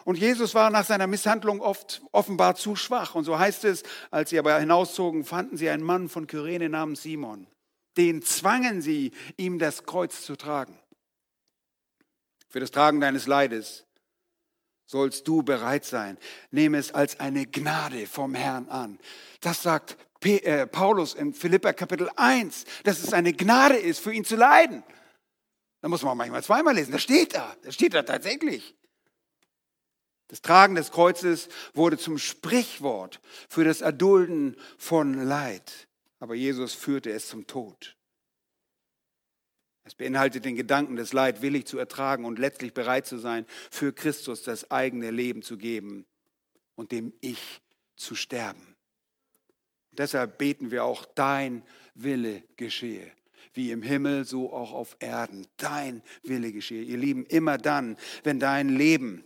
Und 0.05 0.19
Jesus 0.19 0.55
war 0.55 0.71
nach 0.71 0.85
seiner 0.85 1.07
Misshandlung 1.07 1.61
oft 1.61 2.03
offenbar 2.13 2.57
zu 2.57 2.77
schwach. 2.77 3.15
Und 3.15 3.25
so 3.25 3.39
heißt 3.39 3.65
es, 3.65 3.83
als 4.11 4.31
sie 4.31 4.39
aber 4.39 4.59
hinauszogen, 4.59 5.25
fanden 5.25 5.57
sie 5.57 5.71
einen 5.71 5.83
Mann 5.83 6.09
von 6.09 6.27
Kyrene 6.27 6.69
namens 6.69 7.03
Simon 7.03 7.47
den 7.97 8.23
zwangen 8.23 8.83
sie, 8.83 9.13
ihm 9.37 9.59
das 9.59 9.85
Kreuz 9.85 10.23
zu 10.23 10.37
tragen. 10.37 10.79
Für 12.49 12.61
das 12.61 12.71
Tragen 12.71 13.01
deines 13.01 13.27
Leides 13.27 13.87
sollst 14.87 15.29
du 15.29 15.43
bereit 15.43 15.85
sein. 15.85 16.19
Nehme 16.51 16.79
es 16.79 16.93
als 16.93 17.21
eine 17.21 17.47
Gnade 17.47 18.07
vom 18.07 18.35
Herrn 18.35 18.69
an. 18.69 18.99
Das 19.41 19.63
sagt 19.63 19.97
äh, 20.23 20.67
Paulus 20.67 21.15
in 21.15 21.33
Philippa 21.33 21.73
Kapitel 21.73 22.11
1, 22.17 22.65
dass 22.85 23.03
es 23.03 23.13
eine 23.13 23.33
Gnade 23.33 23.77
ist, 23.77 24.01
für 24.01 24.13
ihn 24.13 24.25
zu 24.25 24.37
leiden. 24.37 24.83
Da 25.81 25.89
muss 25.89 26.03
man 26.03 26.17
manchmal 26.17 26.43
zweimal 26.43 26.75
lesen. 26.75 26.93
Das 26.93 27.03
steht 27.03 27.35
da. 27.35 27.55
Das 27.63 27.75
steht 27.75 27.95
da 27.95 28.03
tatsächlich. 28.03 28.75
Das 30.31 30.43
Tragen 30.43 30.75
des 30.75 30.91
Kreuzes 30.91 31.49
wurde 31.75 31.99
zum 31.99 32.17
Sprichwort 32.19 33.21
für 33.49 33.65
das 33.65 33.83
Erdulden 33.83 34.57
von 34.79 35.15
Leid 35.15 35.89
aber 36.21 36.35
Jesus 36.35 36.75
führte 36.75 37.11
es 37.11 37.29
zum 37.29 37.47
Tod. 37.47 37.97
Es 39.85 39.95
beinhaltet 39.95 40.45
den 40.45 40.55
Gedanken, 40.55 40.95
das 40.95 41.13
Leid 41.13 41.43
willig 41.43 41.67
zu 41.67 41.79
ertragen 41.79 42.27
und 42.27 42.39
letztlich 42.39 42.75
bereit 42.75 43.07
zu 43.07 43.19
sein, 43.19 43.47
für 43.71 43.93
Christus 43.93 44.43
das 44.43 44.71
eigene 44.71 45.11
Leben 45.11 45.43
zu 45.43 45.57
geben 45.57 46.07
und 46.77 46.93
dem 46.93 47.13
Ich 47.23 47.63
zu 47.97 48.15
sterben. 48.15 48.77
Deshalb 49.93 50.39
beten 50.39 50.71
wir 50.71 50.85
auch, 50.85 51.07
dein 51.07 51.65
Wille 51.95 52.45
geschehe. 52.57 53.11
wie 53.53 53.73
im 53.73 53.83
Himmel, 53.83 54.27
so 54.27 54.53
auch 54.53 54.73
auf 54.73 54.97
Erden. 55.01 55.45
Dein 55.57 56.03
Wille 56.23 56.53
geschehe. 56.53 56.85
Ihr 56.85 56.99
Lieben, 56.99 57.27
immer 57.27 57.59
dann, 57.59 57.97
wenn 58.23 58.39
dein 58.39 58.69
Leben 58.69 59.25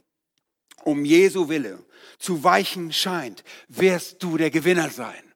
um 0.82 1.04
Jesu 1.04 1.48
Wille 1.48 1.84
zu 2.18 2.42
weichen 2.44 2.92
scheint, 2.92 3.44
wirst 3.68 4.22
du 4.22 4.36
der 4.36 4.50
Gewinner 4.50 4.90
sein. 4.90 5.32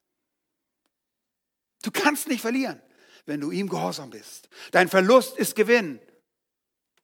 Du 1.83 1.91
kannst 1.91 2.29
nicht 2.29 2.41
verlieren, 2.41 2.81
wenn 3.27 3.41
du 3.41 3.51
ihm 3.51 3.69
gehorsam 3.69 4.11
bist. 4.11 4.49
Dein 4.73 4.89
Verlust 4.89 5.37
ist 5.37 5.55
Gewinn. 5.55 6.01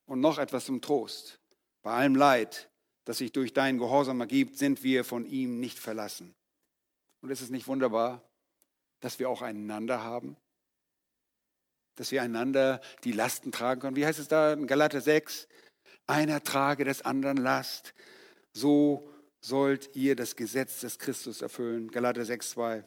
Und 0.07 0.20
noch 0.20 0.39
etwas 0.39 0.66
zum 0.66 0.80
Trost. 0.82 1.41
Bei 1.82 1.93
allem 1.93 2.14
Leid, 2.14 2.68
das 3.05 3.18
sich 3.18 3.32
durch 3.32 3.53
deinen 3.53 3.78
Gehorsam 3.78 4.20
ergibt, 4.20 4.59
sind 4.59 4.82
wir 4.82 5.05
von 5.05 5.24
ihm 5.26 5.61
nicht 5.61 5.78
verlassen. 5.78 6.35
Und 7.22 7.30
ist 7.30 7.41
es 7.41 7.51
nicht 7.51 7.68
wunderbar, 7.68 8.22
dass 9.01 9.18
wir 9.18 9.30
auch 9.30 9.43
einander 9.43 10.03
haben? 10.03 10.37
Dass 11.97 12.11
wir 12.11 12.22
einander 12.22 12.80
die 13.05 13.12
Lasten 13.12 13.53
tragen 13.53 13.80
können? 13.80 13.97
Wie 13.97 14.05
heißt 14.05 14.18
es 14.18 14.28
da 14.28 14.53
in 14.53 14.66
Galater 14.66 15.01
6? 15.01 15.49
Einer 16.07 16.43
trage 16.43 16.85
des 16.85 17.03
anderen 17.03 17.39
Last. 17.39 17.95
So 18.55 19.11
sollt 19.41 19.95
ihr 19.95 20.17
das 20.17 20.37
Gesetz 20.37 20.81
des 20.81 20.99
Christus 20.99 21.43
erfüllen. 21.43 21.91
Galater 21.91 22.25
6, 22.25 22.51
2. 22.51 22.85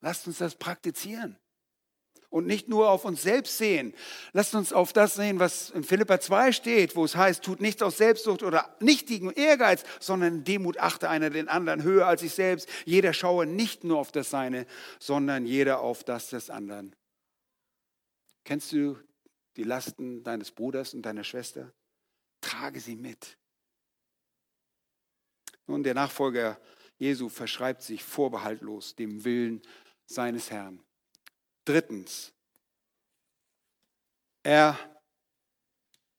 Lasst 0.00 0.26
uns 0.26 0.38
das 0.38 0.56
praktizieren 0.56 1.38
und 2.34 2.46
nicht 2.46 2.68
nur 2.68 2.90
auf 2.90 3.04
uns 3.04 3.22
selbst 3.22 3.56
sehen. 3.58 3.94
Lasst 4.32 4.56
uns 4.56 4.72
auf 4.72 4.92
das 4.92 5.14
sehen, 5.14 5.38
was 5.38 5.70
in 5.70 5.84
Philippa 5.84 6.18
2 6.18 6.50
steht, 6.50 6.96
wo 6.96 7.04
es 7.04 7.14
heißt, 7.14 7.44
tut 7.44 7.60
nichts 7.60 7.80
aus 7.80 7.96
Selbstsucht 7.96 8.42
oder 8.42 8.76
nichtigen 8.80 9.30
Ehrgeiz, 9.30 9.84
sondern 10.00 10.38
in 10.38 10.44
Demut 10.44 10.78
achte 10.78 11.08
einer 11.08 11.30
den 11.30 11.48
anderen 11.48 11.84
höher 11.84 12.08
als 12.08 12.22
sich 12.22 12.34
selbst. 12.34 12.68
Jeder 12.84 13.12
schaue 13.12 13.46
nicht 13.46 13.84
nur 13.84 13.98
auf 13.98 14.10
das 14.10 14.30
Seine, 14.30 14.66
sondern 14.98 15.46
jeder 15.46 15.78
auf 15.78 16.02
das 16.02 16.30
des 16.30 16.50
anderen. 16.50 16.96
Kennst 18.42 18.72
du 18.72 18.98
die 19.56 19.62
Lasten 19.62 20.24
deines 20.24 20.50
Bruders 20.50 20.92
und 20.92 21.02
deiner 21.02 21.24
Schwester? 21.24 21.72
Trage 22.40 22.80
sie 22.80 22.96
mit. 22.96 23.38
Nun, 25.66 25.82
der 25.82 25.94
Nachfolger 25.94 26.58
Jesu 26.98 27.28
verschreibt 27.28 27.82
sich 27.82 28.02
vorbehaltlos 28.02 28.94
dem 28.94 29.24
Willen 29.24 29.62
seines 30.06 30.50
Herrn. 30.50 30.80
Drittens, 31.64 32.32
er, 34.42 34.78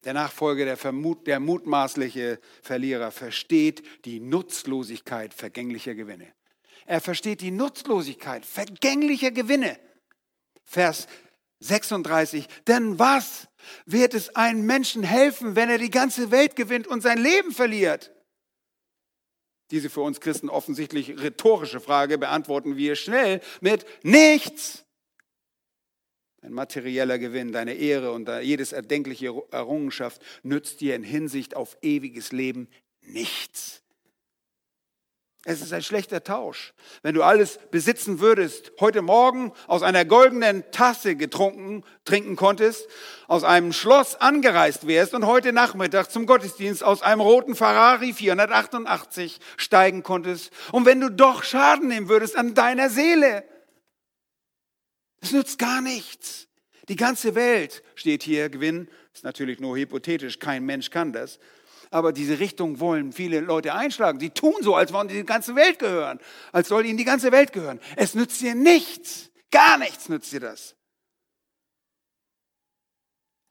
der 0.04 0.14
Nachfolger, 0.14 0.66
der, 0.66 0.78
Vermut, 0.78 1.28
der 1.28 1.40
mutmaßliche 1.40 2.40
Verlierer, 2.62 3.12
versteht 3.12 4.06
die 4.06 4.20
Nutzlosigkeit 4.20 5.34
vergänglicher 5.34 5.96
Gewinne. 5.96 6.34
Er 6.86 7.02
versteht 7.02 7.42
die 7.42 7.52
Nutzlosigkeit 7.52 8.46
vergänglicher 8.46 9.32
Gewinne. 9.32 9.80
Vers 10.64 11.08
36. 11.60 12.48
Denn 12.68 13.00
was 13.00 13.48
wird 13.86 14.14
es 14.14 14.36
einem 14.36 14.66
Menschen 14.66 15.04
helfen, 15.04 15.56
wenn 15.56 15.70
er 15.70 15.78
die 15.78 15.90
ganze 15.90 16.32
Welt 16.32 16.56
gewinnt 16.56 16.88
und 16.88 17.02
sein 17.02 17.18
Leben 17.18 17.52
verliert? 17.52 18.15
Diese 19.72 19.90
für 19.90 20.02
uns 20.02 20.20
Christen 20.20 20.50
offensichtlich 20.50 21.20
rhetorische 21.22 21.80
Frage 21.80 22.18
beantworten 22.18 22.78
wir 22.78 22.96
schnell 22.96 23.42
mit 23.62 23.86
nichts. 24.04 24.86
Ein 26.42 26.54
materieller 26.54 27.18
Gewinn, 27.18 27.52
deine 27.52 27.74
Ehre 27.74 28.12
und 28.12 28.30
jedes 28.44 28.72
erdenkliche 28.72 29.34
Errungenschaft 29.50 30.22
nützt 30.44 30.82
dir 30.82 30.96
in 30.96 31.04
Hinsicht 31.04 31.56
auf 31.56 31.76
ewiges 31.82 32.32
Leben 32.32 32.68
nichts. 33.02 33.85
Es 35.48 35.62
ist 35.62 35.74
ein 35.74 35.84
schlechter 35.84 36.24
Tausch. 36.24 36.74
Wenn 37.04 37.14
du 37.14 37.22
alles 37.22 37.60
besitzen 37.70 38.20
würdest, 38.20 38.72
heute 38.80 39.04
Morgen 39.04 39.54
aus 39.68 39.84
einer 39.84 40.04
goldenen 40.04 40.64
Tasse 40.72 41.16
getrunken, 41.16 41.84
trinken 42.04 42.36
konntest, 42.36 42.88
aus 43.28 43.44
einem 43.44 43.72
Schloss 43.72 44.16
angereist 44.16 44.88
wärst 44.88 45.14
und 45.14 45.28
heute 45.28 45.54
Nachmittag 45.54 46.10
zum 46.10 46.26
Gottesdienst 46.26 46.84
aus 46.84 47.04
einem 47.04 47.22
roten 47.22 47.54
Ferrari 47.54 48.12
488 48.14 49.40
steigen 49.56 50.02
konntest 50.02 50.52
und 50.72 50.88
wenn 50.88 51.00
du 51.00 51.12
doch 51.12 51.44
Schaden 51.44 51.90
nehmen 51.90 52.10
würdest 52.10 52.36
an 52.36 52.56
deiner 52.56 52.90
Seele, 52.90 53.44
es 55.22 55.32
nützt 55.32 55.60
gar 55.60 55.82
nichts. 55.82 56.48
Die 56.90 56.96
ganze 56.96 57.36
Welt 57.36 57.84
steht 57.94 58.24
hier, 58.24 58.50
Gewinn, 58.50 58.90
ist 59.14 59.24
natürlich 59.24 59.60
nur 59.60 59.78
hypothetisch, 59.78 60.40
kein 60.40 60.66
Mensch 60.66 60.90
kann 60.90 61.14
das. 61.14 61.38
Aber 61.96 62.12
diese 62.12 62.40
Richtung 62.40 62.82
wollen 62.82 63.14
viele 63.14 63.40
Leute 63.40 63.74
einschlagen. 63.74 64.20
Sie 64.20 64.30
tun 64.30 64.56
so, 64.60 64.76
als 64.76 64.92
wollen 64.92 65.08
sie 65.08 65.16
die 65.16 65.26
ganze 65.26 65.56
Welt 65.56 65.80
gehören, 65.80 66.20
als 66.52 66.68
soll 66.68 66.86
ihnen 66.86 66.98
die 66.98 67.06
ganze 67.06 67.32
Welt 67.32 67.54
gehören. 67.54 67.80
Es 67.96 68.16
nützt 68.16 68.42
dir 68.42 68.54
nichts, 68.54 69.32
gar 69.50 69.78
nichts 69.78 70.10
nützt 70.10 70.34
dir 70.34 70.42
das. 70.42 70.76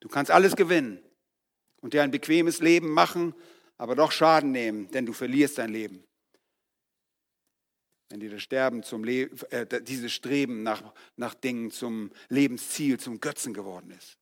Du 0.01 0.09
kannst 0.09 0.31
alles 0.31 0.57
gewinnen 0.57 1.03
und 1.81 1.95
dir 1.95 2.03
ein 2.03 2.11
bequemes 2.11 2.61
Leben 2.61 2.91
machen, 2.91 3.35
aber 3.79 3.97
doch 3.97 4.13
Schaden 4.13 4.53
nehmen, 4.53 4.91
denn 4.91 5.07
du 5.07 5.15
verlierst 5.15 5.57
dein 5.57 5.71
Leben 5.71 6.05
wenn 8.11 8.21
dir 8.21 8.31
das 8.31 8.43
Sterben 8.43 8.83
zum 8.83 9.03
Le 9.03 9.31
äh, 9.51 9.83
dieses 9.83 10.13
Streben 10.13 10.63
nach, 10.63 10.93
nach 11.17 11.35
Dingen 11.35 11.73
zum 11.73 12.13
Lebensziel, 12.29 13.01
zum 13.01 13.21
Götzen 13.21 13.55
geworden 13.55 13.91
ist. 13.91 14.19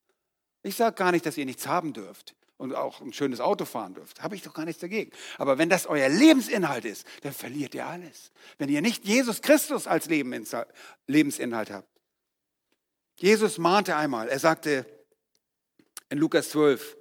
Ich 0.63 0.75
sage 0.75 0.95
gar 0.95 1.11
nicht, 1.11 1.25
dass 1.25 1.37
ihr 1.37 1.45
nichts 1.45 1.67
haben 1.67 1.91
dürft 1.91 2.33
und 2.57 2.75
auch 2.75 3.01
ein 3.01 3.13
schönes 3.13 3.39
Auto 3.39 3.65
fahren 3.65 3.93
dürft. 3.93 4.21
Habe 4.21 4.35
ich 4.35 4.41
doch 4.41 4.53
gar 4.53 4.65
nichts 4.65 4.81
dagegen. 4.81 5.11
Aber 5.37 5.57
wenn 5.57 5.69
das 5.69 5.85
euer 5.85 6.09
Lebensinhalt 6.09 6.85
ist, 6.85 7.05
dann 7.21 7.33
verliert 7.33 7.75
ihr 7.75 7.85
alles. 7.85 8.31
Wenn 8.57 8.69
ihr 8.69 8.81
nicht 8.81 9.05
Jesus 9.05 9.41
Christus 9.41 9.87
als 9.87 10.07
Lebensinhalt 10.07 11.71
habt. 11.71 11.89
Jesus 13.17 13.57
mahnte 13.57 13.95
einmal, 13.95 14.27
er 14.27 14.39
sagte 14.39 14.85
in 16.09 16.17
Lukas 16.17 16.49
12, 16.49 16.97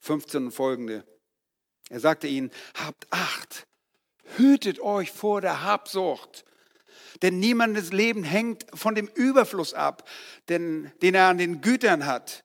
15 0.00 0.46
und 0.46 0.52
folgende, 0.52 1.04
er 1.90 2.00
sagte 2.00 2.26
ihnen, 2.26 2.50
habt 2.74 3.06
Acht, 3.10 3.66
Hütet 4.36 4.80
euch 4.80 5.10
vor 5.10 5.40
der 5.40 5.62
Habsucht. 5.62 6.44
Denn 7.22 7.38
niemandes 7.38 7.92
Leben 7.92 8.22
hängt 8.22 8.66
von 8.74 8.94
dem 8.94 9.08
Überfluss 9.08 9.74
ab, 9.74 10.08
den, 10.48 10.92
den 11.02 11.14
er 11.14 11.28
an 11.28 11.38
den 11.38 11.60
Gütern 11.60 12.06
hat. 12.06 12.44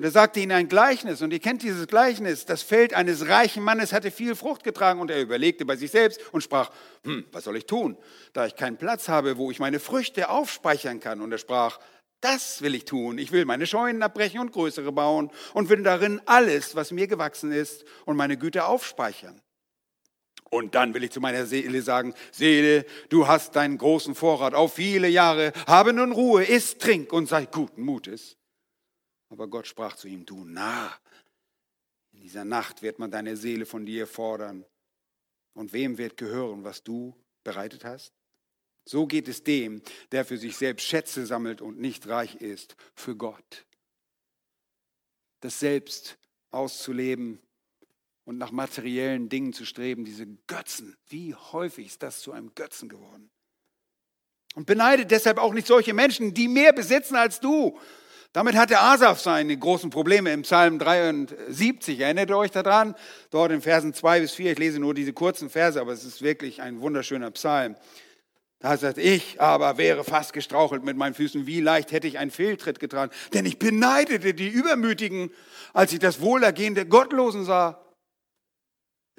Und 0.00 0.04
er 0.04 0.12
sagte 0.12 0.40
ihnen 0.40 0.52
ein 0.52 0.66
Gleichnis, 0.66 1.20
und 1.20 1.30
ihr 1.30 1.40
kennt 1.40 1.62
dieses 1.62 1.86
Gleichnis, 1.86 2.46
das 2.46 2.62
Feld 2.62 2.94
eines 2.94 3.28
reichen 3.28 3.62
Mannes 3.62 3.92
hatte 3.92 4.10
viel 4.10 4.34
Frucht 4.34 4.64
getragen, 4.64 4.98
und 4.98 5.10
er 5.10 5.20
überlegte 5.20 5.66
bei 5.66 5.76
sich 5.76 5.90
selbst 5.90 6.22
und 6.32 6.40
sprach, 6.40 6.70
hm, 7.04 7.26
was 7.32 7.44
soll 7.44 7.58
ich 7.58 7.66
tun, 7.66 7.98
da 8.32 8.46
ich 8.46 8.56
keinen 8.56 8.78
Platz 8.78 9.08
habe, 9.08 9.36
wo 9.36 9.50
ich 9.50 9.58
meine 9.58 9.78
Früchte 9.78 10.30
aufspeichern 10.30 11.00
kann? 11.00 11.20
Und 11.20 11.32
er 11.32 11.36
sprach, 11.36 11.80
das 12.22 12.62
will 12.62 12.74
ich 12.74 12.86
tun. 12.86 13.18
Ich 13.18 13.30
will 13.30 13.44
meine 13.44 13.66
Scheunen 13.66 14.02
abbrechen 14.02 14.40
und 14.40 14.52
größere 14.52 14.90
bauen 14.90 15.30
und 15.52 15.68
will 15.68 15.82
darin 15.82 16.22
alles, 16.24 16.74
was 16.74 16.92
mir 16.92 17.06
gewachsen 17.06 17.52
ist, 17.52 17.84
und 18.06 18.16
meine 18.16 18.38
Güter 18.38 18.68
aufspeichern. 18.68 19.42
Und 20.48 20.74
dann 20.76 20.94
will 20.94 21.04
ich 21.04 21.10
zu 21.10 21.20
meiner 21.20 21.44
Seele 21.44 21.82
sagen, 21.82 22.14
Seele, 22.32 22.86
du 23.10 23.28
hast 23.28 23.54
deinen 23.54 23.76
großen 23.76 24.14
Vorrat 24.14 24.54
auf 24.54 24.72
viele 24.76 25.08
Jahre, 25.08 25.52
habe 25.66 25.92
nun 25.92 26.12
Ruhe, 26.12 26.42
iss, 26.42 26.78
trink 26.78 27.12
und 27.12 27.28
sei 27.28 27.44
guten 27.44 27.82
Mutes. 27.82 28.39
Aber 29.30 29.48
Gott 29.48 29.66
sprach 29.66 29.96
zu 29.96 30.08
ihm, 30.08 30.26
du 30.26 30.44
Narr, 30.44 31.00
in 32.12 32.20
dieser 32.20 32.44
Nacht 32.44 32.82
wird 32.82 32.98
man 32.98 33.10
deine 33.10 33.36
Seele 33.36 33.64
von 33.64 33.86
dir 33.86 34.06
fordern. 34.06 34.64
Und 35.54 35.72
wem 35.72 35.98
wird 35.98 36.16
gehören, 36.16 36.64
was 36.64 36.82
du 36.82 37.16
bereitet 37.44 37.84
hast? 37.84 38.12
So 38.84 39.06
geht 39.06 39.28
es 39.28 39.44
dem, 39.44 39.82
der 40.10 40.24
für 40.24 40.36
sich 40.36 40.56
selbst 40.56 40.86
Schätze 40.86 41.26
sammelt 41.26 41.60
und 41.60 41.78
nicht 41.78 42.08
reich 42.08 42.36
ist 42.36 42.76
für 42.94 43.16
Gott. 43.16 43.66
Das 45.40 45.60
Selbst 45.60 46.18
auszuleben 46.50 47.40
und 48.24 48.38
nach 48.38 48.50
materiellen 48.50 49.28
Dingen 49.28 49.52
zu 49.52 49.64
streben, 49.64 50.04
diese 50.04 50.26
Götzen. 50.46 50.96
Wie 51.08 51.34
häufig 51.34 51.86
ist 51.86 52.02
das 52.02 52.20
zu 52.20 52.32
einem 52.32 52.54
Götzen 52.54 52.88
geworden? 52.88 53.30
Und 54.54 54.66
beneidet 54.66 55.10
deshalb 55.10 55.38
auch 55.38 55.54
nicht 55.54 55.68
solche 55.68 55.94
Menschen, 55.94 56.34
die 56.34 56.48
mehr 56.48 56.72
besitzen 56.72 57.14
als 57.14 57.38
du. 57.38 57.78
Damit 58.32 58.54
hatte 58.54 58.78
Asaf 58.78 59.20
seine 59.20 59.56
großen 59.56 59.90
Probleme 59.90 60.32
im 60.32 60.42
Psalm 60.42 60.78
73. 60.78 61.98
Erinnert 61.98 62.30
ihr 62.30 62.36
euch 62.36 62.52
daran? 62.52 62.94
Dort 63.30 63.50
in 63.50 63.60
Versen 63.60 63.92
2 63.92 64.20
bis 64.20 64.32
4. 64.32 64.52
Ich 64.52 64.58
lese 64.58 64.78
nur 64.78 64.94
diese 64.94 65.12
kurzen 65.12 65.50
Verse, 65.50 65.80
aber 65.80 65.92
es 65.92 66.04
ist 66.04 66.22
wirklich 66.22 66.62
ein 66.62 66.80
wunderschöner 66.80 67.30
Psalm. 67.32 67.76
Da 68.60 68.76
sagt 68.76 68.98
ich 68.98 69.40
aber 69.40 69.78
wäre 69.78 70.04
fast 70.04 70.32
gestrauchelt 70.32 70.84
mit 70.84 70.96
meinen 70.96 71.14
Füßen. 71.14 71.46
Wie 71.46 71.60
leicht 71.60 71.92
hätte 71.92 72.06
ich 72.06 72.18
einen 72.18 72.30
Fehltritt 72.30 72.78
getragen. 72.78 73.10
Denn 73.32 73.46
ich 73.46 73.58
beneidete 73.58 74.34
die 74.34 74.48
Übermütigen, 74.48 75.30
als 75.72 75.92
ich 75.92 75.98
das 75.98 76.20
Wohlergehen 76.20 76.74
der 76.74 76.84
Gottlosen 76.84 77.44
sah 77.44 77.84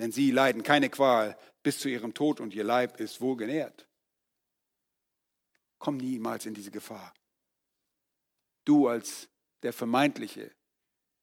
denn 0.01 0.11
sie 0.11 0.31
leiden 0.31 0.63
keine 0.63 0.89
Qual 0.89 1.37
bis 1.61 1.77
zu 1.77 1.87
ihrem 1.87 2.15
Tod 2.15 2.39
und 2.39 2.55
ihr 2.55 2.63
Leib 2.63 2.99
ist 2.99 3.21
wohl 3.21 3.37
genährt. 3.37 3.87
Komm 5.77 5.97
niemals 5.97 6.47
in 6.47 6.55
diese 6.55 6.71
Gefahr. 6.71 7.13
Du 8.65 8.87
als 8.87 9.29
der 9.63 9.73
vermeintliche, 9.73 10.51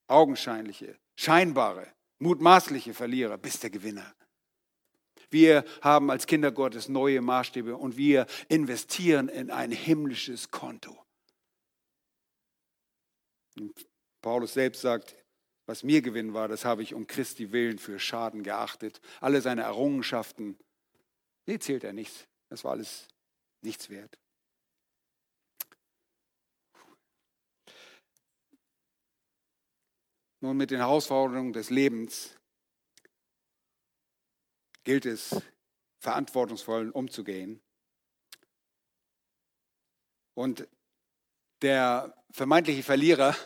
augenscheinliche, 0.07 0.99
scheinbare, 1.17 1.93
mutmaßliche 2.19 2.95
Verlierer 2.95 3.39
bist 3.39 3.63
der 3.63 3.71
Gewinner. 3.71 4.15
Wir 5.31 5.65
haben 5.83 6.11
als 6.11 6.27
Kinder 6.27 6.53
Gottes 6.53 6.89
neue 6.89 7.21
Maßstäbe 7.21 7.77
und 7.77 7.97
wir 7.97 8.27
investieren 8.49 9.29
in 9.29 9.51
ein 9.51 9.73
himmlisches 9.73 10.51
Konto. 10.51 10.97
Paulus 14.23 14.55
selbst 14.55 14.81
sagt, 14.81 15.15
was 15.67 15.83
mir 15.83 16.01
Gewinn 16.01 16.33
war, 16.33 16.49
das 16.49 16.65
habe 16.65 16.83
ich 16.83 16.95
um 16.95 17.07
Christi 17.07 17.53
willen 17.53 17.79
für 17.79 17.99
Schaden 17.99 18.43
geachtet. 18.43 19.01
Alle 19.21 19.43
seine 19.43 19.63
Errungenschaften, 19.63 20.59
die 21.47 21.59
zählt 21.59 21.85
er 21.85 21.93
nichts. 21.93 22.27
Das 22.49 22.65
war 22.65 22.73
alles 22.73 23.07
nichts 23.61 23.91
wert. 23.91 24.19
Nun 30.41 30.57
mit 30.57 30.71
den 30.71 30.79
Herausforderungen 30.79 31.53
des 31.53 31.71
Lebens 31.71 32.37
gilt 34.85 35.05
es, 35.05 35.43
verantwortungsvoll 35.99 36.91
umzugehen. 36.91 37.61
Und 40.35 40.69
der 41.63 42.15
vermeintliche 42.31 42.85
Verlierer, 42.85 43.37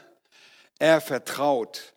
er 0.79 1.01
vertraut 1.01 1.95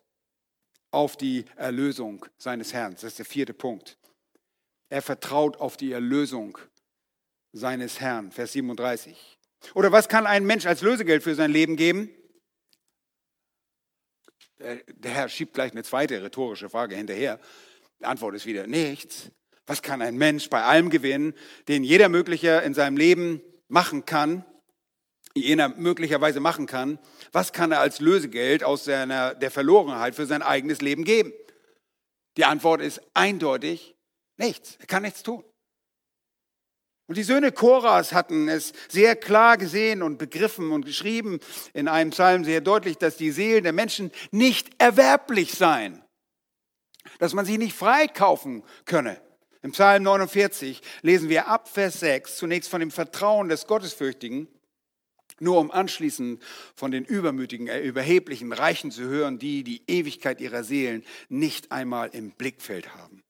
auf 0.90 1.16
die 1.16 1.44
Erlösung 1.56 2.24
seines 2.38 2.72
Herrn. 2.72 2.94
Das 2.94 3.04
ist 3.04 3.18
der 3.18 3.26
vierte 3.26 3.52
Punkt. 3.52 3.98
Er 4.88 5.02
vertraut 5.02 5.58
auf 5.58 5.76
die 5.76 5.92
Erlösung 5.92 6.56
seines 7.52 8.00
Herrn. 8.00 8.32
Vers 8.32 8.52
37. 8.52 9.38
Oder 9.74 9.92
was 9.92 10.08
kann 10.08 10.26
ein 10.26 10.46
Mensch 10.46 10.64
als 10.66 10.80
Lösegeld 10.80 11.22
für 11.22 11.34
sein 11.34 11.50
Leben 11.50 11.76
geben? 11.76 12.10
Der 14.58 15.10
Herr 15.10 15.28
schiebt 15.28 15.54
gleich 15.54 15.72
eine 15.72 15.82
zweite 15.82 16.22
rhetorische 16.22 16.68
Frage 16.68 16.96
hinterher. 16.96 17.38
Die 18.00 18.04
Antwort 18.04 18.34
ist 18.34 18.46
wieder 18.46 18.66
nichts. 18.66 19.30
Was 19.66 19.82
kann 19.82 20.00
ein 20.00 20.16
Mensch 20.16 20.48
bei 20.48 20.62
allem 20.62 20.90
gewinnen, 20.90 21.34
den 21.68 21.82
jeder 21.82 22.08
möglicher 22.08 22.62
in 22.62 22.72
seinem 22.72 22.96
Leben 22.96 23.42
machen 23.68 24.06
kann, 24.06 24.44
jener 25.34 25.68
möglicherweise 25.68 26.40
machen 26.40 26.66
kann, 26.66 26.98
was 27.32 27.52
kann 27.52 27.72
er 27.72 27.80
als 27.80 28.00
Lösegeld 28.00 28.64
aus 28.64 28.84
seiner, 28.84 29.34
der 29.34 29.50
Verlorenheit 29.50 30.14
für 30.14 30.26
sein 30.26 30.42
eigenes 30.42 30.80
Leben 30.80 31.04
geben? 31.04 31.32
Die 32.36 32.44
Antwort 32.44 32.80
ist 32.80 33.00
eindeutig 33.14 33.96
nichts. 34.36 34.76
Er 34.76 34.86
kann 34.86 35.02
nichts 35.02 35.22
tun. 35.22 35.44
Und 37.08 37.16
die 37.16 37.22
Söhne 37.22 37.52
Koras 37.52 38.12
hatten 38.12 38.48
es 38.48 38.72
sehr 38.88 39.14
klar 39.14 39.56
gesehen 39.56 40.02
und 40.02 40.18
begriffen 40.18 40.72
und 40.72 40.84
geschrieben 40.84 41.38
in 41.72 41.86
einem 41.86 42.10
Psalm 42.10 42.44
sehr 42.44 42.60
deutlich, 42.60 42.98
dass 42.98 43.16
die 43.16 43.30
Seelen 43.30 43.62
der 43.62 43.72
Menschen 43.72 44.10
nicht 44.32 44.70
erwerblich 44.78 45.52
seien, 45.52 46.02
dass 47.20 47.32
man 47.32 47.44
sie 47.44 47.58
nicht 47.58 47.76
freikaufen 47.76 48.64
könne. 48.86 49.20
Im 49.62 49.72
Psalm 49.72 50.02
49 50.02 50.80
lesen 51.02 51.28
wir 51.28 51.46
ab 51.48 51.68
Vers 51.68 52.00
6 52.00 52.36
zunächst 52.36 52.70
von 52.70 52.80
dem 52.80 52.90
Vertrauen 52.90 53.48
des 53.48 53.68
Gottesfürchtigen, 53.68 54.48
nur 55.38 55.58
um 55.58 55.70
anschließend 55.70 56.42
von 56.74 56.90
den 56.90 57.04
übermütigen, 57.04 57.68
äh, 57.68 57.80
überheblichen 57.80 58.52
Reichen 58.52 58.90
zu 58.90 59.02
hören, 59.02 59.38
die 59.38 59.64
die 59.64 59.82
Ewigkeit 59.86 60.40
ihrer 60.40 60.64
Seelen 60.64 61.04
nicht 61.28 61.72
einmal 61.72 62.08
im 62.12 62.30
Blickfeld 62.32 62.94
haben. 62.94 63.22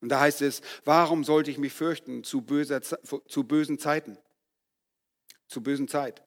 Und 0.00 0.10
da 0.10 0.20
heißt 0.20 0.42
es, 0.42 0.60
warum 0.84 1.24
sollte 1.24 1.50
ich 1.50 1.58
mich 1.58 1.72
fürchten 1.72 2.22
zu, 2.22 2.42
böser, 2.42 2.80
zu 2.82 3.44
bösen 3.44 3.78
Zeiten? 3.78 4.18
Zu 5.48 5.62
bösen 5.62 5.88
Zeit. 5.88 6.22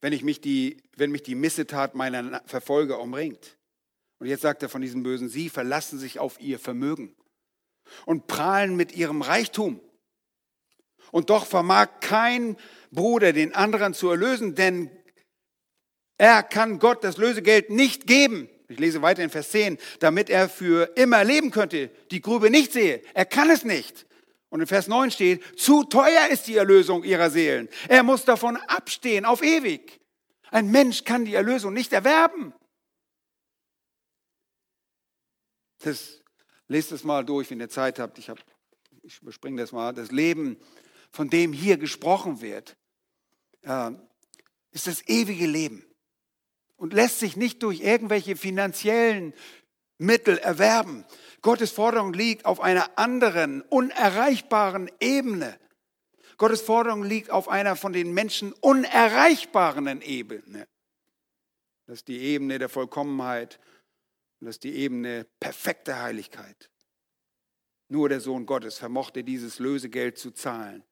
Wenn, 0.00 0.12
ich 0.12 0.22
mich 0.22 0.40
die, 0.40 0.82
wenn 0.96 1.10
mich 1.10 1.22
die 1.22 1.34
Missetat 1.34 1.94
meiner 1.94 2.42
Verfolger 2.46 3.00
umringt. 3.00 3.56
Und 4.18 4.26
jetzt 4.26 4.42
sagt 4.42 4.62
er 4.62 4.68
von 4.68 4.80
diesen 4.80 5.02
Bösen, 5.02 5.28
sie 5.28 5.50
verlassen 5.50 5.98
sich 5.98 6.18
auf 6.18 6.40
ihr 6.40 6.58
Vermögen 6.58 7.14
und 8.04 8.26
prahlen 8.26 8.76
mit 8.76 8.92
ihrem 8.92 9.22
Reichtum. 9.22 9.80
Und 11.12 11.30
doch 11.30 11.46
vermag 11.46 12.00
kein 12.00 12.56
Bruder 12.90 13.32
den 13.32 13.54
anderen 13.54 13.94
zu 13.94 14.10
erlösen, 14.10 14.54
denn 14.54 14.90
er 16.18 16.42
kann 16.42 16.78
Gott 16.78 17.04
das 17.04 17.18
Lösegeld 17.18 17.70
nicht 17.70 18.06
geben. 18.06 18.48
Ich 18.68 18.78
lese 18.78 19.02
weiter 19.02 19.22
in 19.22 19.30
Vers 19.30 19.50
10, 19.50 19.78
damit 20.00 20.28
er 20.28 20.48
für 20.48 20.96
immer 20.96 21.22
leben 21.22 21.50
könnte, 21.50 21.90
die 22.10 22.20
Grube 22.20 22.50
nicht 22.50 22.72
sehe. 22.72 23.02
Er 23.14 23.24
kann 23.24 23.50
es 23.50 23.64
nicht. 23.64 24.06
Und 24.48 24.60
in 24.60 24.66
Vers 24.66 24.88
9 24.88 25.10
steht, 25.10 25.58
zu 25.58 25.84
teuer 25.84 26.28
ist 26.30 26.46
die 26.46 26.56
Erlösung 26.56 27.04
ihrer 27.04 27.30
Seelen. 27.30 27.68
Er 27.88 28.02
muss 28.02 28.24
davon 28.24 28.56
abstehen 28.56 29.24
auf 29.24 29.42
ewig. 29.42 30.00
Ein 30.50 30.70
Mensch 30.70 31.04
kann 31.04 31.24
die 31.24 31.34
Erlösung 31.34 31.74
nicht 31.74 31.92
erwerben. 31.92 32.54
Das, 35.78 36.22
lest 36.68 36.92
es 36.92 37.04
mal 37.04 37.24
durch, 37.24 37.50
wenn 37.50 37.60
ihr 37.60 37.68
Zeit 37.68 37.98
habt. 37.98 38.18
Ich, 38.18 38.28
hab, 38.28 38.38
ich 39.02 39.20
überspringe 39.20 39.60
das 39.60 39.72
mal. 39.72 39.92
Das 39.92 40.10
Leben, 40.10 40.56
von 41.10 41.28
dem 41.30 41.52
hier 41.52 41.76
gesprochen 41.76 42.40
wird, 42.40 42.76
äh, 43.62 43.92
ist 44.72 44.86
das 44.86 45.06
ewige 45.06 45.46
Leben 45.46 45.84
und 46.76 46.92
lässt 46.92 47.20
sich 47.20 47.36
nicht 47.36 47.62
durch 47.62 47.80
irgendwelche 47.80 48.36
finanziellen 48.36 49.34
Mittel 49.98 50.38
erwerben. 50.38 51.04
Gottes 51.42 51.70
Forderung 51.70 52.12
liegt 52.12 52.44
auf 52.44 52.60
einer 52.60 52.98
anderen, 52.98 53.62
unerreichbaren 53.62 54.90
Ebene. 55.00 55.58
Gottes 56.38 56.60
Forderung 56.60 57.02
liegt 57.02 57.30
auf 57.30 57.48
einer 57.48 57.76
von 57.76 57.92
den 57.92 58.12
Menschen 58.12 58.52
unerreichbaren 58.52 60.02
Ebene. 60.02 60.68
Das 61.86 61.98
ist 61.98 62.08
die 62.08 62.18
Ebene 62.18 62.58
der 62.58 62.68
Vollkommenheit 62.68 63.58
und 64.40 64.46
das 64.46 64.56
ist 64.56 64.64
die 64.64 64.74
Ebene 64.74 65.26
perfekter 65.40 66.02
Heiligkeit. 66.02 66.70
Nur 67.88 68.08
der 68.08 68.20
Sohn 68.20 68.44
Gottes 68.44 68.78
vermochte 68.78 69.24
dieses 69.24 69.60
Lösegeld 69.60 70.18
zu 70.18 70.32
zahlen 70.32 70.82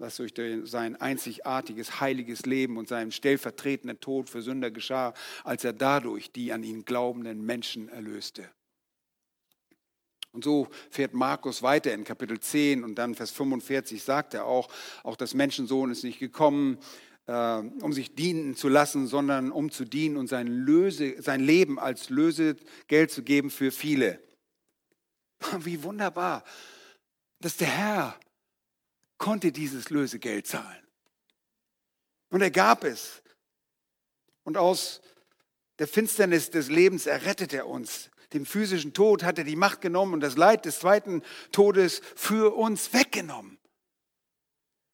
was 0.00 0.16
durch 0.16 0.32
sein 0.64 0.96
einzigartiges, 0.96 2.00
heiliges 2.00 2.46
Leben 2.46 2.76
und 2.76 2.88
seinen 2.88 3.12
stellvertretenden 3.12 4.00
Tod 4.00 4.30
für 4.30 4.42
Sünder 4.42 4.70
geschah, 4.70 5.14
als 5.44 5.64
er 5.64 5.72
dadurch 5.72 6.32
die 6.32 6.52
an 6.52 6.62
ihn 6.62 6.84
glaubenden 6.84 7.44
Menschen 7.44 7.88
erlöste. 7.88 8.48
Und 10.32 10.44
so 10.44 10.68
fährt 10.90 11.12
Markus 11.12 11.62
weiter 11.62 11.92
in 11.92 12.04
Kapitel 12.04 12.38
10 12.38 12.84
und 12.84 12.94
dann 12.96 13.14
Vers 13.14 13.30
45 13.32 14.02
sagt 14.02 14.34
er 14.34 14.46
auch, 14.46 14.68
auch 15.02 15.16
das 15.16 15.34
Menschensohn 15.34 15.90
ist 15.90 16.04
nicht 16.04 16.20
gekommen, 16.20 16.78
äh, 17.26 17.32
um 17.32 17.92
sich 17.92 18.14
dienen 18.14 18.54
zu 18.54 18.68
lassen, 18.68 19.06
sondern 19.06 19.50
um 19.50 19.70
zu 19.70 19.84
dienen 19.84 20.16
und 20.16 20.28
sein, 20.28 20.46
Löse, 20.46 21.20
sein 21.20 21.40
Leben 21.40 21.78
als 21.78 22.10
Lösegeld 22.10 23.10
zu 23.10 23.22
geben 23.22 23.50
für 23.50 23.72
viele. 23.72 24.22
Wie 25.58 25.82
wunderbar, 25.82 26.44
dass 27.40 27.56
der 27.56 27.68
Herr 27.68 28.20
konnte 29.20 29.52
dieses 29.52 29.90
Lösegeld 29.90 30.48
zahlen. 30.48 30.82
Und 32.30 32.40
er 32.40 32.50
gab 32.50 32.82
es. 32.82 33.22
Und 34.42 34.56
aus 34.56 35.00
der 35.78 35.86
Finsternis 35.86 36.50
des 36.50 36.68
Lebens 36.68 37.06
errettet 37.06 37.52
er 37.52 37.68
uns. 37.68 38.10
Dem 38.32 38.46
physischen 38.46 38.94
Tod 38.94 39.22
hat 39.22 39.38
er 39.38 39.44
die 39.44 39.56
Macht 39.56 39.80
genommen 39.80 40.14
und 40.14 40.20
das 40.20 40.36
Leid 40.36 40.64
des 40.64 40.80
zweiten 40.80 41.22
Todes 41.52 42.00
für 42.16 42.56
uns 42.56 42.92
weggenommen. 42.92 43.58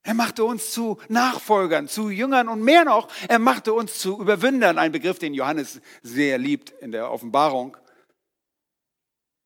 Er 0.02 0.14
machte 0.14 0.44
uns 0.44 0.70
zu 0.70 0.98
Nachfolgern, 1.08 1.88
zu 1.88 2.10
Jüngern 2.10 2.48
und 2.48 2.62
mehr 2.62 2.84
noch, 2.84 3.08
er 3.28 3.38
machte 3.38 3.72
uns 3.72 3.98
zu 3.98 4.20
Überwindern, 4.20 4.78
ein 4.78 4.92
Begriff, 4.92 5.18
den 5.18 5.34
Johannes 5.34 5.80
sehr 6.02 6.38
liebt 6.38 6.70
in 6.70 6.92
der 6.92 7.10
Offenbarung. 7.10 7.76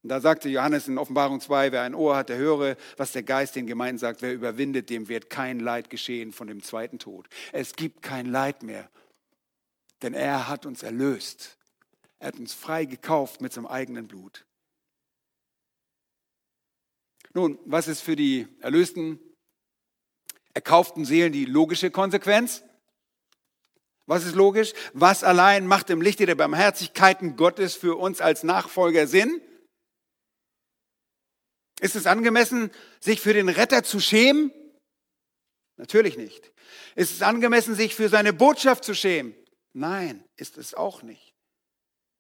Und 0.03 0.09
da 0.09 0.21
sagte 0.21 0.49
Johannes 0.49 0.89
in 0.89 0.97
Offenbarung 0.97 1.41
2, 1.41 1.73
wer 1.73 1.83
ein 1.83 1.95
Ohr 1.95 2.17
hat, 2.17 2.31
der 2.31 2.39
höre, 2.39 2.77
was 2.97 3.13
der 3.13 3.23
Geist 3.23 3.55
den 3.55 3.67
Gemeinden 3.67 3.99
sagt. 3.99 4.23
Wer 4.23 4.33
überwindet, 4.33 4.89
dem 4.89 5.09
wird 5.09 5.29
kein 5.29 5.61
Leid 5.61 5.91
geschehen 5.91 6.33
von 6.33 6.47
dem 6.47 6.63
zweiten 6.63 6.99
Tod. 6.99 7.29
Es 7.53 7.75
gibt 7.75 8.03
kein 8.03 8.27
Leid 8.27 8.63
mehr, 8.63 8.89
denn 10.01 10.15
er 10.15 10.49
hat 10.49 10.65
uns 10.65 10.83
erlöst. 10.83 11.59
Er 12.19 12.29
hat 12.29 12.39
uns 12.39 12.55
frei 12.55 12.87
gekauft 12.87 13.43
mit 13.43 13.53
seinem 13.53 13.67
eigenen 13.67 14.09
Blut. 14.09 14.47
Nun, 17.35 17.59
was 17.65 17.87
ist 17.87 18.01
für 18.01 18.17
die 18.17 18.49
erlösten, 18.61 19.21
erkauften 20.55 21.05
Seelen 21.05 21.33
die 21.33 21.45
logische 21.45 21.91
Konsequenz? 21.91 22.65
Was 24.07 24.25
ist 24.25 24.35
logisch? 24.35 24.73
Was 24.95 25.23
allein 25.23 25.67
macht 25.67 25.91
im 25.91 26.01
Lichte 26.01 26.27
der 26.27 26.35
Barmherzigkeiten 26.35 27.37
Gottes 27.37 27.77
für 27.77 27.97
uns 27.97 28.21
als 28.21 28.43
Nachfolger 28.43 29.07
Sinn? 29.07 29.41
Ist 31.81 31.97
es 31.97 32.07
angemessen, 32.07 32.71
sich 33.01 33.21
für 33.21 33.33
den 33.33 33.49
Retter 33.49 33.83
zu 33.83 34.01
schämen? 34.01 34.53
Natürlich 35.77 36.17
nicht. 36.17 36.53
Ist 36.95 37.13
es 37.13 37.23
angemessen, 37.23 37.75
sich 37.75 37.95
für 37.95 38.09
seine 38.09 38.33
Botschaft 38.33 38.85
zu 38.85 38.95
schämen? 38.95 39.35
Nein, 39.73 40.25
ist 40.37 40.59
es 40.59 40.75
auch 40.75 41.03
nicht. 41.03 41.35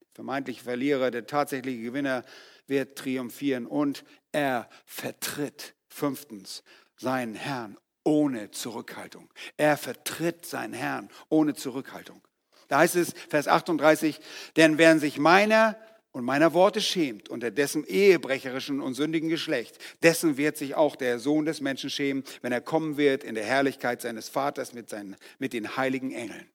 Der 0.00 0.14
vermeintliche 0.14 0.64
Verlierer, 0.64 1.11
der 1.11 1.26
tatsächliche 1.26 1.82
Gewinner 1.82 2.24
wird 2.66 2.96
triumphieren 2.96 3.66
und 3.66 4.04
er 4.32 4.68
vertritt 4.86 5.74
fünftens 5.88 6.62
seinen 6.96 7.34
Herrn 7.34 7.76
ohne 8.04 8.50
Zurückhaltung. 8.50 9.28
Er 9.56 9.76
vertritt 9.76 10.46
seinen 10.46 10.72
Herrn 10.72 11.11
ohne 11.28 11.54
Zurückhaltung. 11.54 12.22
Da 12.68 12.78
heißt 12.78 12.96
es, 12.96 13.14
Vers 13.28 13.48
38, 13.48 14.20
denn 14.56 14.78
während 14.78 15.00
sich 15.00 15.18
meiner 15.18 15.76
und 16.12 16.24
meiner 16.24 16.54
Worte 16.54 16.80
schämt 16.80 17.28
unter 17.28 17.50
dessen 17.50 17.84
ehebrecherischen 17.84 18.80
und 18.80 18.94
sündigen 18.94 19.28
Geschlecht, 19.28 19.78
dessen 20.02 20.36
wird 20.36 20.56
sich 20.56 20.74
auch 20.74 20.96
der 20.96 21.18
Sohn 21.20 21.44
des 21.44 21.61
Menschen 21.61 21.88
schämen, 21.88 22.24
wenn 22.42 22.52
er 22.52 22.61
kommen 22.61 22.96
wird 22.96 23.22
in 23.22 23.36
der 23.36 23.44
Herrlichkeit 23.44 24.02
seines 24.02 24.28
Vaters 24.28 24.72
mit, 24.72 24.88
seinen, 24.88 25.16
mit 25.38 25.52
den 25.52 25.76
heiligen 25.76 26.12
Engeln. 26.12 26.50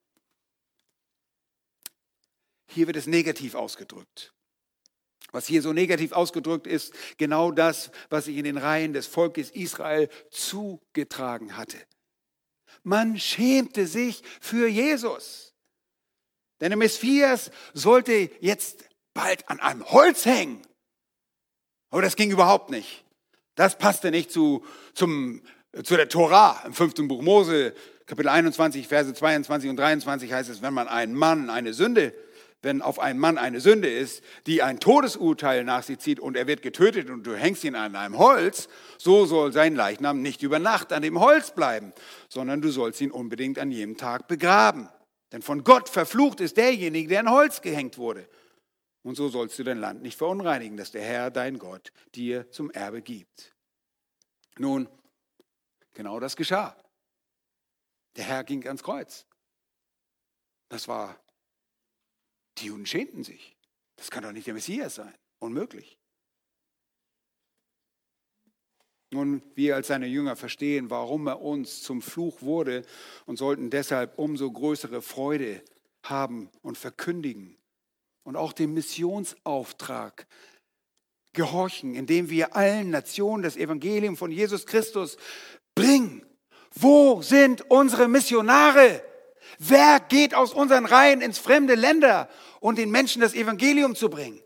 Hier 2.68 2.88
wird 2.88 2.97
es 2.97 3.08
negativ 3.08 3.56
ausgedrückt. 3.56 4.34
Was 5.32 5.47
hier 5.47 5.62
so 5.62 5.74
negativ 5.74 6.12
ausgedrückt 6.12 6.68
ist, 6.68 6.93
genau 7.18 7.51
das, 7.51 7.91
was 8.10 8.26
sich 8.26 8.38
in 8.38 8.43
den 8.43 8.58
Reihen 8.58 8.93
des 8.93 9.08
Volkes 9.08 9.51
Israel 9.51 10.10
zugetragen 10.32 11.56
hatte. 11.56 11.78
Man 12.84 13.18
schämte 13.20 13.88
sich 13.88 14.22
für 14.41 14.68
Jesus. 14.68 15.53
Denn 16.60 16.70
der 16.70 16.78
Messias 16.78 17.51
sollte 17.74 18.30
jetzt 18.39 18.86
bald 19.16 19.49
an 19.49 19.59
einem 19.59 19.84
Holz 19.89 20.26
hängen. 20.26 20.61
Aber 21.89 22.03
das 22.03 22.16
ging 22.16 22.30
überhaupt 22.30 22.70
nicht. 22.70 23.03
Das 23.55 23.78
passte 23.78 24.11
nicht 24.11 24.32
zu, 24.32 24.63
zum, 24.93 25.41
zu 25.84 25.95
der 25.95 26.09
Tora 26.09 26.61
im 26.66 26.74
fünften 26.74 27.07
Buch 27.07 27.24
Mose, 27.24 27.74
Kapitel 28.05 28.30
21, 28.30 28.88
Verse 28.88 29.11
22 29.11 29.70
und 29.72 29.78
23 29.78 30.32
heißt 30.32 30.49
es, 30.49 30.61
wenn 30.61 30.74
man 30.76 30.88
einen 30.88 31.16
Mann 31.16 31.49
eine 31.49 31.74
Sünde, 31.74 32.13
wenn 32.61 32.82
auf 32.82 32.99
einen 32.99 33.20
Mann 33.20 33.38
eine 33.38 33.61
Sünde 33.61 33.89
ist, 33.89 34.24
die 34.45 34.61
ein 34.61 34.80
Todesurteil 34.80 35.63
nach 35.63 35.84
sich 35.84 35.99
zieht 35.99 36.20
und 36.20 36.36
er 36.36 36.47
wird 36.47 36.61
getötet 36.61 37.09
und 37.09 37.24
du 37.24 37.36
hängst 37.36 37.63
ihn 37.63 37.76
an 37.76 37.95
einem 37.95 38.18
Holz, 38.18 38.68
so 38.97 39.26
soll 39.26 39.53
sein 39.53 39.76
Leichnam 39.76 40.22
nicht 40.22 40.43
über 40.43 40.59
Nacht 40.59 40.91
an 40.91 41.01
dem 41.01 41.20
Holz 41.20 41.51
bleiben, 41.51 41.93
sondern 42.28 42.61
du 42.61 42.70
sollst 42.70 43.01
ihn 43.01 43.11
unbedingt 43.11 43.57
an 43.57 43.72
jedem 43.72 43.97
Tag 43.97 44.28
begraben. 44.28 44.89
Denn 45.32 45.41
von 45.41 45.63
Gott 45.63 45.89
verflucht 45.89 46.41
ist 46.41 46.57
derjenige, 46.57 47.07
der 47.07 47.22
an 47.22 47.32
Holz 47.32 47.61
gehängt 47.61 47.97
wurde. 47.97 48.28
Und 49.06 49.14
so 49.14 49.30
sollst 49.30 49.60
du 49.60 49.64
dein 49.64 49.78
Land 49.78 50.01
nicht 50.01 50.18
verunreinigen, 50.18 50.78
das 50.78 50.89
der 50.89 51.03
Herr, 51.03 51.30
dein 51.30 51.60
Gott, 51.60 51.91
dir 52.16 52.49
zum 52.49 52.72
Erbe 52.72 53.03
gibt. 53.03 53.56
Nun, 54.58 54.89
genau 55.93 56.20
das 56.20 56.36
geschah. 56.36 56.76
Der 58.16 58.24
Herr 58.24 58.43
ging 58.43 58.66
ans 58.66 58.82
Kreuz. 58.82 59.28
Das 60.70 60.88
war, 60.88 61.24
die 62.58 62.66
Juden 62.66 62.88
schämten 62.88 63.24
sich. 63.24 63.56
Das 63.95 64.10
kann 64.10 64.24
doch 64.24 64.32
nicht 64.32 64.47
der 64.47 64.56
Messias 64.56 64.95
sein. 64.95 65.14
Unmöglich. 65.38 65.99
Nun, 69.12 69.43
wir 69.53 69.76
als 69.76 69.86
seine 69.86 70.08
Jünger 70.08 70.36
verstehen, 70.36 70.89
warum 70.89 71.28
er 71.28 71.41
uns 71.41 71.84
zum 71.84 72.01
Fluch 72.01 72.41
wurde 72.41 72.84
und 73.28 73.38
sollten 73.38 73.70
deshalb 73.70 74.18
umso 74.18 74.51
größere 74.51 75.03
Freude 75.03 75.64
haben 76.01 76.49
und 76.64 76.80
verkündigen 76.80 77.60
und 78.26 78.36
auch 78.36 78.51
dem 78.51 78.73
Missionsauftrag 78.73 80.28
gehorchen, 81.32 81.95
indem 81.95 82.30
wir 82.30 82.55
allen 82.55 82.89
Nationen 82.89 83.43
das 83.43 83.55
Evangelium 83.55 84.17
von 84.17 84.32
Jesus 84.32 84.65
Christus 84.65 85.17
bringen. 85.76 86.26
Wo 86.73 87.21
sind 87.21 87.69
unsere 87.69 88.07
Missionare? 88.07 89.03
Wer 89.59 89.99
geht 89.99 90.34
aus 90.34 90.53
unseren 90.53 90.86
Reihen 90.86 91.21
ins 91.21 91.38
fremde 91.38 91.76
Länder, 91.76 92.28
um 92.59 92.76
den 92.76 92.89
Menschen 92.89 93.21
das 93.21 93.36
Evangelium 93.36 93.95
zu 93.95 94.09
bringen? 94.09 94.41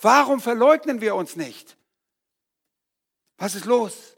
Warum 0.00 0.40
verleugnen 0.40 1.00
wir 1.00 1.14
uns 1.14 1.34
nicht? 1.34 1.76
Was 3.38 3.54
ist 3.54 3.64
los? 3.64 4.17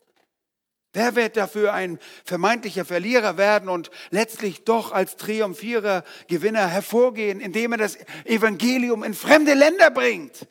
Wer 0.93 1.14
wird 1.14 1.36
dafür 1.36 1.72
ein 1.72 2.01
vermeintlicher 2.24 2.84
Verlierer 2.84 3.36
werden 3.36 3.68
und 3.68 3.91
letztlich 4.11 4.64
doch 4.64 4.91
als 4.91 5.16
Triumphierer, 5.16 6.05
Gewinner 6.26 6.66
hervorgehen, 6.66 7.41
indem 7.41 7.72
er 7.72 7.78
das 7.78 7.97
Evangelium 8.24 9.05
in 9.05 9.14
fremde 9.14 9.55
Länder 9.55 9.91
bringt? 9.91 10.49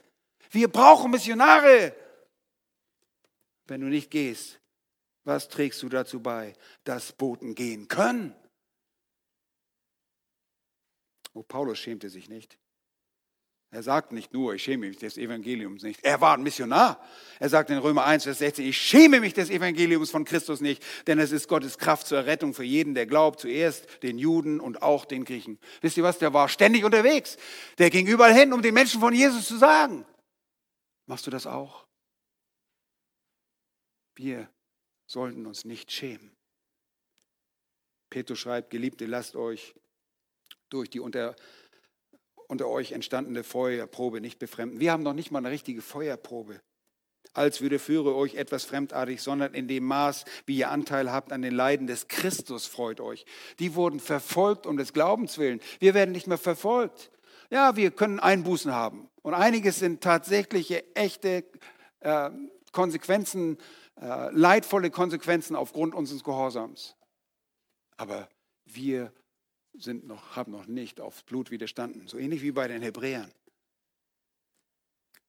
Wir 0.50 0.70
brauchen 0.70 1.12
Missionare. 1.12 1.94
Wenn 3.68 3.82
du 3.82 3.88
nicht 3.88 4.12
gehst, 4.12 4.60
was 5.26 5.50
trägst 5.50 5.84
du 5.84 5.90
dazu 5.90 6.22
bei, 6.22 6.54
dass 6.86 7.12
Boten 7.12 7.54
gehen 7.54 7.88
können? 7.90 8.34
Oh, 11.34 11.44
Paulus 11.44 11.78
schämte 11.80 12.10
sich 12.10 12.30
nicht. 12.30 12.58
Er 13.72 13.84
sagt 13.84 14.12
nicht 14.14 14.34
nur, 14.34 14.56
ich 14.56 14.64
schäme 14.64 14.88
mich 14.88 14.98
des 14.98 15.18
Evangeliums 15.18 15.84
nicht. 15.84 16.04
Er 16.04 16.20
war 16.22 16.36
ein 16.36 16.42
Missionar. 16.42 17.06
Er 17.40 17.50
sagt 17.50 17.70
in 17.70 17.78
Römer 17.78 18.04
1, 18.04 18.24
Vers 18.24 18.40
16, 18.40 18.66
ich 18.66 18.78
schäme 18.78 19.20
mich 19.20 19.36
des 19.36 19.52
Evangeliums 19.52 20.10
von 20.10 20.26
Christus 20.26 20.60
nicht, 20.60 20.84
denn 21.06 21.20
es 21.20 21.32
ist 21.32 21.48
Gottes 21.48 21.78
Kraft 21.78 22.08
zur 22.08 22.26
Rettung 22.26 22.56
für 22.56 22.64
jeden, 22.64 22.96
der 22.96 23.06
glaubt, 23.06 23.40
zuerst 23.40 24.02
den 24.02 24.18
Juden 24.18 24.60
und 24.60 24.82
auch 24.82 25.06
den 25.06 25.24
Griechen. 25.24 25.60
Wisst 25.82 25.98
ihr 25.98 26.04
was? 26.04 26.18
Der 26.18 26.34
war 26.34 26.50
ständig 26.50 26.84
unterwegs. 26.84 27.38
Der 27.78 27.92
ging 27.92 28.08
überall 28.08 28.34
hin, 28.34 28.54
um 28.54 28.64
den 28.64 28.74
Menschen 28.74 29.02
von 29.02 29.14
Jesus 29.14 29.48
zu 29.48 29.58
sagen. 29.58 30.04
Machst 31.06 31.28
du 31.28 31.32
das 31.32 31.46
auch? 31.46 31.86
Wir 34.16 34.50
sollten 35.06 35.46
uns 35.46 35.64
nicht 35.64 35.92
schämen. 35.92 36.36
Petrus 38.10 38.40
schreibt, 38.40 38.72
Geliebte, 38.72 39.06
lasst 39.06 39.36
euch 39.36 39.76
durch 40.70 40.90
die 40.90 41.00
unter 41.00 41.36
unter 42.50 42.68
euch 42.68 42.92
entstandene 42.92 43.44
Feuerprobe 43.44 44.20
nicht 44.20 44.40
befremden. 44.40 44.80
Wir 44.80 44.92
haben 44.92 45.04
noch 45.04 45.14
nicht 45.14 45.32
mal 45.32 45.40
eine 45.40 45.52
richtige 45.52 45.82
Feuerprobe. 45.82 46.60
Als 47.34 47.62
würde 47.62 47.78
führe 47.78 48.16
euch 48.16 48.34
etwas 48.34 48.66
fremdartig, 48.66 49.22
sondern 49.22 49.54
in 49.54 49.68
dem 49.68 49.86
Maß, 49.86 50.26
wie 50.48 50.58
ihr 50.58 50.72
Anteil 50.72 51.12
habt 51.12 51.32
an 51.32 51.44
den 51.44 51.54
Leiden 51.54 51.86
des 51.86 52.08
Christus, 52.08 52.66
freut 52.66 53.02
euch. 53.02 53.24
Die 53.60 53.76
wurden 53.76 54.00
verfolgt 54.00 54.66
um 54.66 54.78
des 54.78 54.94
Glaubens 54.94 55.38
willen. 55.38 55.62
Wir 55.80 55.94
werden 55.94 56.12
nicht 56.12 56.26
mehr 56.26 56.40
verfolgt. 56.40 57.12
Ja, 57.52 57.76
wir 57.76 57.92
können 57.92 58.20
Einbußen 58.20 58.74
haben. 58.74 59.10
Und 59.22 59.36
einiges 59.36 59.78
sind 59.78 60.02
tatsächliche, 60.02 60.84
echte 60.96 61.44
äh, 62.00 62.32
Konsequenzen, 62.72 63.60
äh, 64.02 64.32
leidvolle 64.32 64.90
Konsequenzen 64.90 65.56
aufgrund 65.56 65.94
unseres 65.94 66.24
Gehorsams. 66.24 66.96
Aber 67.96 68.28
wir 68.66 69.14
sind 69.82 70.06
noch, 70.08 70.36
haben 70.36 70.52
noch 70.52 70.68
nicht 70.68 71.02
aufs 71.02 71.24
Blut 71.24 71.52
widerstanden. 71.52 72.08
So 72.08 72.18
ähnlich 72.18 72.42
wie 72.42 72.52
bei 72.52 72.68
den 72.68 72.82
Hebräern. 72.82 73.32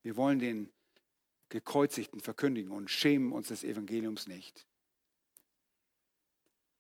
Wir 0.03 0.17
wollen 0.17 0.39
den 0.39 0.71
Gekreuzigten 1.49 2.21
verkündigen 2.21 2.71
und 2.71 2.91
schämen 2.91 3.33
uns 3.33 3.49
des 3.49 3.65
Evangeliums 3.65 4.27
nicht. 4.29 4.67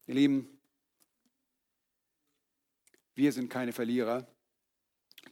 Ihr 0.07 0.15
Lieben, 0.15 0.61
wir 3.15 3.33
sind 3.33 3.49
keine 3.51 3.73
Verlierer. 3.73 4.27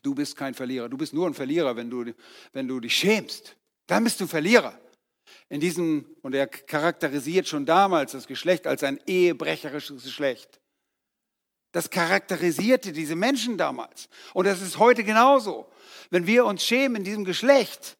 Du 0.02 0.14
bist 0.14 0.36
kein 0.36 0.54
Verlierer. 0.54 0.88
Du 0.88 0.98
bist 0.98 1.14
nur 1.14 1.26
ein 1.26 1.34
Verlierer, 1.34 1.76
wenn 1.76 1.88
du, 1.88 2.12
wenn 2.52 2.68
du 2.68 2.80
dich 2.80 2.94
schämst. 2.94 3.56
Dann 3.86 4.04
bist 4.04 4.20
du 4.20 4.26
Verlierer. 4.26 4.78
In 5.48 5.60
diesem, 5.60 6.04
und 6.22 6.34
er 6.34 6.46
charakterisiert 6.46 7.48
schon 7.48 7.64
damals 7.64 8.12
das 8.12 8.26
Geschlecht 8.26 8.66
als 8.66 8.82
ein 8.82 9.00
ehebrecherisches 9.06 10.02
Geschlecht. 10.02 10.57
Das 11.72 11.90
charakterisierte 11.90 12.92
diese 12.92 13.14
Menschen 13.14 13.58
damals. 13.58 14.08
Und 14.32 14.46
das 14.46 14.62
ist 14.62 14.78
heute 14.78 15.04
genauso. 15.04 15.70
Wenn 16.10 16.26
wir 16.26 16.46
uns 16.46 16.64
schämen 16.64 16.96
in 16.96 17.04
diesem 17.04 17.24
Geschlecht, 17.24 17.98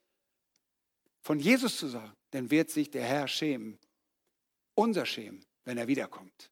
von 1.21 1.39
Jesus 1.39 1.77
zu 1.77 1.89
sagen, 1.89 2.13
dann 2.31 2.51
wird 2.51 2.71
sich 2.71 2.91
der 2.91 3.05
Herr 3.05 3.29
schämen. 3.29 3.79
Unser 4.75 5.05
schämen, 5.05 5.45
wenn 5.65 5.77
er 5.77 5.87
wiederkommt. 5.87 6.51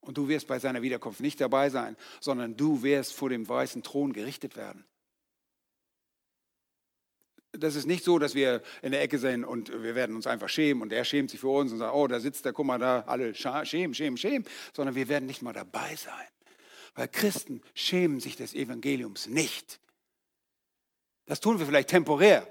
Und 0.00 0.16
du 0.18 0.28
wirst 0.28 0.46
bei 0.46 0.58
seiner 0.58 0.82
Wiederkunft 0.82 1.20
nicht 1.20 1.40
dabei 1.40 1.70
sein, 1.70 1.96
sondern 2.20 2.56
du 2.56 2.82
wirst 2.82 3.14
vor 3.14 3.30
dem 3.30 3.48
weißen 3.48 3.82
Thron 3.82 4.12
gerichtet 4.12 4.56
werden. 4.56 4.84
Das 7.52 7.74
ist 7.74 7.86
nicht 7.86 8.02
so, 8.04 8.18
dass 8.18 8.34
wir 8.34 8.62
in 8.80 8.92
der 8.92 9.02
Ecke 9.02 9.18
sind 9.18 9.44
und 9.44 9.70
wir 9.82 9.94
werden 9.94 10.16
uns 10.16 10.26
einfach 10.26 10.48
schämen 10.48 10.82
und 10.82 10.92
er 10.92 11.04
schämt 11.04 11.30
sich 11.30 11.40
für 11.40 11.48
uns 11.48 11.70
und 11.70 11.78
sagt, 11.78 11.94
oh, 11.94 12.06
da 12.06 12.18
sitzt 12.18 12.44
der, 12.44 12.52
guck 12.52 12.66
mal 12.66 12.78
da, 12.78 13.00
alle 13.06 13.34
schämen, 13.34 13.94
schämen, 13.94 14.16
schämen, 14.16 14.46
sondern 14.72 14.94
wir 14.94 15.08
werden 15.08 15.26
nicht 15.26 15.42
mal 15.42 15.52
dabei 15.52 15.94
sein. 15.96 16.28
Weil 16.94 17.08
Christen 17.08 17.62
schämen 17.74 18.20
sich 18.20 18.36
des 18.36 18.54
Evangeliums 18.54 19.26
nicht. 19.26 19.80
Das 21.26 21.40
tun 21.40 21.58
wir 21.58 21.66
vielleicht 21.66 21.88
temporär, 21.88 22.46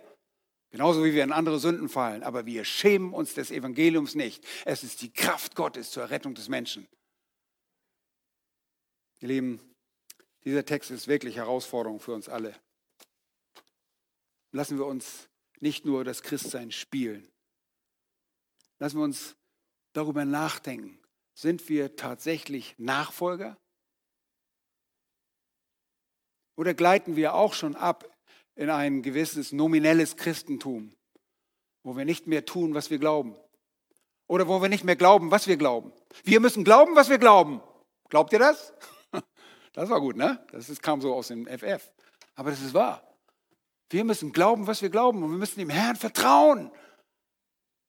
genauso 0.71 1.03
wie 1.03 1.13
wir 1.13 1.23
in 1.23 1.31
andere 1.31 1.59
Sünden 1.59 1.89
fallen, 1.89 2.23
aber 2.23 2.45
wir 2.45 2.65
schämen 2.65 3.13
uns 3.13 3.33
des 3.33 3.51
Evangeliums 3.51 4.15
nicht. 4.15 4.43
Es 4.65 4.83
ist 4.83 5.01
die 5.01 5.11
Kraft 5.11 5.55
Gottes 5.55 5.91
zur 5.91 6.09
Rettung 6.09 6.33
des 6.33 6.49
Menschen. 6.49 6.87
Ihr 9.19 9.27
Lieben, 9.27 9.59
dieser 10.43 10.65
Text 10.65 10.89
ist 10.89 11.07
wirklich 11.07 11.35
Herausforderung 11.35 11.99
für 11.99 12.13
uns 12.13 12.27
alle. 12.27 12.55
Lassen 14.51 14.77
wir 14.79 14.85
uns 14.85 15.29
nicht 15.59 15.85
nur 15.85 16.03
das 16.03 16.23
Christsein 16.23 16.71
spielen. 16.71 17.29
Lassen 18.79 18.97
wir 18.97 19.03
uns 19.03 19.35
darüber 19.93 20.25
nachdenken. 20.25 20.99
Sind 21.35 21.69
wir 21.69 21.95
tatsächlich 21.95 22.73
Nachfolger? 22.79 23.57
Oder 26.61 26.75
gleiten 26.75 27.15
wir 27.15 27.33
auch 27.33 27.55
schon 27.55 27.75
ab 27.75 28.07
in 28.53 28.69
ein 28.69 29.01
gewisses 29.01 29.51
nominelles 29.51 30.15
Christentum, 30.15 30.93
wo 31.81 31.97
wir 31.97 32.05
nicht 32.05 32.27
mehr 32.27 32.45
tun, 32.45 32.75
was 32.75 32.91
wir 32.91 32.99
glauben? 32.99 33.35
Oder 34.27 34.47
wo 34.47 34.61
wir 34.61 34.69
nicht 34.69 34.83
mehr 34.83 34.95
glauben, 34.95 35.31
was 35.31 35.47
wir 35.47 35.57
glauben? 35.57 35.91
Wir 36.23 36.39
müssen 36.39 36.63
glauben, 36.63 36.95
was 36.95 37.09
wir 37.09 37.17
glauben. 37.17 37.63
Glaubt 38.09 38.31
ihr 38.31 38.37
das? 38.37 38.73
Das 39.73 39.89
war 39.89 39.99
gut, 40.01 40.17
ne? 40.17 40.45
Das 40.51 40.81
kam 40.81 41.01
so 41.01 41.15
aus 41.15 41.29
dem 41.29 41.47
FF. 41.47 41.91
Aber 42.35 42.51
das 42.51 42.61
ist 42.61 42.75
wahr. 42.75 43.01
Wir 43.89 44.03
müssen 44.03 44.31
glauben, 44.31 44.67
was 44.67 44.83
wir 44.83 44.91
glauben 44.91 45.23
und 45.23 45.31
wir 45.31 45.37
müssen 45.39 45.61
dem 45.61 45.69
Herrn 45.71 45.95
vertrauen. 45.95 46.69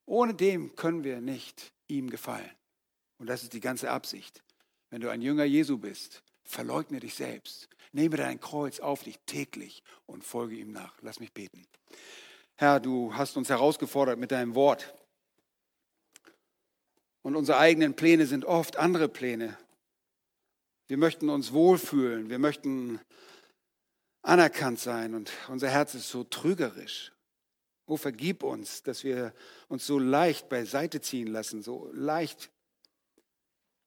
Ohne 0.06 0.32
dem 0.32 0.74
können 0.76 1.04
wir 1.04 1.20
nicht 1.20 1.74
ihm 1.88 2.08
gefallen. 2.08 2.50
Und 3.18 3.26
das 3.26 3.42
ist 3.42 3.52
die 3.52 3.60
ganze 3.60 3.90
Absicht. 3.90 4.42
Wenn 4.88 5.02
du 5.02 5.10
ein 5.10 5.20
Jünger 5.20 5.44
Jesu 5.44 5.76
bist, 5.76 6.22
Verleugne 6.44 7.00
dich 7.00 7.14
selbst. 7.14 7.68
Nehme 7.92 8.16
dein 8.16 8.40
Kreuz 8.40 8.80
auf 8.80 9.02
dich 9.02 9.18
täglich 9.26 9.82
und 10.06 10.24
folge 10.24 10.56
ihm 10.56 10.72
nach. 10.72 10.94
Lass 11.02 11.20
mich 11.20 11.32
beten. 11.32 11.66
Herr, 12.56 12.80
du 12.80 13.14
hast 13.14 13.36
uns 13.36 13.48
herausgefordert 13.48 14.18
mit 14.18 14.32
deinem 14.32 14.54
Wort. 14.54 14.94
Und 17.22 17.36
unsere 17.36 17.58
eigenen 17.58 17.94
Pläne 17.94 18.26
sind 18.26 18.44
oft 18.44 18.76
andere 18.76 19.08
Pläne. 19.08 19.56
Wir 20.88 20.96
möchten 20.96 21.28
uns 21.28 21.52
wohlfühlen, 21.52 22.28
wir 22.28 22.38
möchten 22.38 23.00
anerkannt 24.22 24.78
sein 24.78 25.14
und 25.14 25.32
unser 25.48 25.68
Herz 25.68 25.94
ist 25.94 26.08
so 26.08 26.24
trügerisch. 26.24 27.12
Oh, 27.86 27.96
vergib 27.96 28.42
uns, 28.42 28.82
dass 28.82 29.04
wir 29.04 29.34
uns 29.68 29.86
so 29.86 29.98
leicht 29.98 30.48
beiseite 30.48 31.00
ziehen 31.00 31.28
lassen, 31.28 31.62
so 31.62 31.90
leicht 31.92 32.50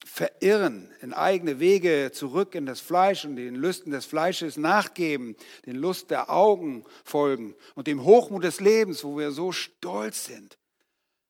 verirren, 0.03 0.91
in 1.01 1.13
eigene 1.13 1.59
Wege 1.59 2.11
zurück 2.13 2.55
in 2.55 2.65
das 2.65 2.79
Fleisch 2.79 3.25
und 3.25 3.35
den 3.35 3.55
Lüsten 3.55 3.91
des 3.91 4.05
Fleisches 4.05 4.57
nachgeben, 4.57 5.35
den 5.65 5.75
Lust 5.75 6.11
der 6.11 6.29
Augen 6.29 6.83
folgen 7.03 7.55
und 7.75 7.87
dem 7.87 8.03
Hochmut 8.03 8.43
des 8.43 8.59
Lebens, 8.59 9.03
wo 9.03 9.17
wir 9.17 9.31
so 9.31 9.51
stolz 9.51 10.25
sind, 10.25 10.57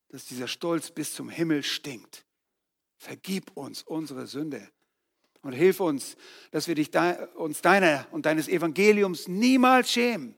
dass 0.10 0.26
dieser 0.26 0.48
Stolz 0.48 0.92
bis 0.92 1.14
zum 1.14 1.30
Himmel 1.30 1.64
stinkt. 1.64 2.26
Vergib 2.98 3.52
uns 3.56 3.84
unsere 3.84 4.28
Sünde 4.28 4.68
und 5.42 5.54
hilf 5.54 5.80
uns, 5.80 6.16
dass 6.52 6.68
wir 6.68 6.76
dich, 6.76 6.90
uns 7.36 7.62
deiner 7.62 8.08
und 8.12 8.26
deines 8.26 8.48
Evangeliums 8.48 9.28
niemals 9.28 9.92
schämen, 9.92 10.36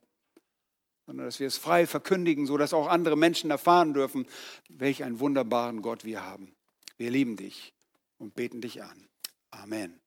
sondern 1.05 1.25
dass 1.25 1.39
wir 1.39 1.47
es 1.47 1.57
frei 1.57 1.88
verkündigen, 1.88 2.45
sodass 2.45 2.73
auch 2.73 2.88
andere 2.88 3.15
Menschen 3.15 3.51
erfahren 3.51 3.93
dürfen, 3.93 4.28
welch 4.69 5.03
einen 5.03 5.19
wunderbaren 5.19 5.82
Gott 5.82 6.03
wir 6.03 6.25
haben. 6.25 6.53
Wir 6.97 7.11
lieben 7.11 7.36
dich 7.36 7.73
und 8.18 8.36
beten 8.36 8.61
dich 8.61 8.84
an. 8.84 9.07
Amen. 9.51 9.99